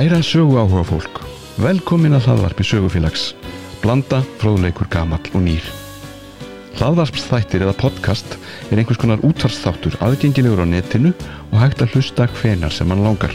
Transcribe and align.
Kæra 0.00 0.22
sögu 0.24 0.54
áhuga 0.56 0.80
fólk, 0.88 1.18
velkomin 1.60 2.16
að 2.16 2.30
hlaðvarpi 2.30 2.64
sögufélags, 2.64 3.24
blanda, 3.82 4.22
fróðleikur, 4.40 4.86
gamall 4.88 5.26
og 5.36 5.42
nýr. 5.44 5.66
Hlaðvarpsþættir 6.78 7.66
eða 7.66 7.74
podcast 7.82 8.38
er 8.70 8.80
einhvers 8.80 8.96
konar 9.02 9.20
útvarpsþáttur 9.28 9.98
aðgengilegur 10.00 10.62
á 10.64 10.72
netinu 10.72 11.12
og 11.50 11.58
hægt 11.60 11.84
að 11.84 11.98
hlusta 11.98 12.30
hvenar 12.38 12.72
sem 12.72 12.88
hann 12.88 13.04
langar. 13.04 13.34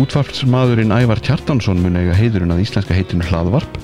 Útvarpsmaðurinn 0.00 0.96
Ævar 0.96 1.20
Kjartansson 1.28 1.82
mun 1.84 2.00
eiga 2.00 2.16
heiðurinn 2.16 2.54
að 2.56 2.62
íslenska 2.64 2.96
heitinu 2.96 3.28
hlaðvarp 3.28 3.76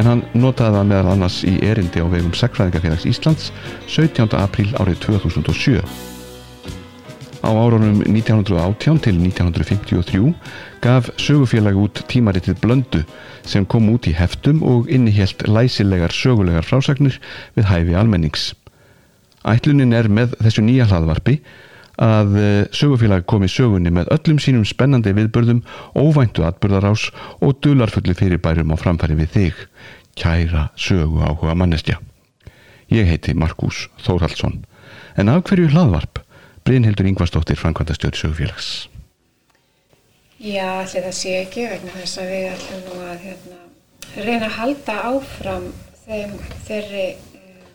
en 0.00 0.08
hann 0.08 0.24
notaði 0.32 0.78
það 0.78 0.88
meðal 0.94 1.12
annars 1.12 1.42
í 1.44 1.58
erindi 1.60 2.00
á 2.00 2.08
vegum 2.08 2.32
Sækfræðingafélags 2.32 3.04
Íslands 3.12 3.52
17. 3.84 4.32
apríl 4.40 4.72
árið 4.80 5.04
2007. 5.10 6.11
Á 7.42 7.50
árunum 7.50 8.04
1918 8.06 9.00
til 9.02 9.16
1953 9.18 10.34
gaf 10.78 11.08
sögufélagi 11.18 11.80
út 11.82 12.04
tímaritið 12.06 12.60
Blöndu 12.62 13.00
sem 13.42 13.66
kom 13.66 13.88
út 13.90 14.06
í 14.06 14.14
heftum 14.14 14.62
og 14.62 14.86
innihjelt 14.86 15.42
læsilegar 15.50 16.14
sögulegar 16.14 16.62
frásagnir 16.62 17.18
við 17.58 17.66
hæfi 17.66 17.98
almennings. 17.98 18.52
Ætlunin 19.42 19.90
er 19.90 20.06
með 20.06 20.38
þessu 20.38 20.62
nýja 20.62 20.86
hlaðvarpi 20.86 21.40
að 21.98 22.38
sögufélagi 22.78 23.26
komi 23.26 23.50
sögunni 23.50 23.90
með 23.90 24.14
öllum 24.14 24.38
sínum 24.38 24.62
spennandi 24.62 25.10
viðbörðum, 25.10 25.64
óvæntu 25.98 26.46
atbörðarás 26.46 27.10
og 27.42 27.58
dularfulli 27.58 28.14
fyrirbærum 28.14 28.70
á 28.70 28.76
framfæri 28.78 29.18
við 29.18 29.34
þig, 29.34 29.62
kæra 30.14 30.68
sögu 30.78 31.26
áhuga 31.26 31.58
mannestja. 31.58 31.98
Ég 32.86 33.10
heiti 33.10 33.34
Markus 33.34 33.88
Þórhaldsson, 34.06 34.62
en 35.18 35.32
af 35.32 35.42
hverju 35.50 35.74
hlaðvarp? 35.74 36.21
Brynhildur 36.64 37.06
Ingvarsdóttir, 37.06 37.56
Frankvænta 37.56 37.94
stjórn 37.94 38.14
sögufélags. 38.14 38.88
Já, 40.42 40.66
allir 40.82 41.04
það 41.06 41.14
sé 41.14 41.32
ekki 41.38 41.66
vegna 41.70 41.92
þess 41.94 42.18
að 42.18 42.30
við 42.32 42.46
ætlum 42.50 42.80
nú 42.86 43.02
að 43.06 43.20
hérna, 43.26 43.58
reyna 44.26 44.48
að 44.48 44.56
halda 44.56 44.96
áfram 45.10 45.68
þeim, 46.02 46.32
þeirri 46.66 47.04
um, 47.38 47.68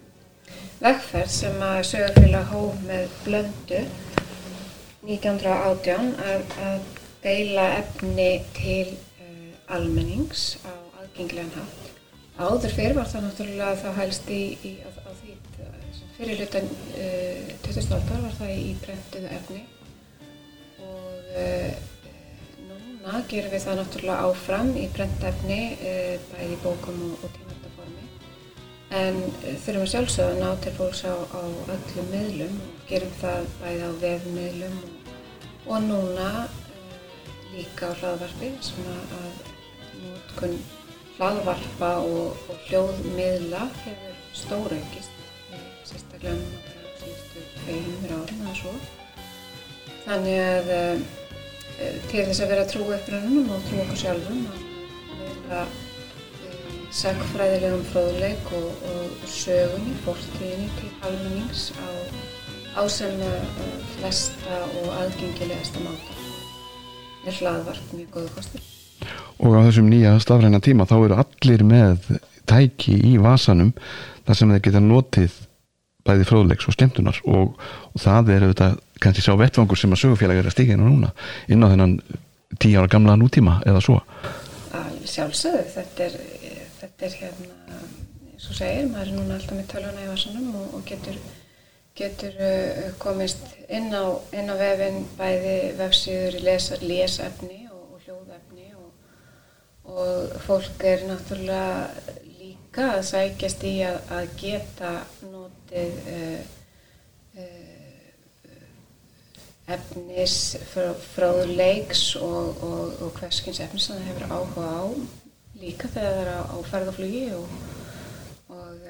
vegferð 0.81 1.31
sem 1.35 1.63
að 1.69 1.80
sögufélag 1.91 2.52
hóf 2.52 2.81
með 2.89 3.15
blöndu 3.23 3.81
1918 5.08 6.11
að, 6.27 6.55
að 6.67 6.91
deila 7.23 7.67
efni 7.77 8.30
til 8.59 8.88
uh, 8.91 9.75
almennings 9.80 10.49
á 10.67 10.71
aðgengilegan 10.75 11.55
hátt. 11.55 11.86
Áður 12.38 12.69
fyrir 12.69 12.93
var 12.93 13.07
það 13.09 13.23
náttúrulega 13.25 13.77
þá 13.81 13.88
hælst 13.97 14.27
í, 14.30 14.41
í 14.61 14.71
á, 14.85 14.89
á 14.93 15.11
því 15.17 15.38
fyrir 16.17 16.41
hlutan 16.41 16.67
uh, 16.69 17.49
20. 17.66 17.88
aldar 17.97 18.21
var 18.27 18.35
það 18.38 18.52
í 18.53 18.67
brentuðu 18.83 19.31
efni 19.38 19.61
og 20.85 21.31
uh, 21.41 21.73
núna 22.67 23.23
gerum 23.31 23.53
við 23.55 23.65
það 23.65 23.81
náttúrulega 23.81 24.30
áfram 24.30 24.71
í 24.77 24.85
brentefni 24.93 25.59
uh, 25.77 26.13
bæði 26.30 26.52
í 26.53 26.61
bókum 26.61 27.03
og, 27.09 27.25
og 27.25 27.35
tímandaformi 27.39 28.05
en 29.02 29.21
þurfum 29.65 29.83
að 29.88 29.91
sjálfsögða 29.95 30.31
að 30.38 30.41
ná 30.45 30.63
til 30.63 30.77
fólks 30.77 31.03
á, 31.09 31.13
á 31.17 31.41
öllum 31.41 32.09
miðlum 32.13 32.58
og 32.69 32.88
gerum 32.93 33.19
það 33.21 33.52
bæði 33.63 33.81
á 33.81 33.91
vefmiðlum 34.05 34.81
og, 34.85 35.13
og 35.73 35.85
núna 35.89 36.31
líka 37.55 37.89
á 37.89 37.97
hlaðvarpi 37.97 38.53
sem 38.61 38.91
að 38.93 39.45
nútkunn 40.05 40.59
hlaðvarpa 41.18 41.92
og, 42.06 42.48
og 42.50 42.66
hljóðmiðla 42.68 43.64
hefur 43.84 44.18
stóraukist 44.38 45.18
sérstaklega 45.88 46.36
núna 46.38 46.60
bara 46.66 46.94
síðustu 47.02 47.44
tveimur 47.55 48.14
árum 48.17 48.44
eða 48.44 48.55
svo. 48.60 48.73
Þannig 50.06 50.39
að 50.44 50.72
uh, 50.76 51.02
til 52.11 52.23
þess 52.27 52.44
að 52.44 52.54
vera 52.54 52.70
trú 52.70 52.86
upprönnum 52.86 53.52
og 53.56 53.67
trú 53.67 53.82
okkur 53.83 54.02
sjálfum 54.04 54.45
að 54.54 54.64
vera 55.26 55.64
uh, 55.66 56.56
sagfræðilegum 57.02 57.86
fróðleik 57.92 58.54
og, 58.61 58.88
og 58.94 59.27
sögunni, 59.32 59.98
fortíðinni 60.06 60.72
til 60.80 60.94
almennings 61.10 61.70
á, 61.82 61.88
á 62.77 62.82
sem 62.92 63.22
uh, 63.26 63.67
flesta 63.98 64.64
og 64.83 64.89
aðgengilegasta 65.02 65.83
máta. 65.86 66.17
Er 67.27 67.42
hlaðvarp 67.42 67.95
mjög 67.95 68.20
góðu 68.20 68.36
kostur. 68.38 68.77
Og 69.37 69.53
á 69.53 69.59
þessum 69.67 69.89
nýja 69.91 70.15
stafræna 70.23 70.61
tíma 70.63 70.87
þá 70.89 70.97
eru 70.99 71.19
allir 71.21 71.63
með 71.67 72.15
tæki 72.49 72.95
í 73.11 73.17
vasanum 73.21 73.73
þar 74.25 74.39
sem 74.39 74.53
þeir 74.55 74.63
geta 74.65 74.81
notið 74.83 75.35
bæði 76.08 76.27
fróðleiks 76.30 76.67
og 76.69 76.77
skemmtunar. 76.77 77.19
Og, 77.27 77.53
og 77.93 78.02
það 78.02 78.33
er 78.33 78.47
auðvitað 78.47 78.80
kannski 79.03 79.25
sá 79.25 79.33
vettvangur 79.37 79.80
sem 79.80 79.93
að 79.93 80.03
sögufélag 80.03 80.41
er 80.41 80.49
að 80.49 80.55
stíka 80.55 80.73
inn 80.73 80.83
á 80.83 80.87
núna 80.87 81.13
inn 81.52 81.63
á 81.63 81.71
þennan 81.71 81.97
tíu 82.58 82.80
ára 82.80 82.91
gamla 82.91 83.17
nútíma 83.19 83.59
eða 83.67 83.83
svo. 83.83 84.02
Sjálfsögðu, 85.08 85.64
þetta 85.71 86.08
er, 86.08 86.15
þetta 86.81 87.05
er 87.08 87.14
hérna, 87.21 87.81
og 88.35 88.55
segir, 88.55 88.87
maður 88.91 89.11
er 89.11 89.14
núna 89.15 89.37
alltaf 89.37 89.55
með 89.55 89.69
tölvuna 89.71 90.03
í 90.03 90.09
vasanum 90.09 90.49
og, 90.59 90.73
og 90.75 90.83
getur, 90.87 91.19
getur 91.97 92.41
uh, 92.43 92.81
komist 92.99 93.45
inn 93.71 93.87
á, 93.95 94.03
á 94.19 94.53
vefin 94.59 95.05
bæði 95.17 95.55
vefsíður 95.79 96.39
í 96.41 96.43
lesa, 96.43 96.79
lesefni 96.83 97.67
og 99.87 100.36
fólk 100.43 100.83
er 100.83 101.05
náttúrulega 101.08 101.87
líka 102.37 102.92
að 102.98 103.05
sækjast 103.08 103.64
í 103.67 103.73
að, 103.87 103.98
að 104.17 104.30
geta 104.42 104.92
notið 105.31 106.09
uh, 106.11 106.42
uh, 107.39 107.77
efnis 109.77 110.36
frá, 110.71 110.92
fráðleiks 111.15 112.03
og, 112.20 112.64
og, 112.64 113.02
og 113.08 113.20
hverskins 113.20 113.61
efnis 113.64 113.87
sem 113.87 113.99
það 113.99 114.11
hefur 114.11 114.36
áhuga 114.36 114.67
á. 114.67 114.86
Líka 115.58 115.89
þegar 115.89 116.14
það 116.14 116.23
er 116.23 116.31
á, 116.36 116.42
á 116.53 116.58
ferðaflugi 116.70 117.26
og, 117.37 117.47
og 118.53 118.89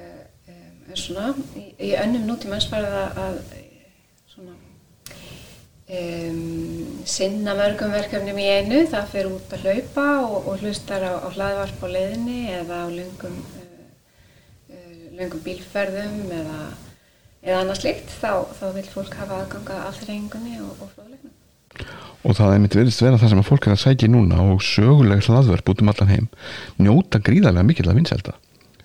um, 0.51 0.95
svona, 0.97 1.31
í, 1.55 1.67
í 1.89 1.93
önnum 2.01 2.27
nútímanns 2.27 2.69
bara 2.73 2.91
það 2.93 3.21
að 3.27 3.43
svona 4.33 4.57
Um, 5.87 7.03
sinna 7.07 7.53
mörgum 7.55 7.93
verkefnum 7.95 8.35
í 8.43 8.47
einu, 8.57 8.81
það 8.91 9.05
fyrir 9.13 9.29
út 9.37 9.53
að 9.55 9.61
hlaupa 9.63 10.07
og, 10.25 10.49
og 10.51 10.57
hlustar 10.59 11.05
á, 11.07 11.15
á 11.23 11.31
hlaðvarp 11.31 11.79
á 11.79 11.87
leiðinni 11.87 12.41
eða 12.57 12.81
á 12.83 12.87
löngum, 12.91 13.37
uh, 13.39 13.85
uh, 14.67 14.97
löngum 15.15 15.45
bílferðum 15.45 16.33
eða, 16.41 16.57
eða 17.39 17.61
annars 17.61 17.85
líkt, 17.85 18.11
þá, 18.19 18.51
þá 18.59 18.65
vil 18.75 18.83
fólk 18.91 19.15
hafa 19.15 19.37
aðganga 19.45 19.77
af 19.85 20.01
þrengunni 20.01 20.57
og, 20.65 20.73
og 20.75 20.91
fróðleiknum. 20.91 21.31
Og 22.27 22.35
það 22.35 22.57
er 22.57 22.61
mitt 22.65 22.75
verðist 22.81 23.05
vera 23.05 23.21
það 23.21 23.31
sem 23.31 23.45
að 23.45 23.49
fólk 23.53 23.69
er 23.69 23.77
að 23.77 23.81
sækja 23.85 24.11
núna 24.11 24.43
og 24.43 24.67
söguleg 24.67 25.23
hlaðvarp 25.23 25.71
út 25.71 25.85
um 25.85 25.93
allan 25.93 26.11
heim 26.11 26.29
njóta 26.83 27.23
gríðarlega 27.23 27.69
mikill 27.69 27.87
að 27.87 28.01
vinsælda. 28.01 28.35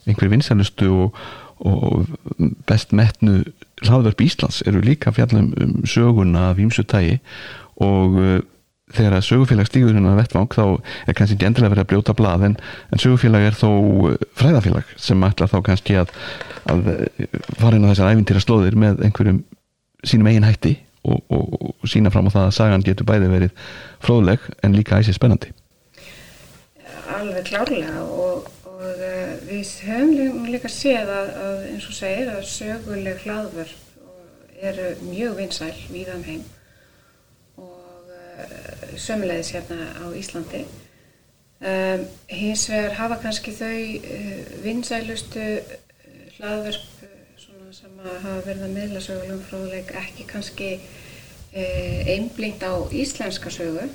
Einhver 0.06 0.30
vinsælustu 0.30 0.94
og, 1.08 1.19
og 1.66 2.06
best 2.70 2.94
metnu 2.94 3.40
hlaðverf 3.88 4.25
Íslands 4.25 4.62
eru 4.69 4.82
líka 4.84 5.12
fjallum 5.15 5.53
um 5.60 5.76
söguna 5.88 6.50
af 6.50 6.62
ímsu 6.62 6.84
tægi 6.88 7.19
og 7.82 8.19
uh, 8.20 8.38
þegar 8.93 9.16
að 9.16 9.26
sögufélag 9.26 9.69
stígur 9.69 9.97
hérna 9.97 10.15
vettvang 10.19 10.53
þá 10.53 10.65
er 11.09 11.16
kannski 11.16 11.37
ekki 11.37 11.48
endilega 11.48 11.72
verið 11.72 11.84
að 11.84 11.91
brjóta 11.93 12.15
blað 12.19 12.47
en, 12.48 12.56
en 12.93 13.03
sögufélag 13.03 13.47
er 13.48 13.56
þó 13.56 13.70
fræðafélag 14.38 14.94
sem 15.00 15.26
ætla 15.28 15.48
þá 15.50 15.59
kannski 15.69 15.98
að, 16.03 16.12
að 16.72 16.91
fara 17.60 17.78
inn 17.78 17.87
á 17.88 17.91
þessar 17.93 18.12
æfintýra 18.12 18.44
slóðir 18.44 18.78
með 18.78 19.04
einhverjum 19.06 19.43
sínum 20.04 20.28
eigin 20.28 20.49
hætti 20.49 20.76
og, 21.06 21.22
og, 21.32 21.56
og 21.81 21.91
sína 21.91 22.12
fram 22.14 22.28
á 22.31 22.34
það 22.34 22.49
að 22.49 22.56
sagan 22.59 22.87
getur 22.87 23.09
bæði 23.09 23.31
verið 23.32 23.69
fróðleg 24.04 24.49
en 24.62 24.76
líka 24.76 25.00
æsið 25.00 25.19
spennandi 25.19 25.53
Alveg 27.12 27.46
klárlega 27.49 28.02
og 28.02 28.46
og 28.82 28.99
uh, 28.99 29.34
við 29.46 29.73
höfum 29.87 30.46
líka 30.50 30.70
séð 30.70 31.11
að, 31.12 31.31
að 31.44 31.61
eins 31.70 31.87
og 31.87 31.96
segir 31.96 32.31
að 32.32 32.49
söguleg 32.50 33.23
hlaðvörp 33.23 34.62
eru 34.62 34.88
mjög 35.08 35.37
vinsæl 35.38 35.75
víðan 35.90 36.25
heim. 36.26 36.43
Og 37.62 38.11
uh, 38.11 38.96
sömulegis 38.99 39.52
hérna 39.55 39.90
á 40.02 40.06
Íslandi. 40.19 40.64
Um, 41.62 42.06
hins 42.26 42.67
vegar 42.70 42.96
hafa 42.99 43.20
kannski 43.23 43.55
þau 43.55 43.70
uh, 43.70 44.38
vinsælustu 44.64 45.46
hlaðvörp 46.38 46.88
sem 47.73 48.00
hafa 48.02 48.40
verið 48.44 48.67
að 48.67 48.75
meðla 48.76 49.02
sögulegum 49.05 49.44
fróðleik 49.49 49.94
ekki 49.96 50.26
kannski 50.28 50.73
einblingt 51.52 52.64
á 52.64 52.81
íslenska 52.93 53.50
sögu 53.52 53.87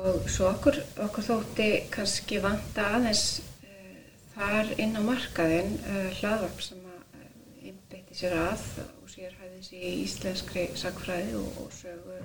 og 0.00 0.28
svo 0.30 0.48
okkur, 0.50 0.78
okkur 1.04 1.26
þótti 1.26 1.68
kannski 1.92 2.40
vanta 2.42 2.86
aðeins 2.96 3.24
uh, 3.64 3.98
þar 4.34 4.72
inn 4.80 4.96
á 4.96 5.02
markaðin 5.04 5.76
uh, 5.82 6.08
hlaðvarp 6.20 6.62
sem 6.64 6.80
að 6.88 7.68
innbytti 7.70 8.16
sér 8.22 8.36
að 8.40 8.64
og 8.80 9.12
sér 9.12 9.34
hæði 9.40 9.60
sér 9.66 9.84
í 9.90 9.92
íslenskri 10.06 10.66
sagfræði 10.78 11.36
og, 11.40 11.60
og 11.64 11.74
sögu 11.76 12.18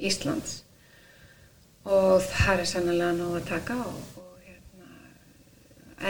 Íslands. 0.00 0.62
Og 1.84 2.24
það 2.24 2.62
er 2.62 2.68
sannlega 2.70 3.12
nóg 3.16 3.36
að 3.40 3.48
taka 3.50 3.76
og, 3.84 4.00
og 4.20 4.44
hérna, 4.46 4.90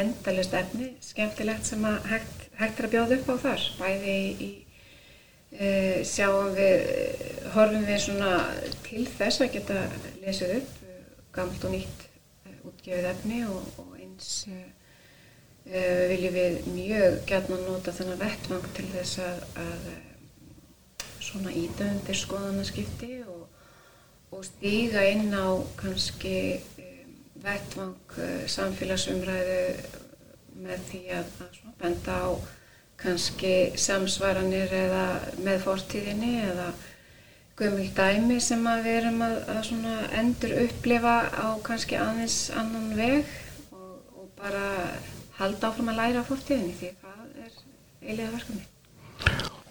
endalist 0.03 0.55
efni, 0.55 0.93
skemmtilegt 1.03 1.67
sem 1.67 1.87
að 1.87 2.11
hægt, 2.11 2.51
hægt 2.61 2.83
er 2.83 2.89
að 2.89 2.95
bjóða 2.95 3.19
upp 3.19 3.33
á 3.35 3.37
þar. 3.47 3.71
Bæði 3.81 4.19
í 4.31 4.51
uh, 5.59 5.97
sjáum 6.07 6.53
við 6.55 6.85
horfum 7.57 7.89
við 7.89 8.05
svona 8.07 8.37
til 8.87 9.09
þess 9.11 9.43
að 9.43 9.57
geta 9.57 9.81
lesið 10.23 10.61
upp 10.61 10.80
gamlt 11.35 11.65
og 11.67 11.75
nýtt 11.75 12.05
uh, 12.07 12.55
útgefið 12.71 13.09
efni 13.13 13.41
og, 13.49 13.67
og 13.83 13.97
eins 14.01 14.31
uh, 14.51 14.69
viljum 16.11 16.37
við 16.37 16.61
mjög 16.75 17.19
gætna 17.29 17.61
nota 17.65 17.95
þennan 17.95 18.23
vettvang 18.23 18.69
til 18.77 18.87
þess 18.95 19.21
að, 19.25 19.43
að 19.65 19.89
svona 21.21 21.55
ídöndir 21.55 22.19
skoðanaskipti 22.19 23.13
og, 23.31 23.45
og 24.35 24.47
stíga 24.49 25.05
inn 25.13 25.31
á 25.37 25.61
kannski 25.79 26.37
um, 26.81 27.19
vettvang 27.45 28.17
samfélagsumræðu 28.51 29.61
með 30.61 30.89
því 30.91 31.05
að, 31.17 31.37
að 31.47 31.61
benda 31.81 32.17
á 32.27 32.31
kannski 33.01 33.55
samsvaranir 33.81 34.73
eða 34.77 35.05
með 35.45 35.63
fortíðinni 35.65 36.35
eða 36.51 36.69
gömul 37.61 37.89
dæmi 37.97 38.41
sem 38.43 38.65
við 38.85 38.91
erum 38.97 39.23
að, 39.25 39.37
að 39.53 39.71
endur 40.21 40.57
upplifa 40.65 41.15
á 41.29 41.49
kannski 41.65 41.99
aðeins 42.01 42.39
annan 42.57 42.93
veg 42.97 43.25
og, 43.75 43.97
og 44.17 44.29
bara 44.41 44.65
halda 45.41 45.71
áfram 45.71 45.91
að 45.93 46.01
læra 46.01 46.27
fortíðinni 46.27 46.77
því 46.79 46.93
það 47.01 47.25
er 47.45 47.57
eiginlega 48.01 48.35
verkefni. 48.35 48.67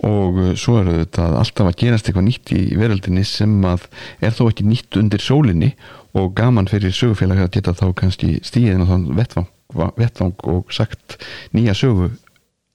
Og 0.06 0.38
uh, 0.40 0.52
svo 0.56 0.78
eru 0.80 1.00
þetta 1.02 1.30
alltaf 1.42 1.72
að 1.72 1.80
gerast 1.82 2.10
eitthvað 2.10 2.28
nýtt 2.28 2.54
í 2.56 2.62
veröldinni 2.80 3.26
sem 3.28 3.56
að 3.68 3.88
er 4.24 4.36
þó 4.38 4.44
ekki 4.48 4.68
nýtt 4.70 5.00
undir 5.02 5.24
sólinni 5.24 5.72
og 6.18 6.34
gaman 6.38 6.70
fyrir 6.70 6.94
sögufélag 6.96 7.42
að 7.46 7.56
geta 7.58 7.76
þá 7.78 7.88
kannski 7.98 8.36
stíðin 8.46 8.86
og 8.86 8.94
þann 8.94 9.08
vettvang, 9.18 9.50
vettvang 9.98 10.46
og 10.54 10.74
sagt 10.74 11.18
nýja 11.58 11.78
sögu 11.78 12.12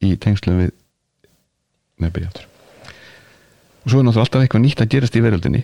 í 0.04 0.16
tengslu 0.20 0.58
við 0.58 0.74
nefnir 2.02 2.28
játur 2.28 2.53
og 3.84 3.92
svo 3.92 4.00
er 4.00 4.06
náttúrulega 4.06 4.24
alltaf 4.24 4.44
eitthvað 4.44 4.64
nýtt 4.64 4.82
að 4.82 4.90
gerast 4.94 5.16
í 5.18 5.22
veröldinni. 5.24 5.62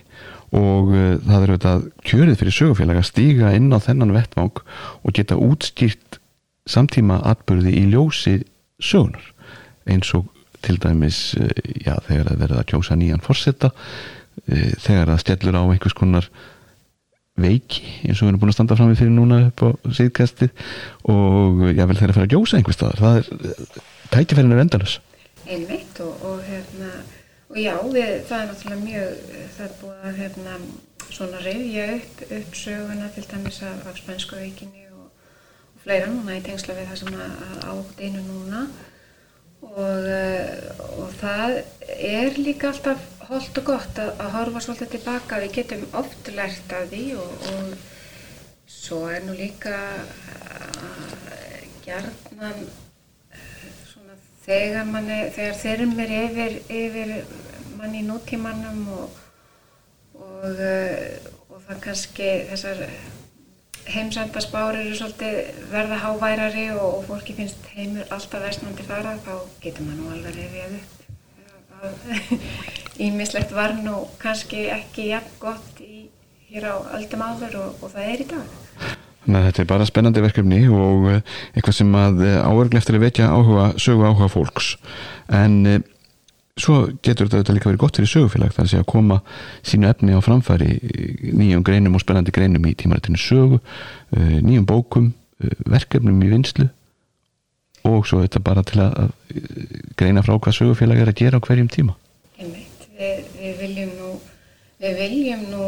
Og 0.57 0.93
uh, 0.93 1.17
það 1.25 1.37
er 1.45 1.53
auðvitað 1.55 1.87
kjörið 2.11 2.39
fyrir 2.41 2.57
sögufélag 2.57 3.01
að 3.01 3.09
stíga 3.09 3.55
inn 3.57 3.71
á 3.73 3.79
þennan 3.81 4.15
vettvang 4.17 4.61
og 4.61 5.17
geta 5.17 5.39
útskýrt 5.41 6.21
samtíma 6.69 7.21
atbyrði 7.31 7.75
í 7.81 7.87
ljósi 7.95 8.41
sögunar 8.83 9.25
eins 9.91 10.13
og 10.17 10.29
til 10.61 10.77
dæmis 10.83 11.33
uh, 11.41 11.49
já, 11.81 11.97
þegar 12.07 12.33
það 12.33 12.41
verður 12.45 12.63
að 12.63 12.71
kjósa 12.75 12.97
nýjan 13.01 13.25
fórsetta 13.25 13.73
uh, 13.73 14.73
þegar 14.85 15.15
það 15.15 15.23
stjallur 15.25 15.61
á 15.61 15.63
einhvers 15.65 15.97
konar 15.97 16.29
veiki 17.41 17.87
eins 18.05 18.21
og 18.21 18.27
við 18.27 18.33
erum 18.35 18.43
búin 18.43 18.53
að 18.53 18.59
standa 18.59 18.77
fram 18.77 18.91
við 18.91 19.01
fyrir 19.01 19.15
núna 19.17 19.45
upp 19.47 19.63
á 19.65 19.69
síðkastið 19.97 20.51
og 21.09 21.63
já 21.73 21.87
vel 21.87 21.97
þegar 21.97 22.11
það 22.11 22.19
fer 22.19 22.27
að 22.27 22.35
kjósa 22.35 22.59
einhvers 22.59 22.77
staðar. 22.77 23.01
Það 23.01 23.21
er 23.23 23.87
tækifærin 24.11 24.53
er 24.53 24.65
endalus 24.67 24.99
einmitt 25.51 26.01
og, 26.05 26.25
og 26.27 26.40
og 27.51 27.59
já, 27.59 27.75
við, 27.83 28.13
það 28.29 28.43
er 28.43 28.49
náttúrulega 28.51 28.85
mjög 28.85 29.27
það 29.57 29.67
er 29.67 29.77
búið 29.81 30.07
að 30.11 30.21
hérna 30.21 30.59
svona 31.11 31.41
reyðja 31.43 31.87
upp, 31.97 32.23
upp 32.39 32.55
söguna 32.57 33.09
til 33.15 33.25
dæmis 33.31 33.63
af, 33.67 33.83
af 33.91 33.99
spænsku 33.99 34.39
veikinni 34.39 34.87
og, 34.95 35.09
og 35.75 35.83
fleira 35.85 36.11
núna 36.13 36.39
í 36.39 36.45
tengsla 36.47 36.77
við 36.79 36.93
það 36.93 37.03
sem 37.03 37.19
átt 37.73 38.03
einu 38.05 38.23
núna. 38.29 38.65
Og, 39.61 40.07
og 40.97 41.11
það 41.21 41.59
er 42.01 42.39
líka 42.41 42.71
alltaf 42.71 43.03
holdt 43.29 43.59
og 43.61 43.67
gott 43.67 43.99
að, 44.01 44.15
að 44.23 44.35
horfa 44.39 44.63
svolítið 44.65 44.93
tilbaka. 44.95 45.41
Við 45.43 45.57
getum 45.59 45.83
oft 46.01 46.31
lært 46.33 46.73
af 46.77 46.87
því 46.93 47.03
og, 47.21 47.49
og 47.53 48.71
svo 48.71 49.03
er 49.13 49.27
nú 49.27 49.35
líka 49.37 49.77
gerðnan 51.85 52.65
þegar, 54.51 54.87
manni, 54.91 55.21
þegar 55.35 55.59
þyrmir 55.61 56.13
yfir, 56.25 56.59
yfir 56.75 57.15
mann 57.79 57.97
í 57.97 58.03
nútímanum 58.07 58.85
og, 58.97 59.19
og, 60.19 60.45
uh, 60.51 61.33
og 61.51 61.65
það 61.69 61.83
kannski 61.87 62.31
þessar 62.51 62.85
heimsændarspár 63.91 64.79
eru 64.79 64.95
svolítið 64.95 65.61
verða 65.73 66.01
háværari 66.05 66.67
og, 66.77 67.01
og 67.01 67.05
fólki 67.09 67.35
finnst 67.39 67.71
heimur 67.75 68.07
alltaf 68.11 68.45
versnandi 68.45 68.87
fara 68.87 69.17
þá 69.25 69.35
getur 69.63 69.87
maður 69.87 70.01
nú 70.01 70.11
alveg 70.15 70.39
reyðið 70.39 70.75
upp. 70.81 70.97
Ímislegt 73.01 73.55
var 73.61 73.79
nú 73.81 74.03
kannski 74.21 74.67
ekki 74.75 75.11
jafn 75.15 75.39
gott 75.43 75.81
í, 75.81 76.09
hér 76.51 76.69
á 76.71 76.77
öldum 76.99 77.25
áður 77.25 77.63
og 77.63 77.87
það 77.87 78.11
er 78.11 78.27
í 78.27 78.29
dag 78.35 78.59
Þannig 79.25 79.39
að 79.41 79.47
þetta 79.47 79.63
er 79.63 79.69
bara 79.69 79.87
spennandi 79.89 80.25
verkefni 80.25 80.61
og 80.73 81.07
eh, 81.11 81.23
eitthvað 81.55 81.77
sem 81.77 81.97
að 82.01 82.23
eh, 82.25 82.37
áverglega 82.41 82.81
eftir 82.81 82.97
að 82.97 83.05
vetja 83.05 83.31
áhuga, 83.31 83.67
sögu 83.81 84.07
áhuga 84.09 84.29
fólks 84.33 84.71
en 85.37 85.57
e, 85.69 85.75
svo 86.61 86.79
getur 87.05 87.29
þetta 87.31 87.55
líka 87.55 87.69
verið 87.69 87.83
gott 87.85 88.01
fyrir 88.01 88.11
sögufélag 88.11 88.57
þar 88.57 88.73
að 88.81 88.89
koma 88.91 89.21
sínu 89.61 89.91
efni 89.91 90.17
á 90.17 90.21
framfæri 90.25 90.81
nýjum 91.37 91.63
greinum 91.67 91.95
og 91.95 92.03
spennandi 92.03 92.35
greinum 92.35 92.67
í 92.67 92.75
tímarættinu 92.81 93.21
sögu, 93.21 93.61
nýjum 94.11 94.67
bókum, 94.69 95.13
verkefnum 95.71 96.19
í 96.27 96.33
vinslu 96.33 96.67
og 97.87 98.09
svo 98.09 98.25
þetta 98.25 98.43
bara 98.45 98.65
til 98.67 98.83
að 98.83 99.15
greina 100.01 100.25
frá 100.27 100.35
hvað 100.35 100.59
sögufélag 100.59 101.01
er 101.01 101.13
að 101.13 101.21
gera 101.23 101.41
á 101.41 101.45
hverjum 101.47 101.71
tíma. 101.73 101.95
Einmitt, 102.41 102.91
við, 102.99 103.23
við 103.39 103.63
viljum 103.63 103.95
nú 104.01 104.11
Við 104.81 104.95
viljum 104.97 105.43
nú 105.53 105.65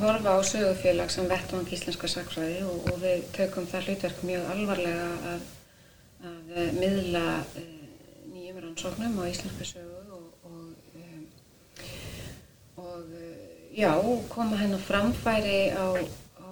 horfa 0.00 0.32
á 0.34 0.38
sögufélag 0.42 1.12
sem 1.14 1.28
vettvang 1.30 1.68
íslenska 1.70 2.08
sakfræði 2.10 2.64
og, 2.66 2.88
og 2.90 2.96
við 3.04 3.20
tökum 3.36 3.68
það 3.70 3.84
hlutverk 3.86 4.24
mjög 4.26 4.48
alvarlega 4.54 5.04
að, 5.32 5.44
að 6.26 6.50
eh, 6.56 6.72
miðla 6.74 7.22
e, 7.60 7.62
nýjum 8.32 8.58
rannsóknum 8.64 9.20
á 9.22 9.30
íslenska 9.30 9.68
sögu 9.68 10.18
og, 10.18 10.50
og, 10.50 10.98
e, 10.98 11.86
og 12.82 13.14
já, 13.78 13.92
koma 14.34 14.58
henn 14.58 14.74
á 14.74 14.80
framfæri 14.90 15.62
á, 15.78 15.94
á 16.42 16.50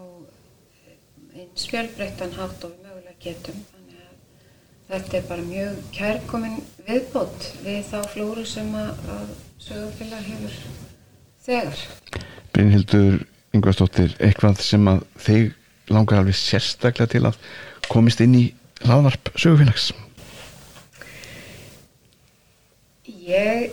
eins 1.35 1.67
fjölbreyttan 1.67 2.39
hátt 2.39 2.71
og 2.71 2.77
við 2.77 2.87
mögulega 2.87 3.19
getum. 3.27 3.63
Þannig 3.75 4.07
að 4.07 4.95
þetta 4.95 5.19
er 5.25 5.31
bara 5.35 5.51
mjög 5.51 5.85
kærkomin 5.99 6.59
viðbót 6.87 7.55
við 7.67 7.83
þá 7.91 7.99
flóru 8.15 8.47
sem 8.47 8.75
að, 8.79 9.09
að 9.19 9.39
sögufélag 9.59 10.29
hefur 10.31 10.61
þegar. 11.47 11.87
Brynhildur 12.53 13.23
Yngvarsdóttir, 13.57 14.13
eitthvað 14.21 14.61
sem 14.65 14.89
að 14.91 15.05
þig 15.23 15.55
langar 15.93 16.21
alveg 16.21 16.37
sérstaklega 16.37 17.13
til 17.15 17.25
að 17.29 17.39
komist 17.89 18.21
inn 18.25 18.35
í 18.37 18.45
hlaðvarp 18.85 19.31
sögufélags? 19.39 19.93
Ég 23.07 23.73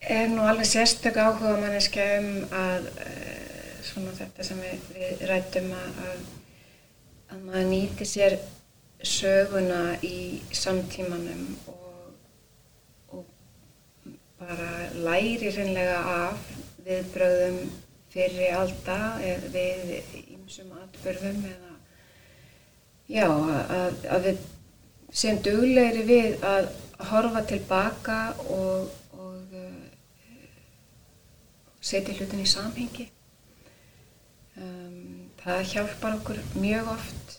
er 0.00 0.30
nú 0.32 0.46
alveg 0.46 0.68
sérstök 0.70 1.18
áhuga 1.18 1.56
manneska 1.60 2.04
um 2.20 2.30
að 2.54 2.88
uh, 2.92 3.76
svona 3.84 4.14
þetta 4.16 4.46
sem 4.46 4.62
við, 4.62 4.88
við 4.96 5.24
rættum 5.30 5.70
að, 5.76 6.02
að 7.34 7.44
maður 7.44 7.70
nýti 7.70 8.08
sér 8.08 8.38
söguna 9.04 9.98
í 10.06 10.40
samtímanum 10.54 11.46
og, 11.68 13.18
og 13.18 14.06
bara 14.40 14.70
læri 15.04 15.52
hreinlega 15.52 15.98
af 16.14 16.54
viðbröðum 16.84 17.60
fyrir 18.14 18.56
alltaf 18.58 19.22
við 19.54 19.94
ímsum 20.36 20.74
atbyrðum 20.78 21.46
eða 21.50 21.72
já, 23.10 23.28
að, 23.28 24.04
að 24.08 24.28
við 24.28 24.44
séum 25.14 25.40
duglegri 25.44 26.04
við 26.08 26.44
að 26.46 26.68
horfa 27.10 27.42
tilbaka 27.48 28.18
og, 28.54 28.92
og 29.18 29.56
uh, 29.58 30.38
setja 31.84 32.14
hlutin 32.16 32.44
í 32.44 32.48
samhengi. 32.48 33.08
Um, 34.54 35.30
það 35.42 35.64
hjálpar 35.72 36.18
okkur 36.20 36.38
mjög 36.56 36.92
oft 36.94 37.38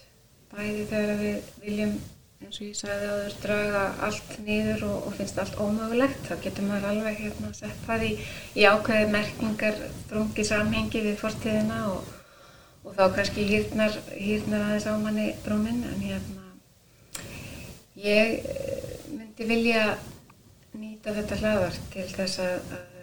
bæði 0.52 0.84
þegar 0.92 1.22
við 1.22 1.50
viljum 1.64 1.96
eins 2.46 2.60
og 2.60 2.68
ég 2.68 2.78
sagði 2.78 3.08
þau 3.10 3.38
draga 3.42 3.84
allt 4.06 4.34
nýður 4.46 4.84
og, 4.88 5.08
og 5.08 5.16
finnst 5.18 5.40
allt 5.42 5.58
ómögulegt 5.62 6.28
þá 6.28 6.36
getur 6.44 6.68
maður 6.68 6.90
alveg 6.92 7.22
hérna 7.24 7.50
að 7.50 7.58
setja 7.58 7.86
það 7.88 8.06
í, 8.06 8.12
í 8.54 8.66
ákveði 8.70 9.08
merkingar 9.16 9.80
þrungi 10.12 10.46
samhengi 10.46 11.02
við 11.08 11.18
fortíðina 11.22 11.80
og, 11.94 12.12
og 12.86 12.98
þá 12.98 13.04
kannski 13.18 13.48
hýrnar, 13.50 13.98
hýrnar 14.14 14.68
aðeins 14.68 14.90
á 14.90 14.94
manni 15.02 15.30
brúnin 15.46 15.82
en 15.90 16.04
hérna 16.04 16.46
ég 18.04 18.46
eh, 18.46 18.94
myndi 19.16 19.50
vilja 19.50 19.88
nýta 20.76 21.16
þetta 21.16 21.42
hlaðvart 21.42 21.90
til 21.96 22.08
þess 22.12 22.44
að, 22.44 22.78
að 22.78 22.94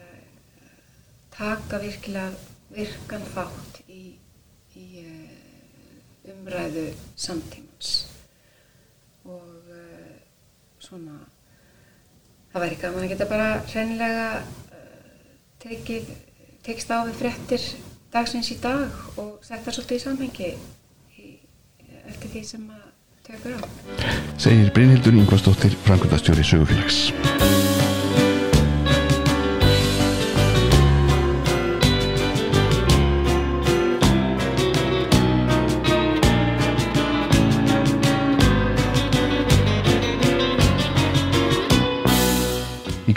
taka 1.32 1.82
virkilega 1.82 2.30
virkan 2.72 3.28
þátt 3.34 3.82
í, 3.90 4.02
í 4.78 4.88
eh, 5.02 6.30
umræðu 6.30 6.90
samtímans 7.18 8.11
svona 10.82 11.20
það 12.52 12.66
væri 12.66 12.80
gaman 12.82 13.06
að 13.06 13.14
geta 13.14 13.30
bara 13.30 13.48
hreinlega 13.70 14.26
uh, 14.42 15.24
tekið 15.62 16.12
tekst 16.66 16.92
á 16.92 17.02
við 17.08 17.18
frettir 17.22 17.66
dagsins 18.12 18.52
í 18.52 18.58
dag 18.62 19.18
og 19.18 19.38
setja 19.46 19.72
svolítið 19.72 19.98
í 19.98 20.04
samhengi 20.04 20.50
eftir 22.12 22.34
því 22.34 22.42
sem 22.46 22.66
að 22.68 22.88
tökur 23.26 23.56
á. 23.56 23.60
Segir 24.42 24.72
Brynhildur 24.76 25.16
Ingvarsdóttir 25.22 25.78
Frankvöldastjóri 25.86 26.44
Sögufélags 26.46 27.06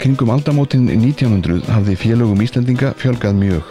kringum 0.06 0.30
aldamótin 0.30 0.84
1900 0.86 1.64
hafði 1.66 1.96
félögum 1.98 2.42
Íslandinga 2.44 2.92
fjölgað 2.94 3.40
mjög. 3.40 3.70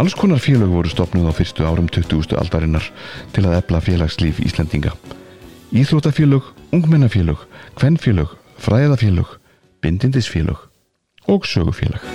Alls 0.00 0.14
konar 0.16 0.40
félög 0.40 0.70
voru 0.72 0.88
stopnuð 0.88 1.28
á 1.28 1.32
fyrstu 1.36 1.66
árum 1.68 1.90
20. 1.92 2.32
aldarinnar 2.40 2.86
til 3.36 3.44
að 3.44 3.58
ebla 3.58 3.82
félagslíf 3.84 4.40
Íslandinga. 4.40 4.94
Íþrótafélög, 5.76 6.48
ungmennafélög, 6.72 7.44
kvennfélög, 7.76 8.32
fræðafélög, 8.56 9.36
bindindisfélög 9.84 10.64
og 11.28 11.44
sögufélag. 11.44 12.08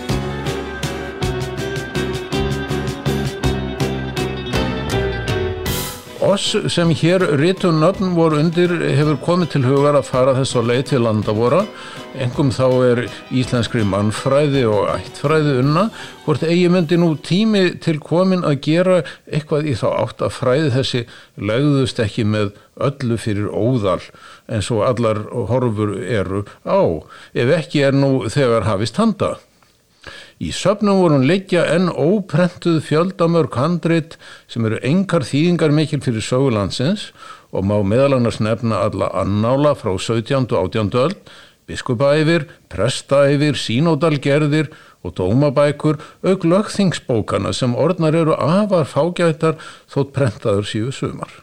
Oss 6.25 6.57
sem 6.73 6.89
hér 6.89 7.21
rítum 7.37 7.77
nöfn 7.77 8.15
voru 8.17 8.39
undir 8.41 8.71
hefur 8.97 9.19
komið 9.21 9.51
til 9.53 9.67
hugar 9.69 9.99
að 9.99 10.07
fara 10.09 10.33
þess 10.33 10.57
að 10.57 10.71
leið 10.71 10.83
til 10.89 11.03
landavora. 11.05 11.61
Engum 12.15 12.48
þá 12.53 12.67
er 12.88 13.00
íslenskri 13.36 13.84
mannfræði 13.84 14.62
og 14.72 14.88
ættfræði 14.93 15.57
unna. 15.60 15.89
Hvort 16.24 16.45
eigi 16.48 16.69
myndi 16.72 16.95
nú 17.00 17.10
tími 17.19 17.65
til 17.84 17.98
komin 18.03 18.45
að 18.48 18.62
gera 18.69 19.00
eitthvað 19.27 19.67
í 19.67 19.74
þá 19.75 19.88
átt 19.91 20.24
að 20.24 20.36
fræði 20.38 20.69
þessi 20.77 21.01
legðust 21.51 22.00
ekki 22.00 22.24
með 22.31 22.53
öllu 22.88 23.17
fyrir 23.19 23.51
óðal 23.51 24.00
eins 24.48 24.72
og 24.72 24.86
allar 24.88 25.25
horfur 25.51 25.98
eru 26.00 26.45
á. 26.63 27.03
Ef 27.36 27.51
ekki 27.60 27.84
er 27.89 28.00
nú 28.00 28.29
þegar 28.31 28.69
hafist 28.69 29.01
handa. 29.01 29.36
Í 30.36 30.51
söpnum 30.51 31.00
voru 31.00 31.15
hún 31.15 31.29
leggja 31.29 31.63
enn 31.72 31.88
óprentuð 31.89 32.81
fjöldamörk 32.84 33.55
handrit 33.55 34.17
sem 34.51 34.65
eru 34.67 34.81
engar 34.84 35.24
þýðingar 35.24 35.72
mikil 35.75 36.01
fyrir 36.03 36.24
sögulandsins 36.24 37.10
og 37.55 37.63
má 37.63 37.77
meðal 37.88 38.17
annars 38.17 38.41
nefna 38.43 38.81
alla 38.84 39.07
annála 39.15 39.72
frá 39.79 39.93
17. 39.95 40.51
og 40.51 40.75
18. 40.75 40.91
öll, 41.00 41.15
biskupaæfir, 41.69 42.48
prestaæfir, 42.72 43.57
sínódalgerðir 43.60 44.69
og 45.05 45.15
dómabækur 45.17 46.01
auk 46.25 46.45
lögþingsbókana 46.45 47.53
sem 47.53 47.75
orðnar 47.77 48.17
eru 48.17 48.38
afar 48.38 48.88
fágætar 48.89 49.60
þótt 49.91 50.13
prentaður 50.15 50.69
síðu 50.69 50.93
sumar. 50.95 51.41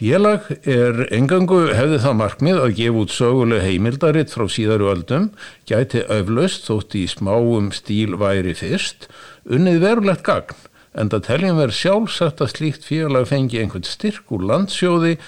Félag 0.00 0.46
er 0.64 1.02
engangu 1.12 1.58
hefði 1.76 1.98
það 2.00 2.14
markmið 2.16 2.58
að 2.62 2.70
gefa 2.78 3.00
út 3.02 3.10
söguleg 3.12 3.66
heimildaritt 3.66 4.32
frá 4.32 4.46
síðaru 4.48 4.88
öldum, 4.94 5.26
gæti 5.68 6.00
öflust 6.08 6.64
þótt 6.70 6.96
í 6.96 7.02
smáum 7.10 7.68
stíl 7.76 8.16
væri 8.20 8.54
fyrst, 8.56 9.10
unnið 9.44 9.82
verulegt 9.82 10.24
gagn, 10.24 10.56
en 10.96 11.12
það 11.12 11.26
teljum 11.26 11.60
verið 11.60 11.76
sjálfsagt 11.82 12.40
að 12.40 12.52
slíkt 12.54 12.88
félag 12.88 13.28
fengi 13.28 13.60
einhvern 13.60 13.84
styrk 13.84 14.32
úr 14.32 14.48
landsjóði, 14.48 15.18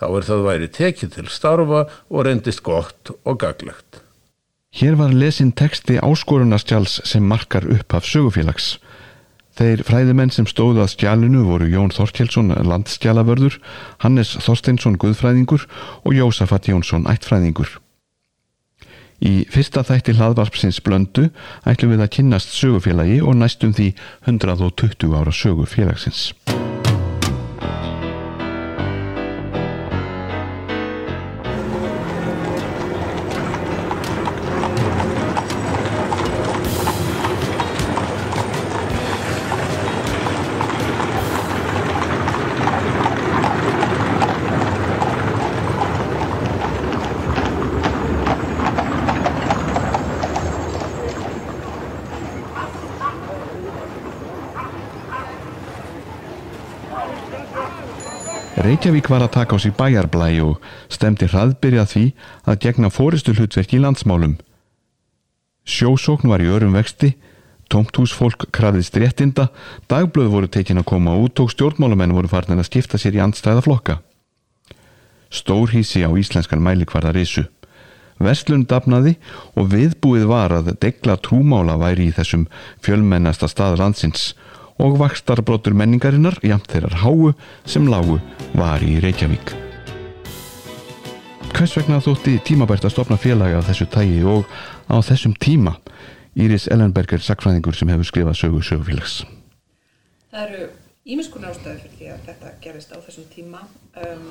þá 0.00 0.06
er 0.08 0.28
það 0.28 0.46
væri 0.46 0.70
tekið 0.76 1.16
til 1.16 1.26
starfa 1.28 1.82
og 2.08 2.24
reyndist 2.26 2.64
gott 2.64 3.12
og 3.22 3.40
gaglegt. 3.42 4.00
Hér 4.70 4.94
var 4.96 5.12
lesin 5.12 5.50
teksti 5.52 5.98
áskorunarstjáls 5.98 7.00
sem 7.04 7.26
markar 7.26 7.66
upp 7.66 7.94
af 7.94 8.06
sögufélags. 8.06 8.78
Þeir 9.58 9.82
fræðimenn 9.84 10.30
sem 10.32 10.46
stóðu 10.46 10.84
að 10.84 10.92
stjálinu 10.94 11.42
voru 11.44 11.66
Jón 11.68 11.90
Þorkjelsson 11.92 12.54
landstjálavörður, 12.70 13.58
Hannes 14.00 14.36
Þorsteinsson 14.40 14.96
guðfræðingur 15.02 15.66
og 16.06 16.16
Jósafat 16.16 16.70
Jónsson 16.70 17.10
ættfræðingur. 17.10 17.74
Í 19.20 19.44
fyrsta 19.52 19.82
þætti 19.84 20.14
hlaðvarpsins 20.16 20.80
blöndu 20.80 21.28
ætlum 21.68 21.92
við 21.92 22.06
að 22.06 22.12
kynnast 22.16 22.56
sögufélagi 22.56 23.20
og 23.20 23.36
næstum 23.42 23.76
því 23.76 23.92
120 24.30 25.12
ára 25.18 25.34
sögufélagsins. 25.34 26.30
Reykjavík 58.60 59.06
var 59.08 59.22
að 59.24 59.32
taka 59.38 59.56
á 59.56 59.58
sig 59.62 59.72
bæjarblæ 59.72 60.26
og 60.44 60.58
stemdi 60.92 61.24
hraðbyrja 61.32 61.86
því 61.88 62.02
að 62.44 62.58
gegna 62.60 62.90
fóristu 62.92 63.32
hlutverk 63.32 63.72
í 63.72 63.78
landsmálum. 63.80 64.34
Sjósókn 65.64 66.28
var 66.28 66.44
í 66.44 66.50
örum 66.52 66.76
vexti, 66.76 67.14
tómthúsfólk 67.72 68.50
krafðist 68.52 68.98
réttinda, 69.00 69.48
dagblöð 69.88 70.28
voru 70.34 70.50
tekin 70.52 70.82
að 70.82 70.90
koma 70.92 71.16
út 71.16 71.40
og 71.40 71.48
stjórnmálamenn 71.54 72.12
voru 72.12 72.28
farnir 72.28 72.60
að 72.60 72.68
skipta 72.68 73.00
sér 73.00 73.16
í 73.16 73.22
andstæða 73.24 73.64
flokka. 73.64 73.96
Stórhísi 75.32 76.04
á 76.04 76.12
íslenskan 76.12 76.60
mælikvarðar 76.60 77.16
issu. 77.16 77.46
Vestlun 78.20 78.66
dafnaði 78.68 79.16
og 79.56 79.72
viðbúið 79.72 80.28
var 80.28 80.52
að 80.52 80.74
degla 80.84 81.16
trúmála 81.16 81.80
væri 81.80 82.10
í 82.10 82.12
þessum 82.12 82.44
fjölmennasta 82.84 83.48
stað 83.48 83.80
landsins 83.80 84.34
og 84.34 84.49
vakstarbrotur 85.00 85.74
menningarinnar 85.76 86.38
jamt 86.46 86.70
þeirrar 86.72 87.00
háu 87.02 87.32
sem 87.68 87.88
lágu 87.90 88.20
var 88.56 88.82
í 88.84 88.98
Reykjavík. 89.02 89.52
Hvers 91.50 91.74
vegna 91.76 91.98
þótti 92.00 92.38
tímabært 92.46 92.86
að 92.88 92.94
stopna 92.94 93.18
félagi 93.20 93.58
af 93.58 93.66
þessu 93.68 93.86
tægi 93.92 94.22
og 94.24 94.46
á 94.88 94.96
þessum 95.04 95.34
tíma 95.36 95.74
Íris 96.38 96.68
Ellenberger 96.70 97.20
sakfræðingur 97.20 97.76
sem 97.76 97.90
hefur 97.90 98.06
skrifað 98.06 98.38
sögu 98.38 98.62
sögufélags. 98.64 99.16
Það 100.30 100.46
eru 100.46 100.68
ímiskunar 101.10 101.52
ástæði 101.52 101.82
fyrir 101.82 101.96
því 101.98 102.10
að 102.14 102.24
þetta 102.28 102.52
gerist 102.64 102.94
á 102.94 102.98
þessum 103.02 103.28
tíma 103.34 103.62
um, 104.06 104.26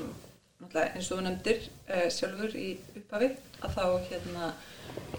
eins 0.70 1.10
og 1.10 1.18
þú 1.18 1.22
nefndir 1.26 1.64
uh, 1.66 2.06
sjálfur 2.12 2.56
í 2.56 2.68
upphafi 2.96 3.30
að 3.60 3.76
þá 3.76 3.84
hérna, 4.08 4.52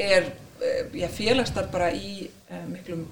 er 0.02 0.32
uh, 0.32 0.98
já, 0.98 1.08
félagstar 1.14 1.70
bara 1.74 1.92
í 1.94 2.28
uh, 2.50 2.66
miklum 2.72 3.06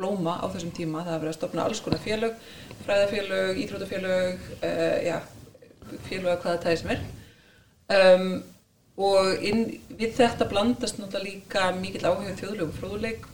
blóma 0.00 0.38
á 0.40 0.46
þessum 0.48 0.72
tíma. 0.76 1.04
Það 1.04 1.12
hefur 1.12 1.24
verið 1.24 1.34
að 1.34 1.38
stopna 1.38 1.66
alls 1.66 1.82
konar 1.84 2.02
félög, 2.04 2.38
fræðafélög, 2.86 3.60
íþrótafélög, 3.64 4.46
uh, 4.60 4.96
já, 5.04 5.16
félög 6.08 6.30
að 6.32 6.40
hvaða 6.44 6.62
tæði 6.64 6.80
sem 6.80 6.94
er. 6.94 7.04
Um, 7.90 8.28
og 9.00 9.44
inn, 9.46 9.64
við 9.98 10.16
þetta 10.18 10.48
blandast 10.50 11.00
náttúrulega 11.00 11.26
líka 11.26 11.66
mikill 11.78 12.06
áhuga 12.06 12.36
þjóðlegum 12.40 12.76
fróðuleik. 12.76 13.26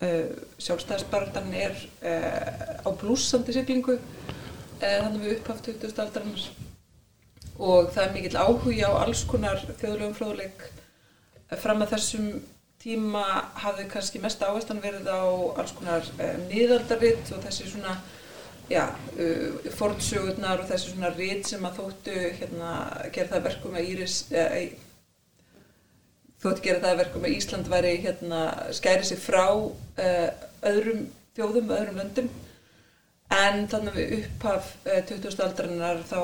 Uh, 0.00 0.32
Sjálfstæðisbarðan 0.62 1.52
er 1.60 1.76
uh, 1.76 2.84
á 2.84 2.88
blúsandi 3.00 3.52
siglingu 3.56 3.98
þannig 4.80 5.24
við 5.26 5.34
upphaft 5.34 5.66
20. 5.68 5.90
aldarinnar 6.00 6.44
og 7.60 7.90
það 7.92 8.06
er 8.06 8.14
mikill 8.14 8.38
áhuga 8.40 8.88
á 8.88 8.92
alls 9.02 9.26
konar 9.28 9.60
þjóðlegum 9.76 10.14
fróðuleik 10.16 10.62
fram 11.60 11.84
að 11.84 11.92
þessum 11.96 12.30
tíma 12.80 13.24
hafði 13.60 13.84
kannski 13.92 14.20
mest 14.22 14.40
áherslan 14.40 14.80
verið 14.80 15.08
á 15.12 15.20
alls 15.60 15.72
konar 15.76 16.06
um, 16.16 16.44
miðaldaritt 16.48 17.28
og 17.36 17.42
þessi 17.44 17.68
svona 17.68 17.96
já, 18.70 18.86
uh, 19.20 19.72
fornsögurnar 19.76 20.62
og 20.62 20.70
þessi 20.70 20.94
svona 20.94 21.10
ritt 21.12 21.50
sem 21.50 21.66
að 21.66 21.80
þóttu 21.82 22.14
hérna, 22.38 22.70
gera 23.12 23.34
það 23.34 23.48
verkum 23.50 23.76
að 23.76 23.90
Íris 23.92 24.14
eh, 24.32 24.54
þóttu 26.40 26.64
gera 26.64 26.80
það 26.86 27.02
verkum 27.02 27.26
að 27.28 27.34
Ísland 27.36 27.68
væri 27.68 27.96
hérna, 28.06 28.44
skæri 28.78 29.10
sig 29.10 29.20
frá 29.20 29.44
uh, 29.50 30.30
öðrum 30.70 31.02
þjóðum, 31.36 31.74
öðrum 31.76 32.00
löndum 32.00 32.30
en 33.30 33.60
þannig 33.70 33.98
við 33.98 34.14
upphaf 34.22 34.72
uh, 34.86 35.02
20. 35.10 35.36
aldarinnar 35.36 36.00
þá 36.08 36.20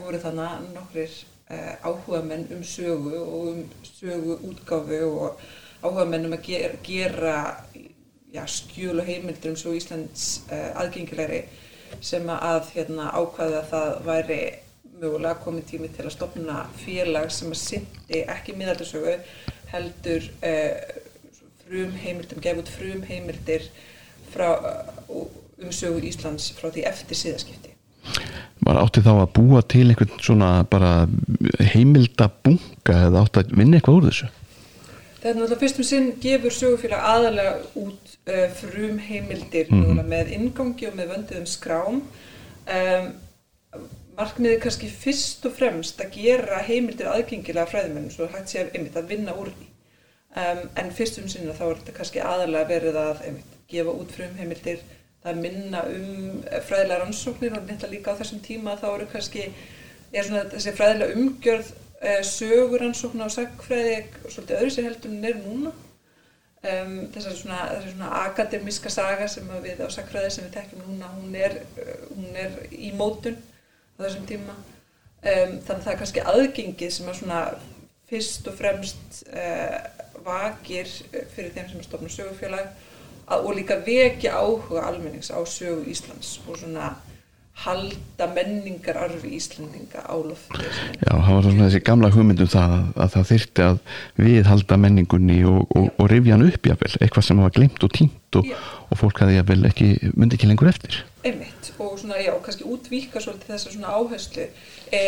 voru 0.00 0.22
þannig 0.22 0.72
nokkrir 0.72 1.20
áhuga 1.84 2.22
menn 2.24 2.48
um 2.56 2.62
sögu 2.64 3.18
og 3.20 3.50
um 3.50 3.60
sögu 3.84 4.38
útgáfu 4.48 5.02
og 5.04 5.44
áhuga 5.84 6.06
mennum 6.08 6.34
að 6.36 6.46
gera, 6.48 6.80
gera 6.84 7.36
já, 8.34 8.42
skjúl 8.50 8.98
og 8.98 9.08
heimildur 9.08 9.52
um 9.52 9.58
svo 9.58 9.74
Íslands 9.76 10.44
uh, 10.48 10.72
aðgengilegri 10.80 11.44
sem 12.04 12.26
að 12.32 12.70
hérna, 12.74 13.10
ákvaða 13.14 13.60
að 13.60 13.68
það 13.70 13.90
væri 14.08 14.40
mögulega 14.94 15.40
komið 15.42 15.66
tími 15.70 15.90
til 15.94 16.06
að 16.06 16.14
stopna 16.16 16.64
félag 16.80 17.30
sem 17.34 17.52
að 17.52 17.60
syndi 17.60 18.22
ekki 18.30 18.56
miðaldarsögu 18.58 19.16
heldur 19.74 20.28
uh, 20.46 21.00
frum 21.64 21.94
heimildur, 22.00 22.40
gef 22.42 22.62
út 22.62 22.72
frum 22.72 23.04
heimildir 23.08 23.68
frá, 24.32 24.48
uh, 24.56 25.24
um 25.62 25.74
sögu 25.74 26.02
Íslands 26.08 26.50
frá 26.56 26.70
því 26.70 26.88
eftir 26.90 27.20
síðaskipti. 27.20 27.74
Var 28.64 28.78
átti 28.80 29.02
þá 29.04 29.12
að 29.14 29.32
búa 29.36 29.60
til 29.68 29.86
einhvern 29.90 30.20
svona 30.22 30.48
bara 30.70 31.04
heimildabunga 31.74 32.96
eða 33.08 33.24
átti 33.24 33.42
að 33.42 33.54
vinna 33.58 33.78
eitthvað 33.78 33.98
úr 33.98 34.08
þessu? 34.08 34.30
Það 35.24 35.30
er 35.30 35.36
náttúrulega 35.38 35.60
fyrstum 35.62 35.84
sinn 35.88 36.08
gefur 36.20 36.52
sögufélag 36.52 37.04
aðalega 37.08 37.52
út 37.80 38.10
uh, 38.28 38.42
frum 38.58 38.98
heimildir 39.00 39.70
mm 39.72 40.02
með 40.04 40.32
ingangi 40.36 40.84
og 40.84 40.98
með 40.98 41.14
vönduðum 41.14 41.46
skrám. 41.48 42.02
Um, 42.74 43.06
markmiðið 44.18 44.58
kannski 44.66 44.90
fyrst 44.92 45.46
og 45.48 45.54
fremst 45.56 46.02
að 46.04 46.18
gera 46.18 46.58
heimildir 46.66 47.08
aðgengilega 47.08 47.70
fræðimennum 47.70 48.12
svo 48.12 48.28
hægt 48.34 48.52
sé 48.52 48.60
að, 48.66 48.74
einmitt, 48.76 48.98
að 49.00 49.08
vinna 49.14 49.32
úr 49.40 49.48
því. 49.54 49.70
um, 50.42 50.60
en 50.82 50.92
fyrstum 50.98 51.30
sinna 51.32 51.56
þá 51.56 51.64
er 51.70 51.80
þetta 51.80 51.96
kannski 51.96 52.20
aðalega 52.20 52.68
verið 52.74 53.00
að 53.00 53.24
einmitt, 53.30 53.56
gefa 53.72 53.96
út 53.96 54.12
frum 54.12 54.36
heimildir 54.36 54.84
það 55.24 55.40
minna 55.40 55.86
um 55.88 56.44
fræðilega 56.68 57.00
rannsóknir 57.00 57.56
og 57.56 57.64
nefnilega 57.64 57.94
líka 57.96 58.12
á 58.12 58.18
þessum 58.20 58.44
tíma 58.44 58.76
þá 58.76 58.86
eru 58.90 59.08
kannski 59.08 59.48
er 60.12 60.28
svona 60.28 60.44
þessi 60.52 60.76
fræðilega 60.76 61.16
umgjörð 61.16 61.72
uh, 62.04 62.20
sögur 62.28 62.82
rannsókna 62.82 63.28
og 63.28 63.34
sagfræði 63.34 63.96
svolítið 64.28 64.60
öðru 64.60 64.74
sér 64.74 64.88
heldur 64.90 65.14
en 65.14 65.26
er 65.30 65.40
núna. 65.40 65.74
Um, 66.64 66.94
þessar 67.12 67.34
svona, 67.36 67.58
svona 67.84 68.10
akademiska 68.22 68.92
saga 68.92 69.26
sem 69.28 69.48
við 69.64 69.82
á 69.84 69.88
sagfræði 69.92 70.30
sem 70.32 70.46
við 70.46 70.54
tekjum 70.54 70.86
núna 70.86 71.10
hún 71.12 71.34
er, 71.36 71.58
hún 72.14 72.38
er 72.40 72.54
í 72.72 72.94
mótun 72.96 73.36
á 73.36 74.06
þessum 74.06 74.24
tíma. 74.30 74.56
Um, 75.24 75.58
þannig 75.64 75.74
að 75.74 75.84
það 75.84 75.92
er 75.92 76.00
kannski 76.00 76.24
aðgengið 76.32 76.94
sem 76.94 77.10
er 77.10 77.18
svona 77.18 77.42
fyrst 78.08 78.48
og 78.48 78.56
fremst 78.56 79.22
uh, 79.28 79.76
vakir 80.24 80.88
fyrir 81.34 81.52
þeim 81.52 81.70
sem 81.70 81.80
er 81.80 81.86
stofnum 81.86 82.12
sögufélag 82.12 82.68
að, 83.26 83.44
og 83.44 83.54
líka 83.56 83.78
vekja 83.84 84.36
áhuga 84.40 84.84
almennings 84.88 85.32
á 85.32 85.40
sögu 85.48 85.84
Íslands 85.90 86.38
og 86.48 86.58
svona 86.60 86.94
halda 87.54 88.26
menningar 88.34 88.96
arfi 88.98 89.30
Íslandinga 89.36 90.02
á 90.02 90.14
lofti. 90.18 90.58
Já, 90.98 91.12
það 91.14 91.30
var 91.30 91.44
svona 91.46 91.66
þessi 91.68 91.80
gamla 91.86 92.10
hugmyndum 92.10 92.50
það 92.50 92.74
að, 92.74 92.86
að 93.04 93.12
það 93.14 93.26
þyrti 93.30 93.64
að 93.64 93.78
við 94.18 94.48
halda 94.50 94.78
menningunni 94.82 95.36
og, 95.48 95.60
og, 95.78 95.86
og 95.94 96.08
rifja 96.10 96.34
hann 96.34 96.46
upp 96.48 96.68
jáfnvel, 96.68 96.92
eitthvað 96.98 97.26
sem 97.28 97.42
var 97.44 97.54
glimt 97.54 97.86
og 97.86 97.92
tínt 97.94 98.38
og, 98.40 98.50
og 98.90 99.00
fólk 99.00 99.22
hafi 99.22 99.38
jáfnvel 99.38 99.70
ekki 99.70 99.88
myndi 100.18 100.38
ekki 100.38 100.50
lengur 100.50 100.70
eftir. 100.72 100.98
Einmitt, 101.24 101.70
og 101.78 101.94
svona, 102.02 102.18
já, 102.20 102.32
kannski 102.44 102.66
útvíka 102.68 103.22
svolítið 103.22 103.54
þessa 103.54 103.74
svona 103.76 103.94
áherslu 103.94 104.48
e, 104.90 105.02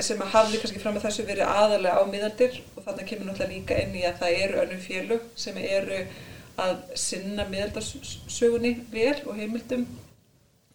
sem 0.00 0.24
að 0.24 0.32
hafði 0.32 0.62
kannski 0.62 0.82
fram 0.82 0.96
að 0.96 1.10
þessu 1.10 1.26
verið 1.28 1.52
aðalega 1.52 2.00
á 2.00 2.04
miðaldir 2.08 2.56
og 2.72 2.86
þannig 2.88 3.10
kemur 3.12 3.28
náttúrulega 3.28 3.52
líka 3.52 3.82
inn 3.84 3.98
í 4.00 4.06
að 4.08 4.22
það 4.24 4.38
eru 4.46 4.62
önnum 4.64 4.82
félug 4.82 5.28
sem 5.44 5.60
eru 5.60 6.00
að 6.62 6.80
sinna 6.98 7.44
miðaldarsögunni 7.52 8.72
vel 8.92 9.20
og 9.28 9.36
heimildum 9.38 9.86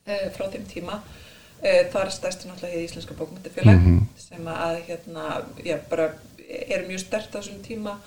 uh, 0.07 0.27
frá 0.35 0.47
þeim 0.51 0.65
tíma 0.69 0.99
uh, 1.01 1.83
þar 1.93 2.11
stærsti 2.13 2.49
náttúrulega 2.49 2.79
í 2.79 2.87
Íslenska 2.87 3.17
bókmyndafélag 3.17 3.79
mm 3.79 3.87
-hmm. 3.87 4.21
sem 4.21 4.47
að 4.53 4.81
hérna, 4.87 5.25
já, 5.63 5.77
bara 5.89 6.11
er 6.47 6.87
mjög 6.87 6.99
stert 6.99 7.35
á 7.35 7.39
þessum 7.39 7.61
tíma 7.63 7.99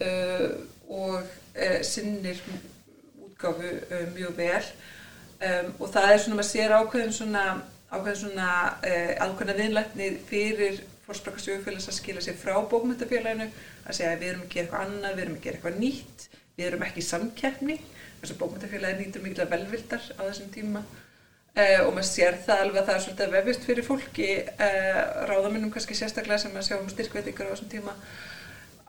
uh, 0.00 0.50
og 0.88 1.22
sinnir 1.82 2.42
útgáfu 3.24 3.70
mjög 4.14 4.36
vel. 4.36 4.64
Um, 5.40 5.72
og 5.80 5.88
það 5.92 6.12
er 6.12 6.18
svona, 6.18 6.36
maður 6.36 6.50
sér 6.50 6.72
ákveðin 6.72 7.12
svona 7.12 7.62
ákveðin 7.90 8.20
svona 8.20 8.48
ákveðina 9.20 9.56
viðlætni 9.56 10.06
fyrir 10.28 10.80
fórsprakastjóðufélags 11.06 11.88
að 11.88 11.98
skila 11.98 12.20
sér 12.20 12.36
frá 12.40 12.54
bókmyndafélaginu 12.70 13.48
að 13.86 13.94
segja 13.94 14.12
að 14.12 14.20
við 14.20 14.28
erum 14.28 14.42
að 14.42 14.52
gera 14.54 14.64
eitthvað 14.64 14.86
annað, 14.86 15.16
við 15.16 15.22
erum 15.24 15.36
að 15.36 15.44
gera 15.44 15.56
eitthvað 15.56 15.78
nýtt 15.80 16.28
við 16.56 16.66
erum 16.70 16.86
ekki 16.86 17.02
í 17.02 17.08
samkeppni. 17.10 17.76
Þess 18.20 18.32
að 18.32 18.40
bókmyndafélagi 18.40 19.02
nýtur 19.02 19.24
mikilvæg 19.24 19.52
velvildar 19.52 20.08
á 20.16 20.22
þessum 20.24 20.52
tíma 20.54 20.82
og 21.56 21.92
maður 21.96 22.08
sér 22.10 22.34
það 22.44 22.62
alveg 22.62 22.80
að 22.82 22.88
það 22.88 22.96
er 22.96 23.02
svolítið 23.04 23.30
vefist 23.32 23.62
fyrir 23.64 23.86
fólki 23.86 24.30
uh, 24.44 24.98
ráðaminnum 25.30 25.70
kannski 25.72 25.96
sérstaklega 25.96 26.42
sem 26.42 26.56
að 26.56 26.66
sjá 26.66 26.74
um 26.76 26.90
styrkveitingar 26.92 27.48
á 27.48 27.52
þessum 27.54 27.70
tíma 27.72 27.94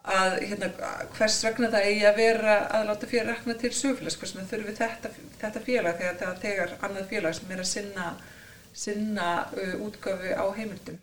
að 0.08 0.36
hérna, 0.50 0.70
hvers 1.16 1.38
vegna 1.44 1.70
það 1.72 1.88
eigi 1.88 2.04
að 2.08 2.20
vera 2.20 2.58
að 2.76 2.86
láta 2.90 3.10
fyrir 3.12 3.30
rekna 3.32 3.56
til 3.60 3.72
sögfélags 3.76 4.20
hvers 4.20 4.36
vegna 4.36 4.50
þurfum 4.52 4.70
við 4.70 4.82
þetta, 4.82 5.14
þetta 5.42 5.64
félag 5.64 6.02
þegar 6.02 6.20
það 6.22 6.44
tegar 6.44 6.76
annað 6.88 7.10
félag 7.14 7.38
sem 7.40 7.56
er 7.56 7.64
að 7.64 7.72
sinna, 7.72 8.12
sinna 8.84 9.32
uh, 9.56 9.74
útgafu 9.88 10.36
á 10.36 10.46
heimildum. 10.60 11.02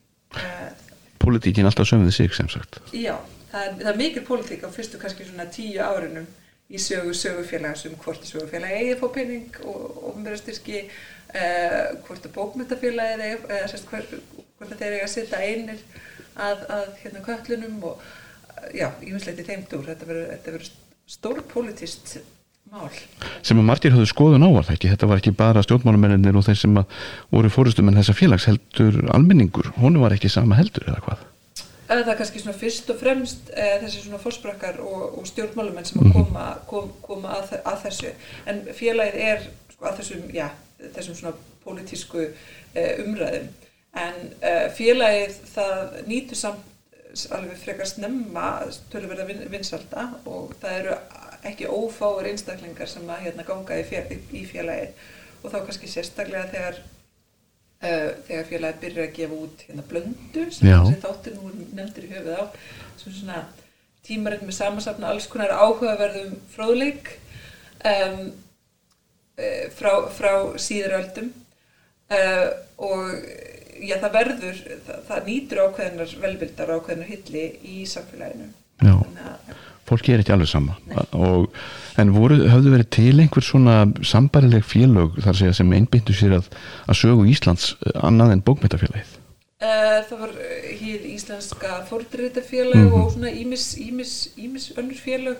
Politíkin 1.24 1.68
alltaf 1.68 1.88
sömðið 1.88 2.16
sig 2.18 2.36
sem 2.36 2.52
sagt. 2.52 2.80
Já, 2.92 3.16
það 3.52 3.68
er, 3.70 3.76
það 3.80 3.92
er 3.94 4.00
mikil 4.04 4.28
politík 4.28 4.64
á 4.64 4.72
fyrstu 4.72 5.00
kannski 5.00 5.28
svona 5.28 5.48
tíu 5.52 5.80
árunum 5.80 6.28
í 6.72 6.80
sögu 6.80 7.12
sögufélaga 7.16 7.76
sem 7.78 7.96
hvort 8.00 8.24
sögufélagi 8.24 8.78
eigi 8.80 8.94
að 8.94 9.02
fá 9.02 9.08
penning 9.14 9.58
og 9.68 9.98
ofnverðastyrki 10.10 10.84
uh, 10.84 11.90
hvort 12.06 12.24
að 12.24 12.36
bókmyndafélagi 12.38 13.32
uh, 13.42 13.64
sérst, 13.70 13.88
hvort, 13.90 14.14
hvort 14.58 14.76
þeir 14.78 14.96
eigi 14.96 15.06
að 15.06 15.12
setja 15.12 15.42
einir 15.44 15.82
að, 16.34 16.64
að 16.78 16.86
hérna 17.02 17.24
köllunum 17.26 17.82
og 17.90 18.00
uh, 18.00 18.70
já, 18.72 18.88
ég 19.02 19.10
finnst 19.10 19.28
leiti 19.28 19.48
þeim 19.50 19.66
dúr 19.70 19.90
þetta 19.92 20.08
verður 20.08 20.72
stór 21.04 21.44
politist 21.50 22.16
mál. 22.72 22.88
Sem 23.44 23.60
að 23.60 23.68
margir 23.68 23.92
höfðu 23.92 24.08
skoðun 24.08 24.46
á 24.46 24.50
var 24.56 24.66
það 24.66 24.78
ekki, 24.78 24.92
þetta 24.94 25.10
var 25.10 25.20
ekki 25.20 25.34
bara 25.36 25.62
stjórnmálumennir 25.66 26.40
og 26.40 26.46
þeir 26.48 26.60
sem 26.62 26.80
voru 27.28 27.52
fórustum 27.52 27.92
en 27.92 28.00
þessa 28.00 28.16
félags 28.16 28.48
heldur 28.48 29.02
almenningur, 29.12 29.68
honu 29.76 30.00
var 30.00 30.16
ekki 30.16 30.32
sama 30.32 30.56
heldur 30.58 30.88
eða 30.88 31.04
hvað? 31.04 31.28
Það 31.88 32.12
er 32.12 32.18
kannski 32.20 32.42
svona 32.42 32.58
fyrst 32.58 32.92
og 32.92 33.00
fremst 33.00 33.50
e, 33.52 33.64
þessi 33.82 34.04
svona 34.04 34.20
fórsprakkar 34.22 34.80
og, 34.84 35.18
og 35.20 35.26
stjórnmálumenn 35.28 35.88
sem 35.88 36.00
að 36.00 36.08
mhm. 36.08 36.14
koma, 36.18 36.44
kom, 36.70 36.92
koma 37.04 37.38
að, 37.40 37.56
að 37.64 37.82
þessu. 37.86 38.12
En 38.50 38.62
félagið 38.78 39.18
er 39.30 39.48
sko, 39.72 39.82
að 39.88 39.98
þessum, 40.00 40.28
já, 40.34 40.46
þessum 40.96 41.18
svona 41.20 41.34
pólitísku 41.64 42.22
e, 42.24 42.86
umræðum. 43.04 43.50
En 44.04 44.22
e, 44.40 44.54
félagið 44.76 45.42
það 45.54 45.98
nýtur 46.08 46.40
samt 46.40 46.70
alveg 47.34 47.60
frekar 47.62 47.86
snemma 47.86 48.46
tölurverða 48.90 49.28
vin, 49.28 49.44
vinsalda 49.52 50.08
og 50.26 50.56
það 50.62 50.78
eru 50.80 50.96
ekki 51.46 51.68
ófáur 51.70 52.26
einstaklingar 52.26 52.88
sem 52.90 53.06
að 53.12 53.28
hérna 53.28 53.44
ganga 53.46 53.76
í, 53.78 53.84
fél, 53.86 54.18
í 54.34 54.42
félagið. 54.48 54.96
Og 55.44 55.52
þá 55.52 55.58
kannski 55.60 55.90
sérstaklega 55.92 56.48
þegar 56.50 56.80
þegar 57.84 58.48
félagi 58.48 58.80
byrjar 58.84 59.08
að 59.08 59.14
gefa 59.18 59.40
út 59.46 59.64
hérna 59.68 59.84
blöndu 59.90 60.46
sem 60.54 60.96
þáttur 61.04 61.36
nú 61.36 61.52
nefndir 61.76 62.08
í 62.08 62.12
höfuð 62.14 62.40
á 62.40 62.44
sem 63.00 63.12
svona 63.12 63.44
tímaritt 64.04 64.44
með 64.44 64.58
samansapna 64.58 65.12
alls 65.12 65.28
konar 65.32 65.54
áhugaverðum 65.54 66.36
fróðleik 66.52 67.14
um, 67.88 68.20
frá, 69.78 69.92
frá 70.14 70.32
síðuröldum 70.60 71.32
uh, 72.12 72.48
og 72.84 73.08
já 73.84 73.96
það 74.02 74.16
verður 74.18 74.60
það, 74.86 74.98
það 75.08 75.28
nýtur 75.28 75.62
ákveðinar 75.64 76.14
velbildar 76.24 76.74
ákveðinar 76.76 77.10
hilli 77.10 77.44
í 77.74 77.84
samfélaginu. 77.90 78.50
Já, 78.84 78.94
fólki 79.88 80.12
er 80.14 80.22
ekki 80.24 80.32
alveg 80.32 80.48
sama 80.48 80.78
og 81.12 81.50
En 82.00 82.10
voru, 82.14 82.40
hafðu 82.50 82.72
verið 82.74 82.88
til 82.96 83.12
einhver 83.22 83.44
svona 83.44 83.74
sambarileg 84.02 84.64
félög 84.66 85.18
þar 85.22 85.36
segja 85.38 85.58
sem 85.60 85.74
einbindu 85.76 86.14
sér 86.16 86.40
að, 86.40 86.48
að 86.90 86.98
sögu 86.98 87.26
Íslands 87.30 87.74
eh, 87.86 88.00
annað 88.08 88.34
en 88.34 88.42
bókmyndafélagið? 88.48 89.12
Uh, 89.64 90.00
það 90.08 90.24
var 90.24 90.32
hér 90.80 91.04
íslenska 91.08 91.76
fordreitafélag 91.88 92.80
mm 92.80 92.88
-hmm. 92.88 93.04
og 93.04 93.12
svona 93.12 93.30
ímis, 93.30 93.68
ímis, 93.78 94.14
ímis 94.36 94.72
önnur 94.76 94.98
félag 94.98 95.36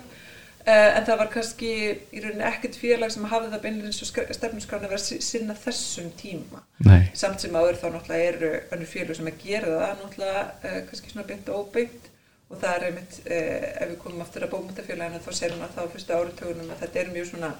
en 0.66 1.04
það 1.04 1.18
var 1.18 1.28
kannski 1.28 1.70
í 2.08 2.20
rauninni 2.24 2.44
ekkert 2.48 2.76
félag 2.80 3.10
sem 3.12 3.24
hafði 3.28 3.50
það 3.52 3.62
beinleins 3.62 4.00
og 4.02 4.08
stefnusgrána 4.34 4.88
að 4.88 5.20
sinna 5.20 5.54
þessum 5.54 6.08
tíma. 6.16 6.62
Nei. 6.78 7.10
Samt 7.12 7.40
sem 7.40 7.52
áður 7.52 7.76
þá 7.82 7.88
náttúrulega 7.92 8.28
eru 8.28 8.52
önnur 8.72 8.88
félag 8.88 9.16
sem 9.16 9.26
að 9.26 9.42
gera 9.44 9.66
það 9.66 10.00
náttúrulega 10.00 10.86
kannski 10.88 11.10
svona 11.10 11.26
beint 11.26 11.48
og 11.48 11.58
óbeint 11.58 12.08
og 12.50 12.58
það 12.60 12.74
er 12.74 12.88
einmitt, 12.88 13.20
eh, 13.26 13.70
ef 13.82 13.88
við 13.92 13.96
komum 14.02 14.24
aftur 14.24 14.44
að 14.46 14.52
bókmyndafélaginu 14.54 15.22
þá 15.24 15.32
séum 15.32 15.56
við 15.56 15.64
að 15.66 15.74
það 15.78 15.88
á 15.88 15.92
fyrsta 15.94 16.18
áritögunum 16.20 16.74
að 16.74 16.84
þetta 16.84 17.00
er 17.00 17.14
mjög 17.14 17.30
svona 17.30 17.54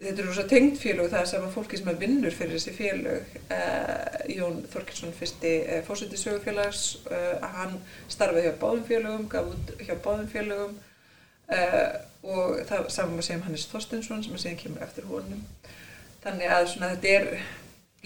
þetta 0.00 0.22
eru 0.22 0.32
svona 0.34 0.50
tengd 0.50 0.80
félög 0.80 1.08
það 1.12 1.22
er 1.22 1.30
sama 1.30 1.52
fólki 1.52 1.78
sem 1.80 1.88
er 1.88 2.00
vinnur 2.00 2.34
fyrir 2.36 2.58
þessi 2.58 2.74
félög. 2.76 3.36
Eh, 3.56 4.18
Jón 4.36 4.58
Þorkilsson 4.72 5.14
fyrsti 5.16 5.52
eh, 5.62 5.80
fórsöndi 5.86 6.20
sögufélags 6.20 6.82
eh, 7.10 7.46
hann 7.56 7.78
starfaði 8.12 8.50
hjá 8.50 8.58
báðum 8.60 8.84
félögum 8.88 9.28
gaf 9.32 9.48
út 9.54 9.72
hjá 9.80 9.94
báðum 10.04 10.28
félögum. 10.32 10.76
Eh, 11.48 11.96
og 12.26 12.58
það 12.66 12.90
saman 12.90 13.22
að 13.22 13.28
segja 13.28 13.44
Hannes 13.46 13.68
Þorstensson 13.70 14.24
sem 14.24 14.36
að 14.36 14.44
segja 14.44 14.60
kemur 14.64 14.84
eftir 14.84 15.06
honum. 15.08 15.44
Þannig 16.24 16.52
að 16.52 16.68
svona 16.72 16.92
þetta 16.96 17.14
er 17.14 17.28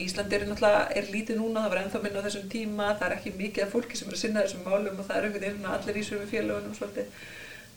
Ísland 0.04 0.32
er 0.32 0.46
náttúrulega, 0.48 0.84
er 0.96 1.10
lítið 1.12 1.40
núna, 1.40 1.64
það 1.64 1.72
var 1.72 1.80
ennþá 1.82 2.00
minna 2.04 2.22
á 2.22 2.26
þessum 2.26 2.46
tíma, 2.52 2.86
það 3.00 3.06
er 3.06 3.16
ekki 3.16 3.32
mikið 3.36 3.64
af 3.64 3.74
fólki 3.74 3.98
sem 3.98 4.08
er 4.08 4.16
að 4.16 4.22
sinna 4.22 4.44
þessum 4.44 4.64
málum 4.66 5.00
og 5.00 5.06
það 5.08 5.18
er 5.18 5.26
einhvern 5.26 5.44
veginn 5.46 5.68
allir 5.74 6.00
í 6.00 6.04
sömu 6.06 6.28
félagunum 6.30 6.76
svolítið. 6.78 7.18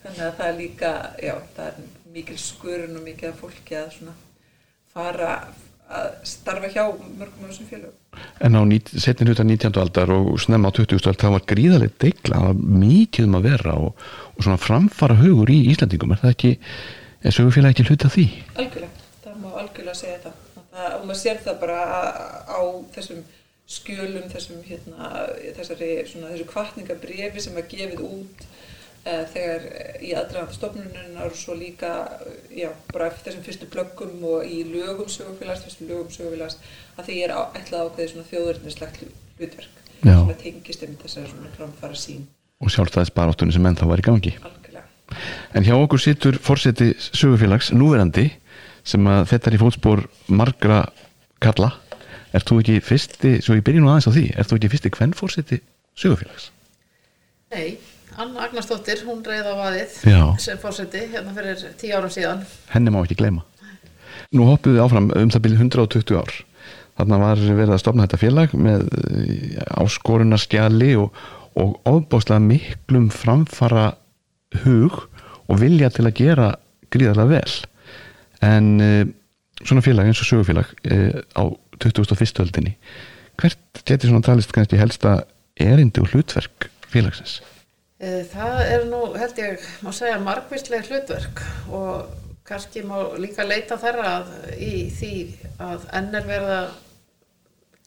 Þannig 0.03 0.23
að 0.27 0.37
það 0.39 0.47
er 0.51 0.57
líka, 0.59 0.93
já, 1.23 1.33
það 1.57 1.67
er 1.71 1.81
mikil 2.13 2.39
skurun 2.43 2.97
og 2.99 3.05
mikið 3.07 3.29
af 3.29 3.43
fólki 3.43 3.77
að 3.79 3.91
svona 3.97 4.15
fara 4.93 5.33
að 5.93 6.13
starfa 6.27 6.71
hjá 6.71 6.83
mörgum 6.91 7.43
af 7.43 7.51
þessum 7.51 7.69
félagum. 7.69 7.99
En 8.45 8.57
á 8.57 8.61
setni 9.03 9.27
hluta 9.27 9.45
19. 9.45 9.79
aldar 9.81 10.13
og 10.13 10.31
snemma 10.41 10.71
á 10.71 10.75
20. 10.75 10.95
aldar 11.01 11.19
það 11.25 11.35
var 11.37 11.45
gríðarlega 11.53 11.99
deigla, 12.05 12.39
það 12.39 12.47
var 12.47 12.79
mikið 12.83 13.29
um 13.29 13.37
að 13.39 13.47
vera 13.49 13.75
og, 13.81 14.07
og 14.33 14.47
svona 14.47 14.61
framfara 14.61 15.19
hugur 15.19 15.51
í 15.53 15.59
Íslandingum, 15.73 16.15
er 16.15 16.23
það 16.23 16.35
ekki, 16.35 16.55
er 17.23 17.37
sögufélag 17.37 17.75
ekki 17.75 17.87
hluta 17.89 18.11
því? 18.13 18.27
Algjörlega, 18.55 19.05
það 19.25 19.39
má 19.43 19.49
algjörlega 19.51 19.99
segja 19.99 20.23
það 20.27 20.42
það, 20.73 20.97
og 20.97 21.07
maður 21.07 21.21
sér 21.21 21.41
það 21.45 21.61
bara 21.63 21.79
á 22.49 22.61
þessum 22.95 23.23
skjölum, 23.73 24.27
þessum 24.31 24.59
hérna, 24.67 25.13
þessari, 25.55 25.93
svona, 26.09 26.33
þessu 26.33 26.49
kvartningabrifi 26.49 27.43
sem 27.43 27.55
var 27.55 27.69
gefið 27.71 28.03
út 28.03 28.43
uh, 28.43 29.23
þegar 29.31 29.67
í 30.03 30.11
aðdraðan 30.19 30.57
stofnununar 30.57 31.29
og 31.29 31.39
svo 31.39 31.55
líka 31.57 31.93
já, 32.51 32.69
bara 32.91 33.07
eftir 33.11 33.31
þessum 33.31 33.47
fyrstu 33.47 33.69
blöggum 33.71 34.27
og 34.33 34.43
í 34.43 34.63
lögum 34.67 35.09
sögufélags, 35.11 35.63
þessum 35.67 35.89
lögum 35.93 36.11
sögufélags 36.13 36.59
að 36.97 37.09
því 37.09 37.17
er 37.23 37.35
ætlað 37.39 37.87
ákveðið 37.87 38.13
svona 38.13 38.29
þjóðurinnslegt 38.33 39.01
hlutverk 39.03 39.81
já. 40.03 40.15
sem 40.17 40.33
að 40.35 40.39
tengist 40.43 40.87
um 40.87 40.97
þessari 41.05 41.31
svona 41.31 41.57
framfara 41.57 41.99
sín 41.99 42.27
og 42.63 42.71
sjálfstæðisbaráttunni 42.71 43.55
sem 43.55 43.65
enn 43.67 43.75
þá 43.75 43.87
var 43.89 43.99
í 43.99 44.05
gangi. 44.05 44.31
Algjörlega. 44.39 44.85
En 45.57 45.65
hjá 45.67 45.73
okkur 45.75 46.01
situr 46.01 46.37
fórseti 46.41 46.93
sögufélags 46.95 47.73
núverandi 47.75 48.29
sem 48.87 49.07
að 49.07 49.25
þetta 49.31 49.49
er 49.49 49.57
í 49.57 49.61
fótspór 49.61 50.03
margra 50.27 50.83
kalla. 51.43 51.71
Er 52.33 52.43
þú 52.43 52.59
ekki 52.63 52.79
fyrsti, 52.83 53.37
svo 53.45 53.57
ég 53.57 53.65
byrja 53.65 53.83
nú 53.83 53.91
aðeins 53.91 54.09
á 54.09 54.15
því, 54.15 54.25
er 54.33 54.47
þú 54.49 54.57
ekki 54.57 54.71
fyrsti 54.73 54.91
hvern 54.95 55.15
fórseti 55.17 55.59
sögufélags? 55.99 56.49
Nei, 57.53 57.77
Anna 58.17 58.47
Agnarsdóttir, 58.47 59.03
hún 59.07 59.21
reið 59.25 59.49
á 59.49 59.55
vaðið 59.57 59.97
Já. 60.09 60.21
sem 60.41 60.61
fórseti 60.61 61.03
hérna 61.11 61.33
fyrir 61.35 61.61
tíu 61.77 61.93
árum 61.93 62.13
síðan. 62.13 62.41
Henni 62.73 62.93
má 62.93 63.03
ekki 63.03 63.19
gleyma. 63.21 63.45
Nú 64.33 64.47
hoppuðu 64.49 64.81
áfram 64.81 65.11
um 65.13 65.31
það 65.33 65.45
byrju 65.45 65.61
120 65.61 66.17
ár. 66.17 66.33
Þarna 66.97 67.19
var 67.21 67.41
verið 67.41 67.73
að 67.73 67.81
stopna 67.81 68.05
þetta 68.05 68.21
félag 68.21 68.53
með 68.57 68.83
áskorunarskjali 69.81 70.91
og, 71.01 71.13
og 71.57 71.77
ofbáslega 71.89 72.41
miklum 72.41 73.09
framfara 73.13 73.91
hug 74.63 74.99
og 75.49 75.61
vilja 75.61 75.89
til 75.93 76.05
að 76.05 76.17
gera 76.19 76.49
gríðarlega 76.93 77.31
vel. 77.33 77.55
En 78.43 78.69
uh, 78.83 79.03
svona 79.63 79.83
félag 79.85 80.09
eins 80.09 80.21
og 80.23 80.29
sögufélag 80.29 80.73
uh, 80.91 81.21
á 81.39 81.43
2001. 81.83 82.39
öldinni, 82.43 82.75
hvert 83.39 83.83
geti 83.87 84.09
svona 84.09 84.23
talist 84.25 84.53
kannski 84.55 84.79
helsta 84.79 85.21
erindi 85.59 86.01
og 86.03 86.11
hlutverk 86.13 86.69
félagsins? 86.91 87.39
Eh, 88.03 88.23
Það 88.27 88.59
er 88.67 88.85
nú, 88.89 89.01
held 89.15 89.39
ég, 89.39 89.63
má 89.85 89.93
segja 89.95 90.19
margvíslega 90.19 90.83
hlutverk 90.89 91.43
og 91.71 92.09
kannski 92.47 92.83
má 92.83 92.97
líka 93.15 93.45
leita 93.47 93.77
þeirra 93.79 94.15
að, 94.19 94.33
í 94.59 94.73
því 94.91 95.13
að 95.63 95.85
enn 95.95 96.11
verið 96.11 96.55
að 96.57 96.73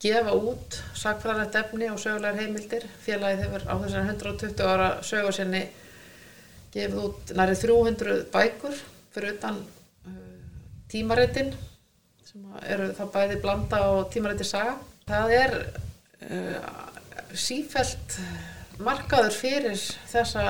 gefa 0.01 0.37
út 0.37 0.79
sakfræðilegt 0.97 1.59
efni 1.61 1.89
og 1.93 2.01
sögulegar 2.01 2.41
heimildir. 2.41 2.87
Félagið 3.05 3.45
hefur 3.45 3.67
á 3.69 3.75
þessar 3.83 4.09
120 4.09 4.65
ára 4.73 4.89
sögu 5.05 5.33
sinni 5.37 5.63
gefið 6.73 6.99
út 7.03 7.33
nærið 7.37 7.63
300 7.67 8.19
bækur 8.33 8.81
fyrir 9.15 9.37
utan 9.37 9.61
tímaritinn 10.93 11.53
sem 12.27 12.47
eru 12.67 12.91
það 12.97 13.13
bæði 13.15 13.39
blanda 13.43 13.83
og 13.93 14.09
tímariti 14.13 14.47
saga. 14.47 14.77
Það 15.07 15.37
er 15.37 15.57
uh, 16.27 16.75
sífelt 17.37 18.19
markaður 18.83 19.35
fyrir 19.37 19.79
þessa 20.11 20.47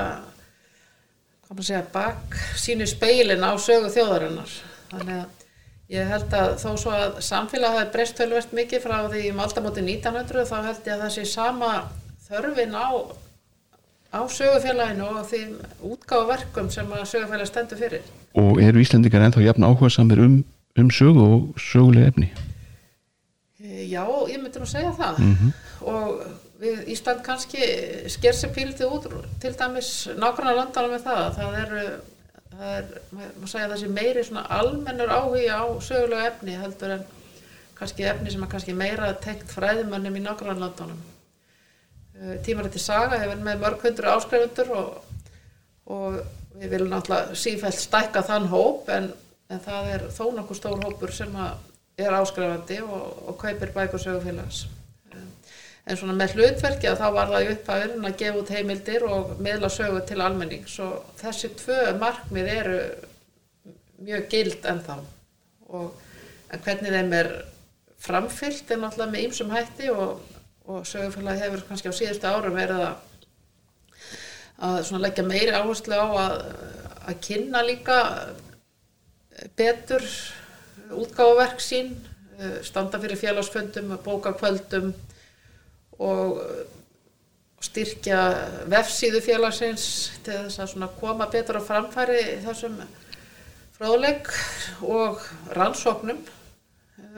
segja, 1.61 1.83
bak 1.93 2.35
sínu 2.59 2.87
speilin 2.89 3.45
á 3.45 3.55
sögu 3.61 3.91
þjóðarinnar. 3.93 4.55
Þannig 4.91 5.21
að 5.21 5.37
ég 5.93 6.09
held 6.11 6.33
að 6.35 6.49
þó 6.59 6.69
svo 6.81 6.95
að 6.95 7.21
samfélag 7.23 7.77
hafi 7.77 7.93
breyst 7.93 8.17
tölvert 8.19 8.55
mikið 8.55 8.83
frá 8.83 8.97
því 9.07 9.29
um 9.31 9.39
aldamóti 9.43 9.83
1900 9.85 10.49
þá 10.49 10.57
held 10.65 10.89
ég 10.89 10.95
að 10.95 11.05
það 11.05 11.13
sé 11.15 11.25
sama 11.31 11.71
þörfin 12.27 12.75
á, 12.75 12.87
á 14.17 14.23
sögufélaginu 14.25 15.07
og 15.13 15.29
því 15.29 15.41
útgáfaverkum 15.91 16.69
sem 16.73 16.91
að 16.91 17.05
sögufélag 17.13 17.49
stendur 17.49 17.79
fyrir. 17.81 18.09
Og 18.37 18.61
eru 18.61 18.81
Íslendingar 18.81 19.27
ennþá 19.27 19.45
jafn 19.45 19.67
áhuga 19.67 19.89
samir 19.93 20.23
um, 20.25 20.41
um 20.77 20.91
sögu 20.91 21.23
og 21.35 21.61
sögulega 21.61 22.11
efni? 22.11 22.31
Eh, 23.61 23.85
Já, 23.91 24.03
ég 24.29 24.41
myndi 24.41 24.59
nú 24.61 24.69
segja 24.69 24.93
það 24.97 25.23
og 25.81 26.21
við 26.61 26.87
Ísland 26.93 27.23
kannski 27.25 27.65
sker 28.09 28.35
sér 28.35 28.53
pílitið 28.55 28.93
út 28.93 29.07
til 29.41 29.53
dæmis 29.57 29.91
nákvæmlega 30.17 30.57
landana 30.57 30.93
með 30.93 31.03
það 31.05 31.27
það 31.37 31.57
eru, 31.63 31.83
það 32.53 32.71
er, 32.77 32.87
maður 33.11 33.51
segja 33.51 33.69
þessi 33.73 33.91
meiri 33.93 34.23
svona 34.25 34.45
almennur 34.57 35.13
áhugi 35.13 35.45
á 35.53 35.61
sögulega 35.85 36.31
efni 36.31 36.57
heldur 36.57 36.95
en 36.97 37.05
kannski 37.77 38.07
efni 38.09 38.33
sem 38.33 38.45
er 38.45 38.51
kannski 38.53 38.73
meira 38.77 39.11
tengt 39.21 39.53
fræðimönnum 39.53 40.17
í 40.17 40.23
nákvæmlega 40.25 40.63
landunum 40.65 41.03
tímarætti 42.45 42.81
saga 42.81 43.19
hefur 43.21 43.43
með 43.45 43.61
mörg 43.61 43.85
hundru 43.85 44.11
áskrifundur 44.13 44.73
og, 44.73 45.15
og 45.93 46.19
við 46.57 46.73
viljum 46.73 46.91
náttúrulega 46.93 47.37
sífælt 47.37 47.79
stækka 47.81 48.23
þann 48.25 48.49
hóp 48.51 48.89
en, 48.93 49.11
en 49.53 49.61
það 49.63 49.91
er 49.93 50.05
þó 50.15 50.23
nokkuð 50.35 50.59
stór 50.59 50.85
hópur 50.85 51.13
sem 51.13 51.35
er 51.97 52.17
áskrifandi 52.17 52.79
og, 52.85 53.05
og 53.29 53.37
kaupir 53.41 53.73
bækur 53.75 54.01
sögufélags. 54.01 54.65
En 55.87 55.95
svona 55.95 56.17
með 56.19 56.35
hlutverki 56.35 56.89
að 56.89 56.99
þá 56.99 57.07
var 57.15 57.29
það 57.31 57.45
í 57.45 57.51
upphæðin 57.53 58.07
að 58.09 58.17
gefa 58.19 58.41
út 58.41 58.49
heimildir 58.51 59.05
og 59.07 59.37
miðla 59.39 59.69
sögu 59.71 60.01
til 60.09 60.17
almennings 60.21 60.73
og 60.83 61.13
þessi 61.21 61.53
tvö 61.61 61.77
markmið 62.01 62.49
eru 62.53 62.79
mjög 64.03 64.27
gild 64.33 64.67
ennþá 64.67 64.97
og 65.77 66.01
en 66.51 66.63
hvernig 66.65 66.91
þeim 66.97 67.15
er 67.15 67.31
framfyllt 68.03 68.71
er 68.71 68.81
náttúrulega 68.81 69.13
með 69.13 69.23
ýmsum 69.29 69.53
hætti 69.55 69.89
og, 69.93 70.19
og 70.67 70.87
sögufélagi 70.87 71.43
hefur 71.45 71.63
kannski 71.67 71.91
á 71.91 71.95
síðustu 71.95 72.27
árum 72.27 72.57
verið 72.57 72.81
að, 72.87 72.95
leggja 74.99 75.23
meiri 75.27 75.53
áherslu 75.55 75.95
á 75.95 76.07
að, 76.25 76.35
að 77.07 77.15
kynna 77.27 77.59
líka 77.63 77.97
betur 79.57 80.03
útgáfaverk 80.91 81.59
sín, 81.63 81.95
standa 82.63 82.99
fyrir 83.01 83.19
félagsfundum, 83.19 83.95
bókakvöldum 84.03 84.91
og 85.97 86.41
eh, 86.43 86.65
styrkja 87.65 88.19
vefsíðu 88.69 89.21
félagsins 89.25 89.85
til 90.25 90.43
þess 90.45 90.77
að 90.77 90.93
koma 90.99 91.25
betur 91.33 91.57
á 91.57 91.61
framfæri 91.65 92.19
þessum 92.45 92.77
fróðleik 93.77 94.29
og 94.85 95.23
rannsóknum 95.57 96.21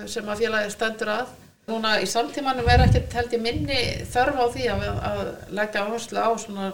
sem 0.07 0.27
að 0.27 0.45
félagi 0.45 0.71
stendur 0.71 1.11
að. 1.17 1.35
Núna 1.69 1.97
í 2.01 2.07
samtímanum 2.09 2.67
er 2.71 2.85
ekkert 2.87 3.13
held 3.19 3.33
ég 3.35 3.43
minni 3.43 3.79
þörf 4.09 4.39
á 4.41 4.45
því 4.55 4.69
að, 4.73 4.85
að 5.09 5.19
leggja 5.59 5.83
áherslu 5.85 6.21
á 6.21 6.29
svona 6.41 6.71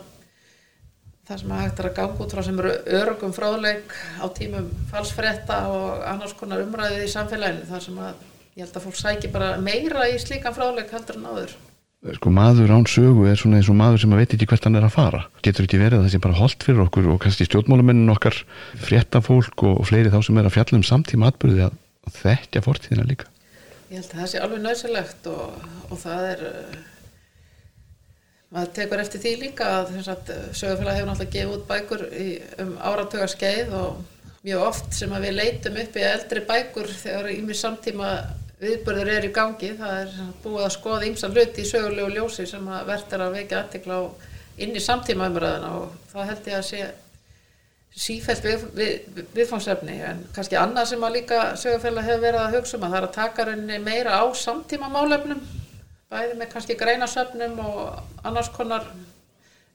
það 1.26 1.42
sem 1.42 1.54
að 1.56 1.62
hægt 1.64 1.82
er 1.82 1.90
að 1.90 1.96
ganga 1.98 2.24
út 2.24 2.34
frá 2.36 2.42
sem 2.46 2.60
eru 2.62 2.74
örugum 3.00 3.34
fráðleik 3.34 3.94
á 4.22 4.26
tímum 4.38 4.70
falsfretta 4.92 5.60
og 5.74 6.04
annars 6.06 6.36
konar 6.38 6.62
umræðið 6.64 7.08
í 7.08 7.12
samfélaginu 7.12 7.70
þar 7.70 7.86
sem 7.88 8.02
að 8.06 8.26
ég 8.56 8.64
held 8.64 8.78
að 8.78 8.86
fólk 8.86 9.00
sæki 9.00 9.32
bara 9.34 9.56
meira 9.62 10.06
í 10.12 10.20
slíkan 10.22 10.56
fráðleik 10.56 10.94
heldur 10.94 11.20
en 11.20 11.30
áður. 11.32 11.56
Sko 12.16 12.30
maður 12.30 12.76
án 12.78 12.86
sögu 12.86 13.26
er 13.26 13.40
svona 13.40 13.58
eins 13.58 13.70
og 13.74 13.78
maður 13.80 14.04
sem 14.04 14.12
að 14.14 14.20
veit 14.22 14.34
ekki 14.36 14.48
hvert 14.52 14.68
hann 14.68 14.78
er 14.78 14.86
að 14.86 14.94
fara. 14.94 15.24
Getur 15.42 15.66
ekki 15.66 15.80
verið 15.82 15.98
að 15.98 16.06
það 16.06 16.14
sé 16.14 16.22
bara 16.22 16.38
holdt 16.38 16.66
fyrir 16.68 16.84
okkur 16.86 17.08
og 17.10 17.22
kannski 17.24 17.48
stjórnmálamennin 17.50 18.14
okkar, 18.14 18.38
fréttafólk 18.86 19.66
og, 19.66 19.80
og 19.82 19.90
fleiri 19.90 20.14
þá 20.14 20.20
sem 20.28 20.38
er 20.38 20.46
að 20.46 20.54
fjalla 20.60 20.78
um 20.78 20.86
samtíma 20.86 21.32
atbyrði 21.34 21.66
að, 21.66 21.80
þekkja 22.22 22.62
fortíðina 22.62 23.08
líka. 23.10 23.32
Ég 23.86 24.00
held 24.00 24.10
að 24.10 24.20
það 24.20 24.30
sé 24.32 24.42
alveg 24.42 24.62
nöðsilegt 24.64 25.28
og, 25.30 25.66
og 25.92 26.00
það 26.02 26.28
er 26.32 26.40
uh, 26.50 26.78
maður 28.56 28.72
tekur 28.80 29.04
eftir 29.04 29.22
því 29.22 29.34
líka 29.44 29.68
að 29.82 29.92
sögufélag 30.00 30.98
hefur 30.98 31.12
náttúrulega 31.12 31.34
gefið 31.36 31.54
út 31.54 31.68
bækur 31.70 32.06
í, 32.10 32.30
um 32.64 32.74
áratuga 32.82 33.28
skeið 33.30 33.76
og 33.78 34.02
mjög 34.46 34.66
oft 34.66 34.98
sem 34.98 35.14
við 35.22 35.38
leitum 35.38 35.80
upp 35.82 36.00
í 36.00 36.08
eldri 36.08 36.44
bækur 36.50 36.90
þegar 37.04 37.32
ími 37.36 37.58
samtíma 37.58 38.12
viðbörður 38.62 39.12
er 39.12 39.28
í 39.28 39.34
gangi. 39.36 39.72
Það 39.78 39.98
er 40.02 40.14
búið 40.44 40.66
að 40.66 40.76
skoða 40.78 41.08
ímsa 41.10 41.30
hluti 41.34 41.62
í 41.62 41.70
sögulegu 41.70 42.14
ljósi 42.16 42.46
sem 42.50 42.70
að 42.72 42.88
verður 42.90 43.26
að 43.26 43.38
vekja 43.40 43.62
aðtekla 43.62 44.00
inn 44.66 44.78
í 44.78 44.84
samtíma 44.84 45.30
umræðina 45.30 45.74
og 45.82 45.98
það 46.14 46.30
held 46.32 46.50
ég 46.50 46.60
að 46.60 46.70
sé 46.70 46.86
sífælt 47.96 48.44
við, 48.44 48.66
við, 48.76 49.24
viðfangsefni 49.38 49.98
en 50.10 50.22
kannski 50.36 50.60
annað 50.60 50.92
sem 50.92 51.08
að 51.08 51.18
líka 51.20 51.42
sögufélag 51.60 52.10
hefur 52.10 52.24
verið 52.26 52.42
að 52.42 52.58
hugsa 52.58 52.78
um 52.78 52.86
að 52.86 52.96
það 52.96 53.00
er 53.00 53.08
að 53.08 53.16
taka 53.16 53.48
rauninni 53.48 53.80
meira 53.86 54.20
á 54.20 54.24
samtíma 54.36 54.92
málefnum 54.92 55.42
bæði 56.12 56.38
með 56.40 56.52
kannski 56.52 56.78
greinasöfnum 56.80 57.60
og 57.64 58.28
annars 58.28 58.52
konar 58.56 58.88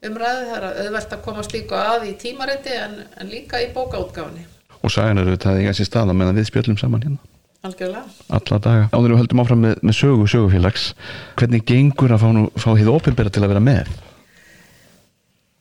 umræði 0.04 0.46
það 0.50 0.56
er 0.58 0.68
að 0.68 0.80
auðvelt 0.84 1.16
að 1.16 1.26
komast 1.26 1.56
líka 1.56 1.82
að 1.94 2.08
í 2.10 2.14
tímariti 2.20 2.76
en, 2.76 2.96
en 3.16 3.32
líka 3.32 3.60
í 3.64 3.72
bókaútgáfni 3.74 4.46
Og 4.80 4.92
sagan 4.92 5.20
eru 5.20 5.34
þetta 5.34 5.58
í 5.60 5.66
þessi 5.68 5.84
staða 5.88 6.14
meðan 6.16 6.38
við 6.40 6.48
spjöllum 6.48 6.78
saman 6.80 7.02
hérna. 7.04 7.18
algjörlega 7.66 8.04
Alla 8.32 8.58
daga. 8.64 8.84
Áður 8.94 9.12
við 9.12 9.20
höldum 9.20 9.42
áfram 9.42 9.64
með, 9.66 9.80
með 9.84 9.96
sögu 9.98 10.28
sögufélags. 10.32 10.86
Hvernig 11.40 11.66
gengur 11.68 12.14
að 12.14 12.22
fá, 12.22 12.30
fá 12.64 12.70
hið 12.78 12.92
ópenbera 12.94 13.32
til 13.32 13.42
að 13.44 13.52
vera 13.52 13.64
með? 13.64 13.90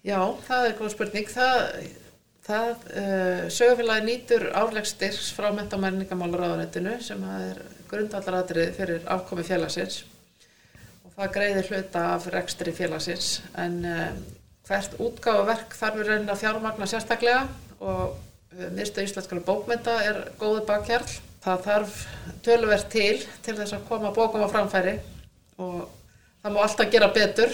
Já, 0.08 0.22
það 0.48 0.69
er 0.69 0.78
góð 0.78 0.93
spurning. 0.93 1.28
Það, 1.34 1.65
það 2.49 2.71
uh, 2.97 3.43
sögufélagi 3.53 4.05
nýtur 4.07 4.47
árlegstyrks 4.57 5.29
frá 5.38 5.49
menta- 5.53 5.77
og 5.77 5.83
menningamálaráðunetinu 5.85 6.95
sem 7.05 7.21
er 7.35 7.62
grundvallaratrið 7.89 8.73
fyrir 8.77 9.05
afkomi 9.09 9.45
félagsins. 9.45 10.01
Og 11.05 11.13
það 11.15 11.31
greiðir 11.38 11.69
hluta 11.69 12.05
af 12.15 12.27
rekstri 12.33 12.73
félagsins. 12.75 13.39
En 13.59 13.79
uh, 13.85 14.09
hvert 14.69 14.97
útgáfaverk 15.01 15.77
þarf 15.77 16.01
við 16.01 16.12
raunin 16.12 16.33
að 16.33 16.43
fjármagna 16.43 16.89
sérstaklega. 16.89 17.45
Og 17.79 18.05
uh, 18.17 18.67
Miðstöð 18.75 19.07
Íslenskara 19.07 19.45
bókmynda 19.45 19.97
er 20.09 20.21
góðu 20.41 20.65
bakkjarl. 20.69 21.09
Það 21.39 21.65
þarf 21.69 21.97
töluvert 22.45 22.89
til 22.91 23.15
til 23.45 23.55
þess 23.62 23.77
að 23.77 23.88
koma 23.88 24.13
bókum 24.15 24.43
á 24.43 24.49
framfæri. 24.51 24.97
Og 25.62 25.83
það 26.41 26.55
má 26.55 26.63
alltaf 26.65 26.93
gera 26.93 27.13
betur. 27.13 27.53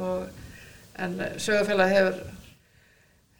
Og 0.00 0.24
en 1.02 1.20
sögufélag 1.40 1.92
hefur 1.92 2.22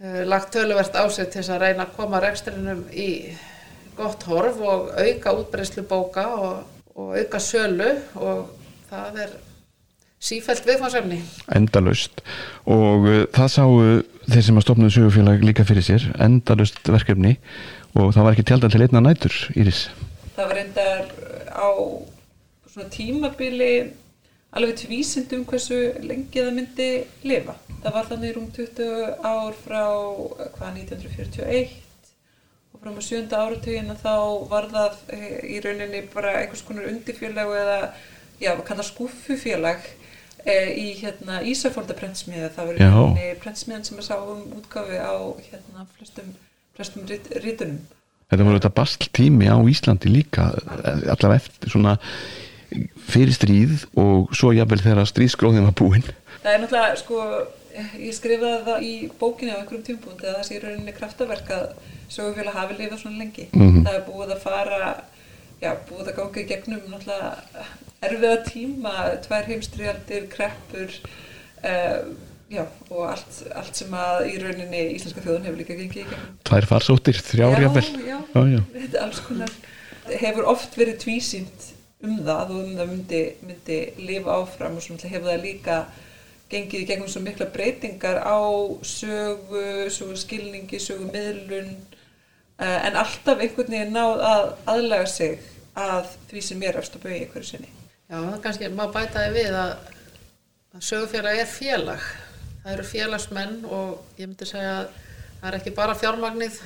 lagt 0.03 0.51
töluvert 0.55 0.97
á 0.99 1.07
sig 1.11 1.29
til 1.31 1.41
þess 1.41 1.55
að 1.55 1.63
reyna 1.63 1.87
að 1.87 1.97
koma 1.97 2.21
rekstrinum 2.23 2.85
í 2.91 3.09
gott 3.97 4.25
horf 4.27 4.59
og 4.59 4.91
auka 4.99 5.35
útbreyslu 5.37 5.85
bóka 5.87 6.27
og, 6.35 6.63
og 6.97 7.15
auka 7.19 7.41
sölu 7.43 7.91
og 8.19 8.49
það 8.91 9.21
er 9.27 9.35
sífælt 10.23 10.67
viðfansefni. 10.67 11.21
endalaust 11.55 12.23
og 12.67 13.07
uh, 13.07 13.23
það 13.35 13.53
sáu 13.57 13.79
þeir 14.33 14.47
sem 14.47 14.59
að 14.61 14.67
stopnaðu 14.67 14.97
sögufélag 14.97 15.47
líka 15.47 15.67
fyrir 15.67 15.87
sér 15.87 16.09
endalaust 16.23 16.83
verkefni 16.89 17.37
og 17.99 18.15
það 18.15 18.25
var 18.27 18.37
ekki 18.37 18.47
tjaldar 18.49 18.73
til 18.73 18.85
einna 18.87 19.03
nætur, 19.05 19.35
Íris 19.55 19.89
Það 20.33 20.47
var 20.47 20.57
reyndar 20.57 21.03
á 21.53 21.69
svona 22.73 22.89
tímabili 22.95 23.73
alveg 24.53 24.83
tvísindum 24.83 25.47
hversu 25.49 25.79
lengi 26.05 26.43
það 26.43 26.57
myndi 26.57 26.89
lifa. 27.25 27.57
Það 27.83 27.97
var 27.97 28.11
þannig 28.11 28.35
rúm 28.37 28.51
20 28.55 28.91
ár 29.25 29.57
frá 29.65 29.85
hvað 30.57 30.77
1941 30.83 31.73
og 32.73 32.83
frá 32.83 32.91
með 32.91 33.07
sjönda 33.07 33.41
áratugin 33.47 33.97
þá 34.03 34.15
var 34.51 34.69
það 34.73 35.01
eh, 35.17 35.39
í 35.55 35.63
rauninni 35.65 36.05
bara 36.13 36.37
einhvers 36.43 36.65
konar 36.67 36.91
undirfélag 36.91 37.57
eða 37.63 37.79
já, 38.43 38.53
kalla 38.67 38.87
skúffufélag 38.87 39.89
e, 40.45 40.55
í 40.75 40.87
hérna 41.01 41.41
Ísafólda 41.49 41.97
prentsmiða. 41.99 42.53
Það 42.55 42.71
var 42.71 42.79
í 42.79 42.85
rauninni 42.85 43.33
prentsmiðan 43.43 43.89
sem 43.89 44.03
að 44.03 44.09
sá 44.11 44.15
um 44.21 44.45
útgáfi 44.61 45.01
á 45.01 45.15
hérna 45.49 45.89
flestum, 45.97 46.33
flestum 46.77 47.09
rit, 47.11 47.33
ritunum. 47.45 47.83
Þetta 48.33 48.47
voru 48.49 48.61
þetta 48.61 48.77
bastl 48.77 49.11
tími 49.13 49.49
á 49.49 49.57
Íslandi 49.69 50.13
líka 50.13 50.51
eh, 50.57 51.09
allar 51.13 51.39
eftir 51.41 51.73
svona 51.73 51.97
fyrir 53.09 53.35
stríð 53.37 53.87
og 53.99 54.33
svo 54.37 54.53
jafnvel 54.57 54.81
þegar 54.85 55.11
stríðskróðin 55.11 55.67
var 55.69 55.77
búinn 55.79 56.07
Það 56.43 56.53
er 56.57 56.63
náttúrulega, 56.65 56.97
sko, 56.99 57.19
ég 58.03 58.15
skrifaði 58.17 58.65
það 58.67 58.87
í 58.89 58.93
bókinni 59.21 59.53
á 59.55 59.59
einhverjum 59.61 59.85
tímpúndi 59.87 60.27
að 60.27 60.39
það 60.41 60.47
sé 60.49 60.59
rauninni 60.65 60.95
kraftaverk 60.97 61.53
að 61.55 61.67
sögufélag 62.13 62.57
hafi 62.59 62.75
lifað 62.81 62.99
svona 63.05 63.21
lengi. 63.23 63.45
Mhm. 63.55 63.85
Það 63.87 63.95
er 63.99 64.03
búið 64.09 64.33
að 64.35 64.41
fara, 64.43 64.81
já, 65.63 65.71
búið 65.89 66.11
að 66.11 66.17
ganga 66.19 66.43
í 66.43 66.49
gegnum 66.51 66.83
náttúrulega 66.91 67.31
erfiða 68.03 68.35
tíma, 68.49 68.95
tvær 69.29 69.47
heimstrialdir, 69.53 70.27
kreppur, 70.33 70.97
uh, 71.63 72.11
já, 72.53 72.65
og 72.91 73.05
allt, 73.13 73.39
allt 73.55 73.79
sem 73.79 73.95
að 73.97 74.27
í 74.33 74.35
rauninni 74.43 74.83
íslenska 74.97 75.23
þjóðun 75.25 75.47
hefur 75.47 75.61
líka 75.63 75.77
gengið 75.79 76.03
í 76.03 76.09
gegnum. 76.11 76.33
tvær 76.51 76.67
farsóttir, 76.69 77.23
þrjár 77.23 77.55
Já, 77.55 77.63
jafnvel 77.69 77.87
já, 78.11 78.19
já, 78.35 78.43
já. 78.59 78.99
alls 79.05 79.23
konar 79.29 79.55
hefur 80.21 80.51
oft 80.51 80.75
verið 80.77 80.99
tvísýnt 81.07 81.72
um 82.03 82.17
það 82.27 82.55
og 82.55 82.63
um 82.63 82.73
það 82.79 82.91
myndi, 82.93 83.21
myndi 83.47 83.79
lifa 84.03 84.39
áfram 84.41 84.77
og 84.77 84.85
svo 84.85 84.97
náttúrulega 84.97 85.17
hefur 85.17 85.31
það 85.31 85.47
líka 85.47 85.77
gengið 86.53 86.83
í 86.83 86.89
gegnum 86.89 87.11
svo 87.11 87.23
mikla 87.25 87.49
breytingar 87.55 88.21
á 88.21 88.39
sögu, 88.85 89.63
sögu 89.93 90.19
skilningi, 90.21 90.81
sögu 90.83 91.09
miðlun 91.13 91.71
uh, 92.59 92.81
en 92.87 92.99
alltaf 93.01 93.41
einhvern 93.41 93.73
veginn 93.73 93.95
náð 93.97 94.25
að 94.29 94.51
aðlaga 94.75 95.09
sig 95.09 95.39
að 95.79 96.11
því 96.31 96.45
sem 96.45 96.67
er 96.69 96.79
eftir 96.83 97.01
að 97.01 97.07
bauja 97.07 97.31
hverju 97.33 97.49
sinni. 97.49 97.73
Já, 98.13 98.19
kannski, 98.45 98.69
maður 98.69 98.99
bætaði 98.99 99.33
við 99.39 99.57
að, 99.57 99.73
að 100.77 100.85
sögufélag 100.91 101.41
er 101.41 101.49
félag. 101.49 102.07
Það 102.63 102.73
eru 102.75 102.85
félagsmenn 102.91 103.55
og 103.65 104.19
ég 104.21 104.29
myndi 104.29 104.47
segja 104.47 104.75
að 104.83 104.91
það 105.41 105.49
er 105.49 105.59
ekki 105.59 105.75
bara 105.79 105.99
fjármagnið, 105.99 106.59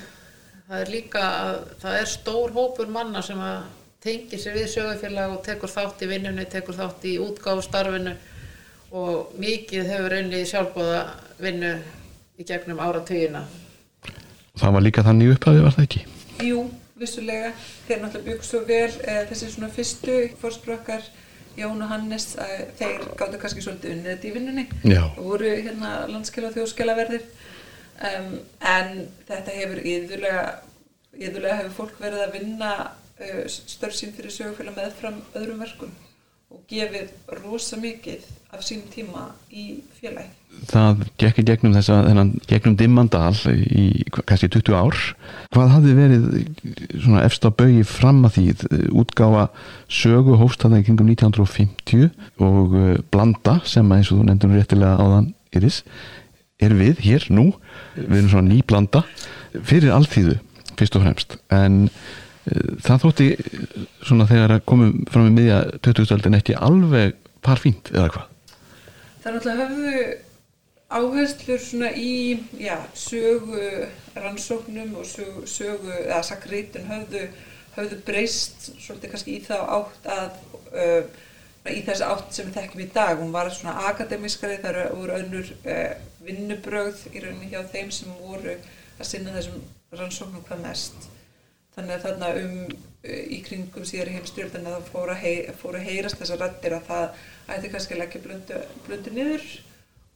það 0.67 0.81
er 0.83 0.91
líka 0.93 1.23
að 1.23 1.61
það 1.85 1.99
er 2.01 2.11
stór 2.11 2.57
hópur 2.57 2.91
manna 2.93 3.23
sem 3.25 3.39
að 3.41 3.61
tengir 4.05 4.41
sér 4.41 4.57
við 4.57 4.71
sögufélag 4.73 5.35
og 5.35 5.43
tekur 5.47 5.73
þátt 5.73 6.03
í 6.05 6.09
vinnunni, 6.11 6.47
tekur 6.51 6.77
þátt 6.77 7.05
í 7.09 7.17
útgáfu 7.23 7.65
starfinu 7.65 8.15
og 8.97 9.37
mikið 9.41 9.89
hefur 9.91 10.17
unni 10.21 10.43
í 10.43 10.49
sjálfbóða 10.49 11.01
vinnu 11.43 11.73
í 12.39 12.47
gegnum 12.47 12.81
áratugina. 12.81 13.47
það 14.57 14.73
var 14.77 14.85
líka 14.85 15.05
þannig 15.07 15.35
upphafi 15.35 15.65
var 15.65 15.77
það 15.77 15.87
ekki 15.89 16.05
Jú, 16.47 16.67
vissulega, 17.01 17.53
þeir 17.87 18.03
náttúrulega 18.03 18.31
bygg 18.31 18.45
svo 18.45 18.61
vel 18.69 18.91
e, 18.93 19.17
þessi 19.31 19.53
svona 19.53 19.73
fyrstu 19.73 20.17
fórsprökkar 20.41 21.09
Jón 21.57 21.81
og 21.81 21.89
Hannes, 21.89 22.35
e, 22.37 22.69
þeir 22.77 23.07
gáttu 23.17 23.41
kannski 23.41 23.65
svolítið 23.65 23.95
unnið 23.95 24.11
þetta 24.13 24.29
í 24.29 24.35
vinnunni 24.35 24.67
Já. 24.85 25.03
og 25.09 25.23
voru 25.25 25.53
hérna 25.57 25.93
landskjala 26.13 26.51
og 26.51 26.59
þjóðskjalaverðir 26.59 27.25
um, 28.05 28.31
en 28.61 28.93
þetta 29.29 29.57
hefur 29.57 29.83
yðurlega, 29.83 30.45
yðurlega 31.17 31.59
hefur 31.63 31.77
fólk 31.81 32.01
verið 32.05 32.25
að 32.27 32.39
vinna 32.39 32.73
störf 33.49 33.97
sín 33.97 34.13
fyrir 34.17 34.35
sögufélag 34.35 34.77
meðfram 34.77 35.23
öðrum 35.39 35.63
verkum 35.65 35.93
og 36.53 36.63
gefið 36.71 37.09
rosa 37.43 37.79
mikið 37.81 38.27
af 38.55 38.63
sínum 38.63 38.87
tíma 38.93 39.23
í 39.51 39.81
félagi. 39.99 40.29
það 40.71 41.01
gekk 41.21 41.41
í 41.43 41.45
gegnum 41.49 41.75
þessa 41.75 41.97
þennan 42.07 42.29
gegnum 42.47 42.77
dimmandal 42.79 43.35
í 43.53 43.87
kannski 44.15 44.49
20 44.55 44.77
ár. 44.79 45.01
Hvað 45.53 45.73
hafði 45.75 45.95
verið 45.99 46.29
svona 47.03 47.25
efst 47.27 47.45
á 47.45 47.51
baugi 47.51 47.83
fram 47.89 48.23
að 48.29 48.37
því? 48.37 48.45
Útgáfa 49.03 49.49
sögu 49.91 50.37
hófstæða 50.41 50.81
í 50.81 50.87
kringum 50.87 51.11
1950 51.13 52.13
og 52.39 52.77
uh, 52.77 52.93
blanda 53.11 53.59
sem 53.67 53.91
að 53.91 53.99
eins 53.99 54.13
og 54.13 54.21
þú 54.21 54.29
nefndur 54.29 54.53
nú 54.53 54.61
réttilega 54.61 55.01
áðan 55.03 55.33
Iris 55.57 55.81
er 56.63 56.77
við 56.79 57.03
hér 57.05 57.27
nú. 57.33 57.51
Við 57.97 58.21
erum 58.21 58.31
svona 58.33 58.53
ný 58.53 58.63
blanda 58.63 59.03
fyrir 59.57 59.93
alþýðu 59.97 60.39
fyrst 60.77 60.97
og 60.97 61.05
fremst. 61.05 61.37
En 61.53 61.89
uh, 61.91 62.23
það 62.47 63.03
þótti 63.03 63.29
svona 64.07 64.29
þegar 64.31 64.57
að 64.57 64.65
komum 64.71 65.03
fram 65.11 65.31
í 65.31 65.35
miðja 65.35 65.59
2000-öldin 65.83 66.39
ekki 66.39 66.55
alveg 66.59 67.17
parfínt 67.45 67.91
eða 67.95 68.13
hvað? 68.15 68.31
Það 69.23 69.29
er 69.31 69.37
náttúrulega 69.37 69.67
höfðu 69.67 70.05
áherslur 70.97 71.63
svona 71.63 71.91
í 71.99 72.39
já, 72.63 72.77
sögu 72.95 73.63
rannsóknum 74.15 74.95
og 75.01 75.09
sögu, 75.11 75.43
sögu 75.51 75.91
eða 76.05 76.23
sakritin 76.29 76.87
höfðu, 76.87 77.25
höfðu 77.75 77.99
breyst 78.07 78.69
svolítið 78.77 79.15
kannski 79.15 79.39
í 79.41 79.43
þá 79.43 79.57
átt 79.81 80.07
að 80.15 80.39
uh, 80.71 81.25
í 81.67 81.83
þess 81.83 82.07
átt 82.07 82.31
sem 82.31 82.47
við 82.47 82.61
þekkjum 82.61 82.85
í 82.85 82.89
dag. 82.95 83.19
Hún 83.19 83.35
var 83.35 83.51
svona 83.51 83.89
akademiskari 83.91 84.61
þar 84.63 84.85
voru 84.95 85.19
önnur 85.19 85.51
uh, 85.67 85.99
vinnubrögð 86.23 87.09
í 87.11 87.27
rauninni 87.27 87.51
hjá 87.51 87.67
þeim 87.75 87.91
sem 87.91 88.15
voru 88.23 88.55
að 88.55 89.11
sinna 89.11 89.35
þessum 89.35 89.67
rannsóknum 89.99 90.47
hvað 90.47 90.63
mest 90.69 91.11
þannig 91.77 91.95
að 91.97 92.05
þarna 92.07 92.29
um 92.41 92.55
uh, 92.67 93.25
í 93.37 93.41
kringum 93.45 93.87
síðar 93.89 94.13
heimstyrjöldin 94.15 94.69
að 94.69 94.79
það 94.79 94.93
fóru 94.93 95.15
að, 95.15 95.23
hei, 95.23 95.57
fóru 95.61 95.81
að 95.81 95.89
heyrast 95.91 96.21
þessar 96.21 96.43
rættir 96.43 96.77
að 96.77 96.87
það 96.91 97.27
ætti 97.57 97.73
kannski 97.75 97.97
að 97.97 98.03
leggja 98.03 98.23
blöndu, 98.25 98.61
blöndu 98.87 99.13
niður 99.17 99.45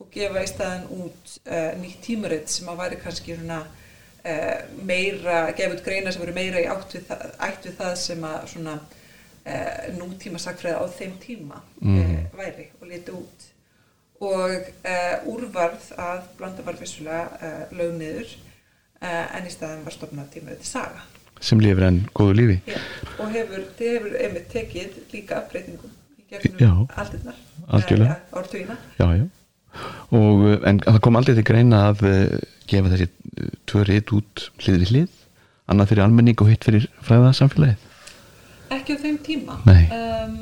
og 0.00 0.08
gefa 0.14 0.44
í 0.44 0.48
staðin 0.48 0.88
út 0.96 1.34
uh, 1.44 1.68
nýtt 1.82 2.00
tímaritt 2.06 2.52
sem 2.52 2.70
að 2.72 2.80
væri 2.80 3.00
kannski 3.02 3.36
svona 3.36 3.60
uh, 3.66 4.56
meira, 4.88 5.42
gefa 5.58 5.76
út 5.76 5.84
greina 5.84 6.14
sem 6.14 6.24
voru 6.24 6.36
meira 6.36 6.64
í 6.64 6.70
átt 6.70 6.96
við 6.96 7.06
það, 7.10 7.28
við 7.66 7.78
það 7.82 7.94
sem 8.06 8.26
að 8.30 8.48
svona 8.54 8.78
uh, 8.80 9.86
nútíma 10.00 10.40
sakfræði 10.40 10.80
á 10.80 10.84
þeim 10.96 11.16
tíma 11.20 11.62
mm. 11.84 12.18
væri 12.40 12.70
og 12.80 12.88
liti 12.88 13.16
út 13.20 13.48
og 14.20 14.66
úrvarð 15.32 15.86
að 15.96 16.26
blanda 16.36 16.64
var 16.66 16.76
vissulega 16.76 17.22
uh, 17.40 17.70
lög 17.72 17.94
niður 17.96 18.34
en 19.00 19.46
í 19.48 19.52
staðin 19.52 19.86
var 19.86 19.94
stofnað 19.94 20.26
tímaritt 20.34 20.66
saga 20.68 21.06
sem 21.40 21.60
lifir 21.62 21.86
enn 21.88 22.00
góðu 22.16 22.36
lífi 22.38 22.56
Já, 22.70 22.78
og 23.18 23.34
hefur, 23.34 23.66
þið 23.78 23.92
hefur 23.96 24.16
einmitt 24.24 24.48
tekið 24.52 24.96
líka 25.14 25.40
afbreytingum 25.40 25.92
í 26.20 26.26
gegnum 26.30 26.86
aldirnar, 27.00 27.38
Algjörlega. 27.70 28.16
ártugina. 28.36 28.76
já, 28.98 29.06
já. 29.20 29.26
Og, 30.10 30.42
uh, 30.42 30.56
en 30.66 30.80
það 30.82 31.00
kom 31.06 31.16
aldrei 31.20 31.36
til 31.38 31.46
greina 31.46 31.84
að 31.92 32.04
uh, 32.08 32.38
gefa 32.70 32.90
þessi 32.92 33.06
uh, 33.10 33.52
tvö 33.70 33.84
rít 33.86 34.14
út 34.16 34.48
hlið 34.64 34.80
við 34.82 34.90
hlið 34.94 35.18
annað 35.70 35.92
fyrir 35.92 36.04
almenning 36.04 36.40
og 36.42 36.50
hitt 36.50 36.66
fyrir 36.66 36.88
fræða 37.06 37.30
samfélagið 37.38 37.86
Ekki 38.70 38.94
á 38.94 38.98
þeim 39.02 39.16
tíma. 39.26 39.56
Um, 39.66 40.34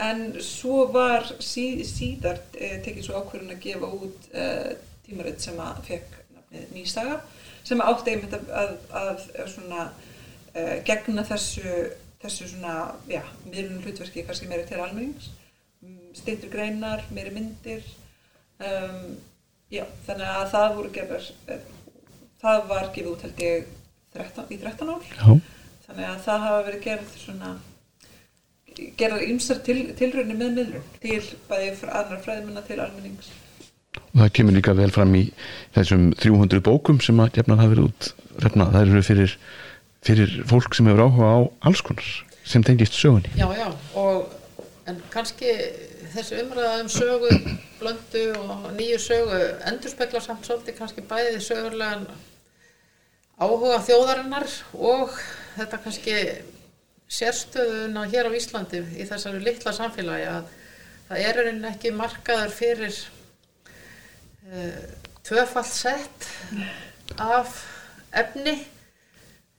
en 0.00 0.20
svo 0.40 0.86
var 0.94 1.26
sí, 1.44 1.84
síðar 1.84 2.38
eh, 2.56 2.78
tekið 2.82 3.04
svo 3.04 3.18
ákvörðun 3.20 3.52
að 3.52 3.60
gefa 3.66 3.90
út 3.92 4.28
eh, 4.32 4.70
tímarit 5.04 5.44
sem 5.44 5.58
að 5.60 5.82
fekk 5.90 6.14
nafnið 6.34 6.70
Nýsaga 6.72 7.18
sem 7.64 7.80
átti 7.84 8.14
einmitt 8.14 8.34
að, 8.36 8.48
að, 8.62 8.72
að, 9.02 9.22
að 9.44 9.50
svona, 9.54 9.84
eh, 10.54 10.74
gegna 10.88 11.24
þessu, 11.28 11.74
þessu 12.22 12.48
svona, 12.52 12.74
já, 13.10 13.22
miðlun 13.48 13.82
hlutverki 13.84 14.24
kannski 14.28 14.48
meira 14.50 14.66
til 14.68 14.80
almennings, 14.84 15.30
stýttur 16.14 16.52
greinar, 16.52 17.02
meiri 17.12 17.32
myndir, 17.34 17.82
um, 18.62 19.16
já, 19.72 19.82
þannig 20.06 20.28
að 20.30 20.50
það 20.52 20.76
voru 20.76 20.92
gefur, 20.94 21.30
það 22.44 22.66
var 22.70 22.90
gefið 22.94 23.12
út 23.14 23.24
held 23.26 23.42
ég 23.44 23.72
13, 24.14 24.46
í 24.54 24.60
13 24.62 24.94
ár. 24.94 25.08
já, 25.10 25.40
Þannig 25.84 26.06
að 26.08 26.20
það 26.24 26.44
hafa 26.46 26.60
verið 26.68 26.84
gerð 26.84 27.16
svona 27.20 27.48
gerðar 28.98 29.24
ýmsar 29.28 29.58
til, 29.66 29.76
tilraunir 29.98 30.38
með 30.38 30.54
miðlun 30.58 30.86
til 31.02 31.18
bæði 31.48 31.72
fr- 31.78 31.92
annar 31.94 32.22
fræðimanna 32.24 32.62
til 32.66 32.78
almennings. 32.82 33.28
Og 34.00 34.20
það 34.22 34.32
kemur 34.38 34.56
líka 34.58 34.74
vel 34.78 34.90
fram 34.94 35.14
í 35.18 35.24
þessum 35.76 36.10
300 36.20 36.62
bókum 36.64 37.00
sem 37.02 37.20
að 37.22 37.34
gefnar 37.38 37.62
hafa 37.62 37.74
verið 37.74 37.90
út 37.90 38.10
refna, 38.44 38.68
það 38.74 38.86
eru 38.86 39.02
fyrir, 39.06 39.34
fyrir 40.06 40.38
fólk 40.50 40.76
sem 40.76 40.88
hefur 40.90 41.06
áhuga 41.06 41.30
á 41.30 41.38
alls 41.70 41.82
konar 41.86 42.08
sem 42.44 42.64
tengist 42.64 42.96
sögunni. 42.98 43.30
Já, 43.38 43.48
já, 43.56 43.68
og 43.96 44.32
en 44.90 45.00
kannski 45.12 45.52
þessi 46.12 46.42
umræða 46.42 46.82
um 46.82 46.90
sögu, 46.92 47.30
blöndu 47.80 48.24
og 48.38 48.66
nýju 48.76 48.98
sögu 49.00 49.40
endurspegla 49.70 50.20
samt 50.22 50.46
svolítið 50.46 50.78
kannski 50.78 51.04
bæði 51.08 51.40
sögurlegan 51.42 52.04
áhuga 53.40 53.80
þjóðarinnar 53.86 54.46
og 54.76 55.14
þetta 55.56 55.80
kannski 55.86 56.18
sérstöðuna 57.14 58.06
hér 58.10 58.30
á 58.30 58.36
Íslandi 58.36 58.82
í 58.98 59.06
þessari 59.08 59.42
litla 59.42 59.74
samfélagi 59.74 60.28
að 60.30 60.52
það 61.08 61.26
er 61.28 61.40
enn 61.50 61.66
ekki 61.68 61.92
markaður 61.94 62.54
fyrir 62.54 63.00
uh, 64.50 64.84
tvöfall 65.24 65.66
sett 65.68 66.28
af 67.20 67.58
efni. 68.12 68.56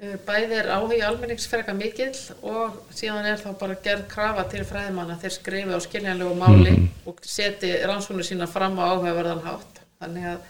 Uh, 0.01 0.15
bæði 0.27 0.59
er 0.59 0.71
áhugi 0.75 1.01
almenningsfreka 1.07 1.75
mikill 1.77 2.15
og 2.43 2.81
síðan 2.95 3.29
er 3.31 3.39
þá 3.39 3.53
bara 3.59 3.77
gerð 3.85 4.09
krafa 4.11 4.47
til 4.51 4.65
fræðimanna 4.67 5.19
þeir 5.21 5.37
skrifi 5.37 5.77
á 5.77 5.79
skiljanlegu 5.83 6.35
máli 6.39 6.75
og 7.07 7.21
seti 7.23 7.71
rannsóknir 7.85 8.27
sína 8.27 8.49
fram 8.51 8.75
á 8.81 8.91
áhugaverðan 8.91 9.45
hátt. 9.45 9.81
Þannig 10.01 10.29
að 10.33 10.43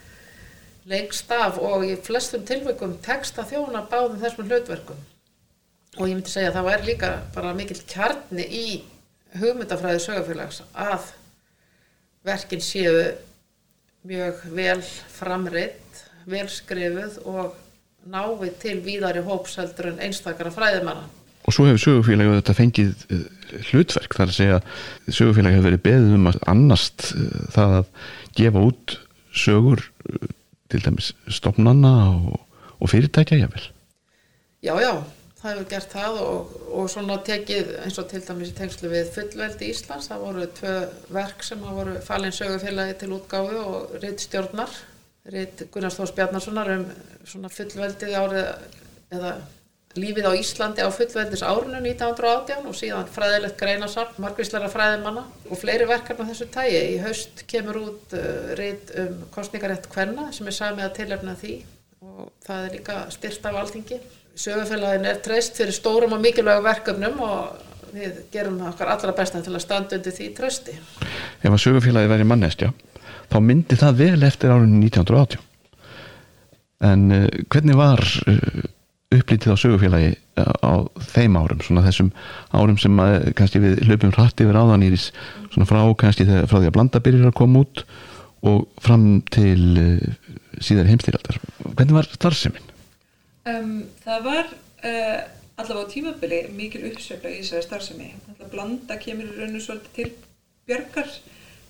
lengst 0.90 1.32
af 1.34 1.58
og 1.62 1.86
í 1.86 1.96
flestum 2.06 2.46
tilveikum 2.46 2.98
tekst 3.06 3.38
að 3.42 3.56
þjóna 3.56 3.86
báðum 3.90 4.22
þessum 4.22 4.50
hlutverkum. 4.50 4.98
Og 5.96 6.10
ég 6.10 6.18
myndi 6.18 6.32
segja 6.32 6.52
að 6.52 6.58
það 6.60 6.68
væri 6.70 6.90
líka 6.90 7.12
bara 7.36 7.54
mikill 7.58 7.82
kjarni 7.90 8.46
í 8.46 8.66
hugmyndafræði 9.40 10.02
sögufélags 10.04 10.62
að 10.74 11.08
verkin 12.26 12.64
séu 12.64 12.94
mjög 14.06 14.42
vel 14.56 14.82
framreitt, 15.16 16.02
vel 16.30 16.48
skrifuð 16.52 17.20
og 17.26 17.56
náið 18.06 18.58
til 18.62 18.80
víðari 18.86 19.24
hópseldur 19.26 19.92
en 19.92 20.02
einstakara 20.06 20.54
fræðimanna. 20.54 21.08
Og 21.46 21.54
svo 21.54 21.68
hefur 21.68 21.82
sögufélagi 21.82 22.38
þetta 22.40 22.56
fengið 22.58 23.04
uh, 23.14 23.26
hlutverk 23.70 24.16
þar 24.18 24.32
að 24.32 24.38
segja 24.38 24.62
sögufélagi 25.10 25.58
hefur 25.58 25.68
verið 25.70 25.84
beðið 25.86 26.16
um 26.18 26.30
að 26.32 26.40
annast 26.50 27.12
uh, 27.14 27.28
það 27.54 27.76
að 27.80 27.92
gefa 28.40 28.64
út 28.70 28.96
sögur 29.36 29.84
uh, 29.86 30.32
til 30.74 30.82
dæmis 30.86 31.12
stopnanna 31.30 31.94
og, 32.16 32.40
og 32.82 32.94
fyrirtækja 32.94 33.44
jável. 33.44 33.68
Já, 34.66 34.74
já, 34.82 34.94
það 35.46 35.54
hefur 35.54 35.68
gert 35.72 35.94
það 35.94 36.20
og, 36.24 36.54
og 36.80 36.88
svona 36.92 37.18
tekið 37.28 37.72
eins 37.86 38.00
og 38.02 38.08
til 38.10 38.22
dæmis 38.26 38.52
í 38.52 38.58
tengslu 38.58 38.90
við 38.92 39.12
fullveldi 39.14 39.70
Íslands, 39.72 40.10
það 40.10 40.24
voru 40.26 40.48
tvö 40.60 40.76
verk 41.14 41.46
sem 41.46 41.62
hafa 41.66 41.78
voru 41.80 41.98
falin 42.06 42.34
sögufélagi 42.36 42.98
til 43.02 43.12
útgáfu 43.20 43.60
og 43.62 44.00
ritt 44.02 44.26
stjórnar, 44.26 44.74
ritt 45.36 45.68
Gunnars 45.74 46.00
Þós 46.00 46.16
Bjarnarssonar 46.18 46.72
um 46.80 46.88
svona 47.26 47.54
fullveldið 47.54 48.18
árið 48.18 48.50
eða 49.14 49.36
lífið 49.96 50.28
á 50.28 50.34
Íslandi 50.36 50.84
á 50.84 50.90
fullveldis 50.92 51.46
árinu 51.46 51.80
1918 51.80 52.68
og 52.68 52.76
síðan 52.76 53.12
fræðilegt 53.16 53.60
greinasarn, 53.60 54.18
margvísleira 54.20 54.68
fræðimanna 54.72 55.24
og 55.48 55.62
fleiri 55.62 55.88
verkefni 55.88 56.28
á 56.28 56.30
þessu 56.34 56.50
tægi. 56.52 56.82
Í 56.96 57.00
haust 57.06 57.46
kemur 57.48 57.80
út 57.80 58.18
uh, 58.18 58.52
reynd 58.60 58.92
um 59.06 59.24
kostningarétt 59.32 59.88
kvenna 59.94 60.28
sem 60.36 60.52
er 60.52 60.58
samið 60.58 60.90
að 60.90 60.96
tilefna 61.00 61.38
því 61.40 61.56
og 62.06 62.32
það 62.44 62.68
er 62.68 62.76
líka 62.76 63.00
styrt 63.16 63.48
af 63.48 63.60
alþingi. 63.62 64.02
Sögufélagin 64.36 65.08
er 65.08 65.22
treyst 65.24 65.56
fyrir 65.56 65.72
stórum 65.72 66.14
og 66.18 66.20
mikilvægum 66.20 66.66
verkefnum 66.68 67.22
og 67.24 67.96
við 67.96 68.18
gerum 68.34 68.60
okkar 68.68 68.92
allra 68.92 69.14
besta 69.16 69.40
til 69.44 69.54
að 69.56 69.64
standa 69.64 69.96
undir 69.96 70.12
því 70.16 70.28
trösti. 70.36 70.76
Ef 71.40 71.48
að 71.54 71.62
sögufélagi 71.64 72.12
væri 72.12 72.28
mannestja, 72.28 72.74
þá 73.32 73.38
myndi 73.40 73.80
það 73.80 74.02
vel 74.02 74.28
eftir 74.28 74.52
árunni 74.52 74.90
1980. 74.90 75.40
En 76.84 77.08
uh, 77.16 77.30
hvernig 77.48 77.80
var 77.80 78.04
uh, 78.04 78.68
upplítið 79.16 79.56
á 79.56 79.62
sögufélagi 79.64 80.12
uh, 80.12 80.52
á 80.60 80.74
þeim 81.14 81.40
árum, 81.40 81.64
svona 81.64 81.86
þessum 81.88 82.12
árum 82.52 82.76
sem 82.82 83.02
kannski 83.40 83.64
við 83.64 83.86
hlaupum 83.88 84.14
hratt 84.20 84.44
yfir 84.44 84.60
áðan 84.60 84.84
í 84.84 84.92
þess, 84.98 85.16
svona 85.56 85.72
frá 85.72 85.82
kannski 86.04 86.28
þegar, 86.28 86.52
frá 86.52 86.60
því 86.60 86.74
að 86.74 86.78
blanda 86.82 87.06
byrjir 87.08 87.32
að 87.32 87.38
koma 87.40 87.64
út 87.64 87.88
og 88.46 88.68
fram 88.84 89.24
til 89.32 89.58
síðar 90.60 90.92
heimstýraldar. 90.92 91.40
Hvernig 91.72 91.96
var 91.96 92.12
starfseminn? 92.12 92.75
Um, 93.46 93.84
það 94.02 94.24
var 94.26 94.48
uh, 94.50 95.20
allavega 95.62 95.86
á 95.86 95.92
tímabili 95.94 96.40
mikil 96.58 96.88
uppsveifla 96.90 97.30
í 97.30 97.42
þessari 97.44 97.68
starfsemi. 97.68 98.08
Alltaf 98.32 98.52
blanda 98.54 98.98
kemur 99.02 99.30
í 99.30 99.36
rauninu 99.38 99.62
svolítið 99.62 99.94
til 100.00 100.08
björgar 100.66 101.12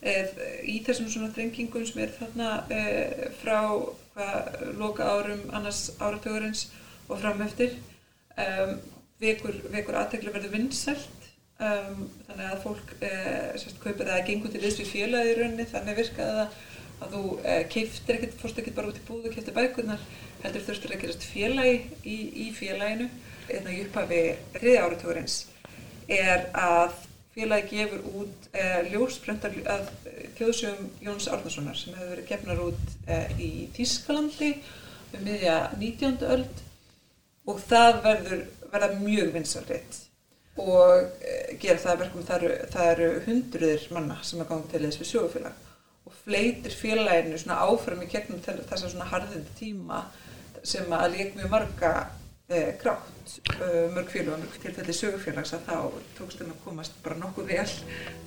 eð, 0.06 0.38
í 0.72 0.78
þessum 0.86 1.10
svona 1.12 1.34
þrengingum 1.36 1.84
sem 1.90 2.00
er 2.06 2.14
þarna 2.16 2.52
uh, 2.64 3.26
frá 3.42 3.60
hvað, 4.16 4.64
loka 4.80 5.10
árum 5.18 5.44
annars 5.52 5.90
áratugurins 6.00 6.70
og 7.10 7.20
fram 7.20 7.44
eftir. 7.44 7.76
Um, 8.40 8.78
vekur, 9.20 9.60
vekur 9.72 9.98
aðteglu 10.00 10.32
verður 10.32 10.56
vinsælt 10.56 11.28
um, 11.60 12.06
þannig 12.28 12.48
að 12.50 12.64
fólk 12.64 12.96
uh, 13.00 13.52
sérst, 13.60 13.82
kaupir 13.84 14.08
það 14.08 14.16
að 14.18 14.26
gengur 14.30 14.54
til 14.54 14.64
þess 14.64 14.82
við 14.82 14.90
fjölaði 14.92 15.32
í 15.32 15.36
rauninni 15.40 15.68
þannig 15.72 16.00
virkaði 16.02 16.40
það 16.40 16.58
að 16.96 17.14
þú 17.16 17.22
uh, 17.36 17.62
keiftir 17.72 18.18
ekkert, 18.18 18.40
fórst 18.42 18.60
ekkert 18.62 18.78
bara 18.80 18.92
út 18.92 19.00
í 19.00 19.06
búðu 19.08 19.30
og 19.30 19.36
keiftir 19.36 19.56
bækurnar 19.56 20.04
heldur 20.46 20.66
þurftur 20.68 20.96
að 20.96 21.04
gerast 21.04 21.26
félagi 21.28 21.76
í, 22.04 22.18
í 22.46 22.48
félaginu. 22.56 23.10
Eða 23.46 23.74
í 23.74 23.82
upphafi 23.86 24.22
þriði 24.56 24.80
áratugurins 24.82 25.36
er 26.10 26.48
að 26.58 26.96
félagi 27.36 27.82
gefur 27.82 28.06
út 28.22 28.48
uh, 28.56 28.80
ljóspröntar 28.90 29.58
af 29.70 29.92
þjóðsjöfum 30.38 30.90
Jóns 31.04 31.28
Árnarssonar 31.30 31.78
sem 31.78 31.98
hefur 31.98 32.14
verið 32.14 32.30
gefnar 32.32 32.64
út 32.64 32.96
uh, 33.10 33.28
í 33.42 33.68
Þískalandi 33.76 34.54
um 35.16 35.28
miðja 35.28 35.60
19. 35.78 36.26
öld. 36.32 36.64
Og 37.46 37.62
það 37.62 38.02
verður 38.08 38.44
verða 38.72 38.96
mjög 38.98 39.32
vinsaldreitt 39.36 40.02
og 40.56 41.04
uh, 41.04 41.54
gera 41.60 41.82
það 41.84 42.02
verkum 42.06 42.26
það 42.26 42.44
eru, 42.48 42.68
það 42.72 42.92
eru 42.94 43.08
hundruðir 43.28 43.88
manna 43.94 44.20
sem 44.24 44.42
er 44.42 44.50
gangið 44.50 44.72
til 44.72 44.84
þess 44.86 45.02
við 45.02 45.12
sjófélag 45.12 45.64
og 46.06 46.20
fleitir 46.24 46.76
félaginu 46.78 47.58
áfram 47.58 48.04
í 48.06 48.10
gegnum 48.10 48.42
þessar 48.46 49.10
harðindi 49.12 49.58
tíma 49.60 50.06
sem 50.66 50.98
að 50.98 51.12
leik 51.14 51.36
mjög 51.38 51.52
marga 51.54 51.92
eh, 52.50 52.74
grátt, 52.82 53.38
eh, 53.60 53.86
mörg 53.94 54.10
félag 54.10 54.34
og 54.38 54.44
mörg 54.46 54.58
tilfelli 54.64 54.98
sögufélags 54.98 55.54
að 55.58 55.70
þá 55.70 55.78
tókst 56.18 56.42
þeim 56.42 56.56
að 56.56 56.66
komast 56.66 57.00
bara 57.06 57.22
nokkuð 57.22 57.54
vel 57.54 57.70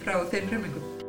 frá 0.04 0.16
þeim 0.30 0.50
hremmingum. 0.52 1.07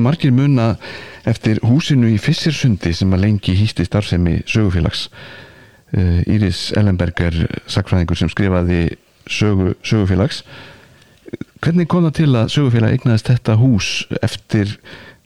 Mjög 0.00 0.06
margir 0.06 0.32
muna 0.32 0.66
eftir 1.28 1.58
húsinu 1.60 2.08
í 2.08 2.16
Fissirsundi 2.16 2.94
sem 2.96 3.10
að 3.12 3.20
lengi 3.26 3.52
hýsti 3.52 3.84
starfsemi 3.84 4.38
sögufélags. 4.48 5.10
Uh, 5.92 6.22
Íris 6.24 6.70
Ellenberger, 6.72 7.36
sakfræðingur 7.68 8.16
sem 8.16 8.30
skrifaði 8.32 8.96
sögu, 9.28 9.74
sögufélags. 9.84 10.40
Hvernig 11.60 11.90
kom 11.92 12.06
það 12.08 12.16
til 12.16 12.30
að 12.32 12.52
sögufélag 12.54 12.96
eignaðist 12.96 13.28
þetta 13.28 13.58
hús 13.60 13.90
eftir 14.24 14.78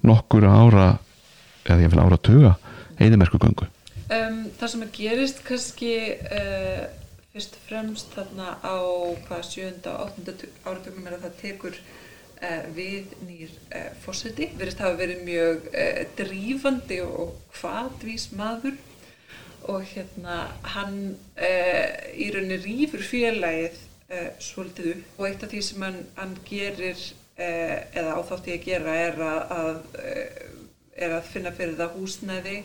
nokkur 0.03 0.49
ára, 0.51 0.89
eða 1.69 1.85
ég 1.87 1.95
vil 1.95 2.03
ára 2.03 2.19
tuga, 2.19 2.55
eðimerkugöngu? 2.99 3.71
Um, 4.11 4.41
það 4.59 4.73
sem 4.73 4.87
að 4.89 4.95
gerist 4.99 5.45
kannski 5.47 5.93
uh, 6.19 6.89
fyrst 7.31 7.61
og 7.61 7.69
fremst 7.69 8.19
þarna 8.19 8.57
á 8.59 8.75
hvað 9.29 9.47
sjönda 9.53 9.95
og 9.95 10.09
áttunda 10.09 10.35
áratögnum 10.67 11.07
er 11.07 11.21
að 11.21 11.29
það 11.29 11.39
tekur 11.45 11.79
við 12.77 13.15
nýr 13.27 13.53
uh, 13.75 13.91
fórseti. 14.05 14.51
Verist 14.59 14.83
hafa 14.83 14.99
verið 14.99 15.23
mjög 15.27 15.69
uh, 15.71 16.01
drífandi 16.19 17.01
og 17.05 17.35
hvaðvís 17.59 18.31
maður. 18.39 18.79
Og 19.73 19.85
hérna 19.95 20.43
hann 20.75 20.97
í 22.21 22.27
rauninni 22.35 22.59
rýfur 22.61 23.01
félagið 23.01 23.79
svolítið 24.37 24.91
upp. 24.91 25.07
Og 25.17 25.29
eitt 25.31 25.47
af 25.47 25.49
því 25.55 25.61
sem 25.65 25.85
hann, 25.87 25.97
hann 26.19 26.35
gerir 26.45 27.01
eða 27.41 28.19
áþátti 28.19 28.53
að 28.59 28.67
gera 28.67 28.97
er 29.07 29.17
að, 29.25 29.79
er 30.93 31.15
að 31.17 31.31
finna 31.31 31.55
fyrir 31.57 31.79
það 31.79 31.97
húsnæði 31.97 32.59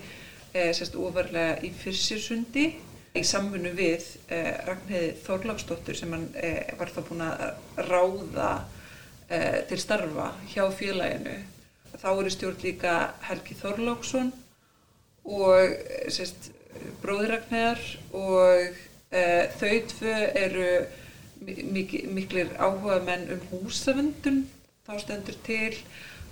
sérst 0.51 0.99
ofarlega 0.99 1.55
í 1.63 1.71
fyrstjörsundi 1.79 2.65
í 3.15 3.23
samfunnu 3.31 3.71
við 3.79 4.11
Ragnhildi 4.67 5.23
Þorláksdóttur 5.23 5.97
sem 5.97 6.11
hann 6.17 6.27
var 6.83 6.91
þá 6.91 7.01
búin 7.07 7.25
að 7.29 7.87
ráða 7.87 8.51
eh, 9.29 9.61
til 9.69 9.79
starfa 9.81 10.33
hjá 10.51 10.67
félaginu. 10.75 11.37
Þá 11.99 12.09
eru 12.11 12.31
stjórn 12.33 12.63
líka 12.63 12.93
Helgi 13.27 13.57
Þorláksson 13.59 14.31
og 15.29 15.75
sérst, 16.13 16.51
bróðiragnar 17.01 17.79
og 18.15 18.69
eh, 19.11 19.49
þau 19.59 19.75
tvö 19.93 20.15
eru 20.37 20.69
mik 21.39 21.93
miklir 22.11 22.51
áhuga 22.59 22.99
menn 23.05 23.29
um 23.33 23.41
húsavöndun. 23.51 24.43
Þá 24.87 24.93
stendur 25.03 25.37
til 25.45 25.75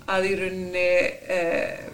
að 0.09 0.29
í 0.29 0.35
rauninni 0.39 0.89
eh, 1.35 1.87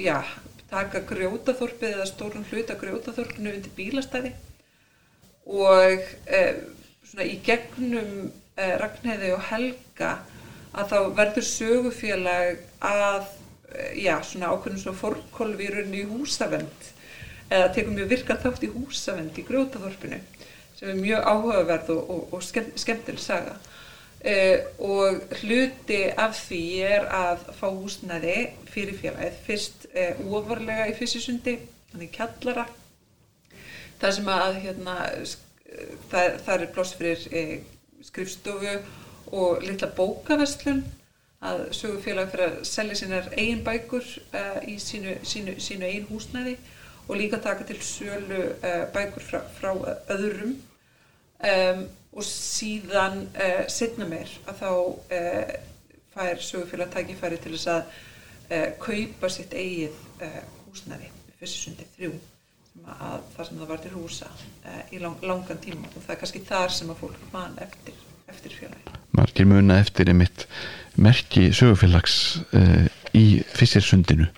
já, 0.00 0.22
taka 0.70 1.02
grjótaþorpið 1.08 1.96
eða 1.96 2.08
stórun 2.08 2.46
hluta 2.50 2.76
grjótaþorpinu 2.80 3.54
undir 3.54 3.74
bílastæði 3.76 4.34
og 5.48 6.02
eh, 6.26 6.58
svona 7.04 7.28
í 7.28 7.38
gegnum 7.44 8.28
eh, 8.56 8.74
Ragnheiði 8.80 9.32
og 9.36 9.46
Helga 9.48 10.18
að 10.72 10.92
þá 10.92 10.98
verður 11.16 11.46
sögufélag 11.48 12.62
að 12.84 13.28
já, 13.98 14.14
svona 14.24 14.52
ákveðnum 14.52 14.80
svona 14.82 14.98
fórkolvi 14.98 15.68
í 16.00 16.04
húsavend 16.08 16.88
eða 17.48 17.72
tekum 17.72 17.96
mjög 17.96 18.12
virka 18.12 18.36
þátt 18.40 18.64
í 18.66 18.72
húsavend 18.72 19.38
í 19.38 19.44
grjótaþorpinu 19.48 20.20
sem 20.78 20.92
er 20.92 21.00
mjög 21.00 21.24
áhugaverð 21.26 21.90
og, 21.94 22.10
og, 22.10 22.34
og 22.36 22.44
skemm, 22.44 22.70
skemmtileg 22.78 23.22
saga. 23.22 23.56
Uh, 24.18 24.58
og 24.82 25.20
hluti 25.40 26.00
af 26.18 26.34
því 26.34 26.62
er 26.86 27.04
að 27.14 27.44
fá 27.54 27.66
húsnæði 27.70 28.36
fyrir 28.70 28.96
félagið. 28.98 29.40
Fyrst 29.46 29.86
uh, 29.92 30.22
ofarlega 30.38 30.88
í 30.90 30.94
fyrsisundi 30.98 31.56
þannig 31.92 32.12
kjallara. 32.14 32.66
Þar 33.98 34.14
sem 34.14 34.30
að 34.34 34.60
hérna, 34.64 34.96
það, 36.10 36.38
það 36.46 36.54
er 36.54 36.72
ploss 36.74 36.96
fyrir 36.98 37.26
uh, 37.30 37.54
skrifstofu 38.06 38.74
og 39.32 39.62
litla 39.64 39.90
bókaverslun 39.96 40.84
að 41.44 41.68
sögufélag 41.76 42.32
fyrir 42.32 42.48
að 42.48 42.56
selja 42.66 42.96
sínar 42.98 43.28
eigin 43.36 43.62
bækur 43.66 44.06
uh, 44.34 44.58
í 44.66 44.78
sínu, 44.82 45.18
sínu, 45.22 45.54
sínu 45.62 45.86
eigin 45.86 46.08
húsnæði 46.10 46.56
og 47.06 47.16
líka 47.16 47.38
taka 47.42 47.66
til 47.68 47.78
sölu 47.82 48.40
uh, 48.56 48.88
bækur 48.94 49.22
frá, 49.22 49.38
frá 49.60 49.70
öðrum 50.10 50.56
um, 50.56 51.84
og 52.12 52.26
síðan 52.26 53.22
uh, 53.36 53.62
setna 53.70 54.08
meir 54.10 54.32
að 54.50 54.64
þá 54.64 54.72
fær 56.14 56.42
sögufélag 56.42 56.90
tækifæri 56.90 57.38
til 57.38 57.54
þess 57.54 57.70
að 57.70 57.94
kaupa 58.80 59.28
sitt 59.30 59.52
eigið 59.54 59.94
húsnæði 60.64 61.10
fyrstusundi 61.38 61.86
þrjú 61.94 62.10
að 62.88 63.28
það 63.36 63.48
sem 63.48 63.60
það 63.60 63.70
var 63.70 63.82
til 63.84 63.94
húsa 63.94 64.30
í 64.90 65.02
lang, 65.02 65.22
langan 65.22 65.62
tíma 65.62 65.90
og 65.92 66.00
það 66.00 66.14
er 66.16 66.20
kannski 66.24 66.46
þar 66.48 66.74
sem 66.74 66.90
að 66.90 67.02
fólk 67.04 67.26
man 67.34 67.58
eftir. 67.62 68.07
Margir 69.18 69.48
muna 69.48 69.78
eftir 69.82 70.10
einmitt 70.10 70.46
merki 70.98 71.48
sögufélags 71.54 72.40
uh, 72.56 72.86
í 73.16 73.40
fysirsundinu 73.54 74.28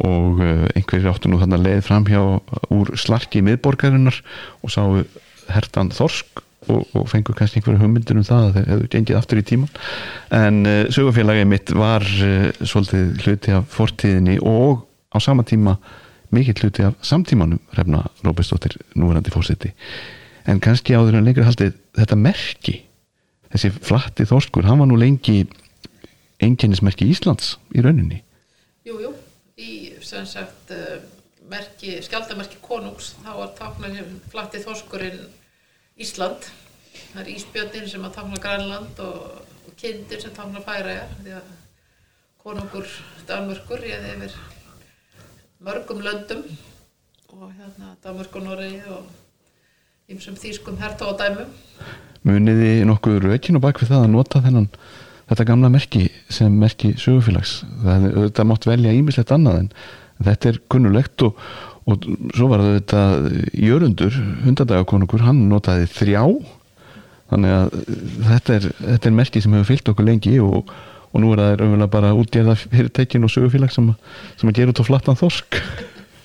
og 0.00 0.42
uh, 0.42 0.66
einhverjir 0.74 1.10
áttu 1.10 1.30
nú 1.30 1.40
þannig 1.40 1.58
að 1.58 1.66
leið 1.66 1.82
fram 1.86 2.06
hjá 2.08 2.20
úr 2.74 2.92
slarki 2.98 3.42
miðborgarinnar 3.46 4.20
og 4.64 4.74
sáu 4.74 5.02
hertan 5.50 5.92
Þorsk 5.94 6.42
og, 6.70 6.84
og 6.94 7.08
fengur 7.10 7.36
kannski 7.38 7.60
einhverju 7.60 7.80
hugmyndir 7.80 8.20
um 8.20 8.26
það 8.26 8.46
að 8.46 8.58
þeir 8.58 8.68
hefðu 8.74 8.90
gengið 8.94 9.20
aftur 9.20 9.40
í 9.40 9.46
tíman 9.50 9.80
en 10.36 10.60
uh, 10.66 10.82
sögufélagið 10.92 11.50
mitt 11.50 11.74
var 11.74 12.06
svolítið 12.60 13.24
hluti 13.24 13.56
af 13.56 13.66
fortíðinni 13.74 14.38
og 14.44 14.84
á 15.10 15.18
sama 15.22 15.46
tíma 15.46 15.78
mikill 16.34 16.58
hluti 16.60 16.86
af 16.86 16.98
samtímanum 17.06 17.62
refna 17.74 18.04
Róbestóttir 18.26 18.76
núverandi 18.94 19.32
fórseti 19.34 19.72
en 20.50 20.62
kannski 20.62 20.94
áður 20.94 21.18
en 21.18 21.26
lengur 21.26 21.48
haldið 21.48 21.74
þetta 21.98 22.18
merki 22.18 22.78
þessi 23.50 23.72
flatti 23.74 24.26
þorskur, 24.28 24.68
hann 24.68 24.82
var 24.82 24.90
nú 24.90 24.98
lengi 25.00 25.44
einkennismerki 26.40 27.08
Íslands 27.10 27.56
í 27.74 27.82
rauninni 27.84 28.22
Jújú, 28.86 29.10
jú. 29.10 29.12
í 29.60 29.72
sem 30.06 30.26
sagt 30.28 30.72
uh, 30.74 30.98
merki, 31.50 31.98
skjaldamerki 32.04 32.60
konungs 32.64 33.14
þá 33.24 33.30
var 33.36 33.54
táknar 33.58 33.98
flatti 34.32 34.62
þorskurinn 34.64 35.22
Ísland 36.00 36.48
það 37.12 37.22
er 37.22 37.32
Ísbjörnin 37.34 37.88
sem 37.90 38.04
að 38.06 38.16
táknar 38.18 38.42
Grænland 38.42 39.02
og, 39.04 39.40
og 39.66 39.76
kindir 39.80 40.22
sem 40.22 40.34
táknar 40.36 40.64
Færajar 40.66 41.12
því 41.20 41.36
að 41.38 41.54
konungur 42.40 42.88
Danmörkur 43.28 43.84
ég 43.84 44.06
hefur 44.06 44.36
mörgum 45.60 46.00
löndum 46.04 46.46
og 47.36 47.50
hérna 47.52 47.96
Danmörk 48.04 48.38
og 48.40 48.46
Noregi 48.46 48.80
og 48.90 49.10
ymsum 50.10 50.38
þýskum 50.40 50.80
herta 50.80 51.10
og 51.10 51.18
dæmum 51.20 51.52
Muniði 52.28 52.82
nokkuð 52.84 53.22
rökin 53.24 53.56
og 53.56 53.64
bakvið 53.64 53.94
það 53.94 54.02
að 54.04 54.12
nota 54.12 54.42
þennan 54.44 54.68
þetta 55.30 55.46
gamla 55.48 55.70
merki 55.72 56.04
sem 56.32 56.52
merki 56.60 56.92
sögufélags. 57.00 57.60
Það, 57.84 58.06
það 58.36 58.48
mátt 58.50 58.68
velja 58.68 58.94
ímislegt 58.96 59.32
annað 59.34 59.60
en 59.62 59.68
þetta 60.26 60.50
er 60.50 60.60
kunnulegt 60.72 61.24
og, 61.24 61.38
og 61.88 62.06
svo 62.36 62.48
var 62.50 62.64
þetta 62.66 63.04
Jörundur, 63.56 64.16
hundardagakonungur 64.44 65.24
hann 65.24 65.46
notaði 65.48 65.88
þrjá. 65.94 66.24
Þannig 67.30 67.56
að 67.56 67.76
þetta 68.26 68.56
er, 68.56 68.70
þetta 68.80 69.10
er 69.10 69.18
merki 69.20 69.42
sem 69.44 69.54
hefur 69.54 69.70
fyllt 69.70 69.92
okkur 69.92 70.08
lengi 70.08 70.34
og, 70.42 70.72
og 71.14 71.22
nú 71.22 71.30
er 71.32 71.44
það 71.44 71.62
auðvitað 71.64 71.92
bara 71.94 72.14
útgerða 72.18 72.56
fyrirtækin 72.64 73.24
og 73.24 73.32
sögufélag 73.32 73.72
sem, 73.72 73.92
sem 74.40 74.50
að 74.50 74.58
gera 74.58 74.74
út 74.74 74.82
á 74.82 74.88
flattan 74.90 75.20
þorsk. 75.20 75.60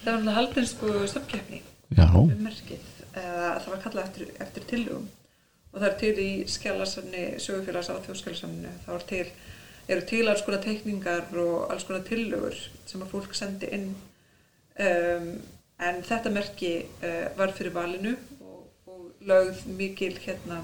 Það 0.02 0.10
var 0.10 0.18
alveg 0.18 0.40
haldinsku 0.42 0.96
samkjöfni 1.14 1.62
um 1.96 2.34
merkið, 2.42 2.82
það 3.14 3.70
var 3.70 3.84
kallað 3.86 4.08
eftir, 4.08 4.34
eftir 4.42 4.66
tilugum 4.72 5.06
og 5.76 5.82
það 5.82 5.90
er 5.90 5.98
til 6.00 6.20
í 6.24 6.30
skjálasafni 6.48 7.24
sögufélags 7.44 7.90
á 7.92 8.00
þjóðskjálasafninu 8.06 8.70
þá 8.86 8.92
er 8.96 9.04
til, 9.10 9.26
eru 9.92 10.06
til 10.08 10.22
alls 10.32 10.44
konar 10.48 10.64
teikningar 10.64 11.28
og 11.44 11.66
alls 11.74 11.84
konar 11.84 12.06
tillögur 12.08 12.56
sem 12.88 13.04
að 13.04 13.12
fólk 13.12 13.36
sendi 13.36 13.68
inn. 13.76 13.90
Um, 14.80 15.28
en 15.84 16.00
þetta 16.08 16.32
merki 16.32 16.72
uh, 17.04 17.28
var 17.36 17.52
fyrir 17.58 17.76
valinu 17.76 18.16
og, 18.40 18.64
og 18.88 19.28
lögð 19.28 19.66
mikil 19.76 20.16
hérna 20.24 20.62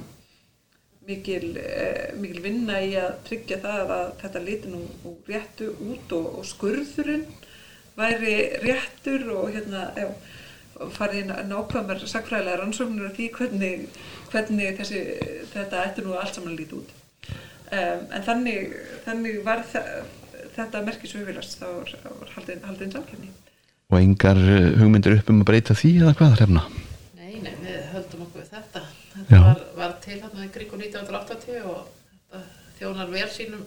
mikil, 1.07 1.57
uh, 1.59 2.15
mikil 2.15 2.43
vinna 2.47 2.79
í 2.79 2.95
að 3.01 3.17
tryggja 3.27 3.59
það 3.65 3.95
að 3.97 4.11
þetta 4.23 4.45
liti 4.47 4.71
nú 4.71 5.15
réttu 5.27 5.73
út 5.91 6.15
og, 6.15 6.27
og 6.39 6.47
skurðurinn 6.47 7.27
væri 7.99 8.37
réttur 8.63 9.27
og 9.35 9.51
hérna 9.51 9.89
já, 9.99 10.07
farið 10.95 11.21
inn 11.23 11.51
nákvæmar 11.51 12.01
sakfræðilega 12.05 12.61
rannsóknir 12.61 13.09
af 13.09 13.17
því 13.17 13.29
hvernig 13.37 13.87
hvernig 14.31 14.79
þessi, 14.79 15.01
þetta 15.51 15.85
ætti 15.85 16.05
nú 16.05 16.15
allt 16.17 16.37
saman 16.37 16.57
lítið 16.57 16.81
út. 16.81 16.93
Um, 17.71 18.05
en 18.11 18.25
þannig, 18.25 18.75
þannig 19.05 19.39
var 19.45 19.63
þetta 20.55 20.83
merkis 20.85 21.15
auðvilast, 21.15 21.59
þá 21.59 21.67
var, 21.69 21.93
var 22.19 22.33
haldinn 22.35 22.63
haldin 22.67 22.93
samkjöfni. 22.95 23.31
Og 23.91 23.97
engar 23.99 24.39
eh, 24.39 24.71
hugmyndir 24.79 25.17
upp 25.17 25.29
um 25.31 25.41
að 25.43 25.49
breyta 25.49 25.75
því 25.75 25.91
eða 25.99 26.15
hvað 26.19 26.35
hrefna? 26.37 26.63
Nei, 27.19 27.33
nei, 27.43 27.53
við 27.59 27.79
höldum 27.91 28.25
okkur 28.27 28.43
við 28.43 28.53
þetta. 28.55 28.83
Þetta 29.13 29.41
var, 29.43 29.63
var 29.75 29.95
til 30.03 30.17
hérna 30.17 30.47
í 30.47 30.51
kringu 30.53 30.79
1980 30.79 31.65
og 31.67 31.81
þetta 32.31 32.43
þjónar 32.79 33.11
vel 33.11 33.27
sínum, 33.31 33.65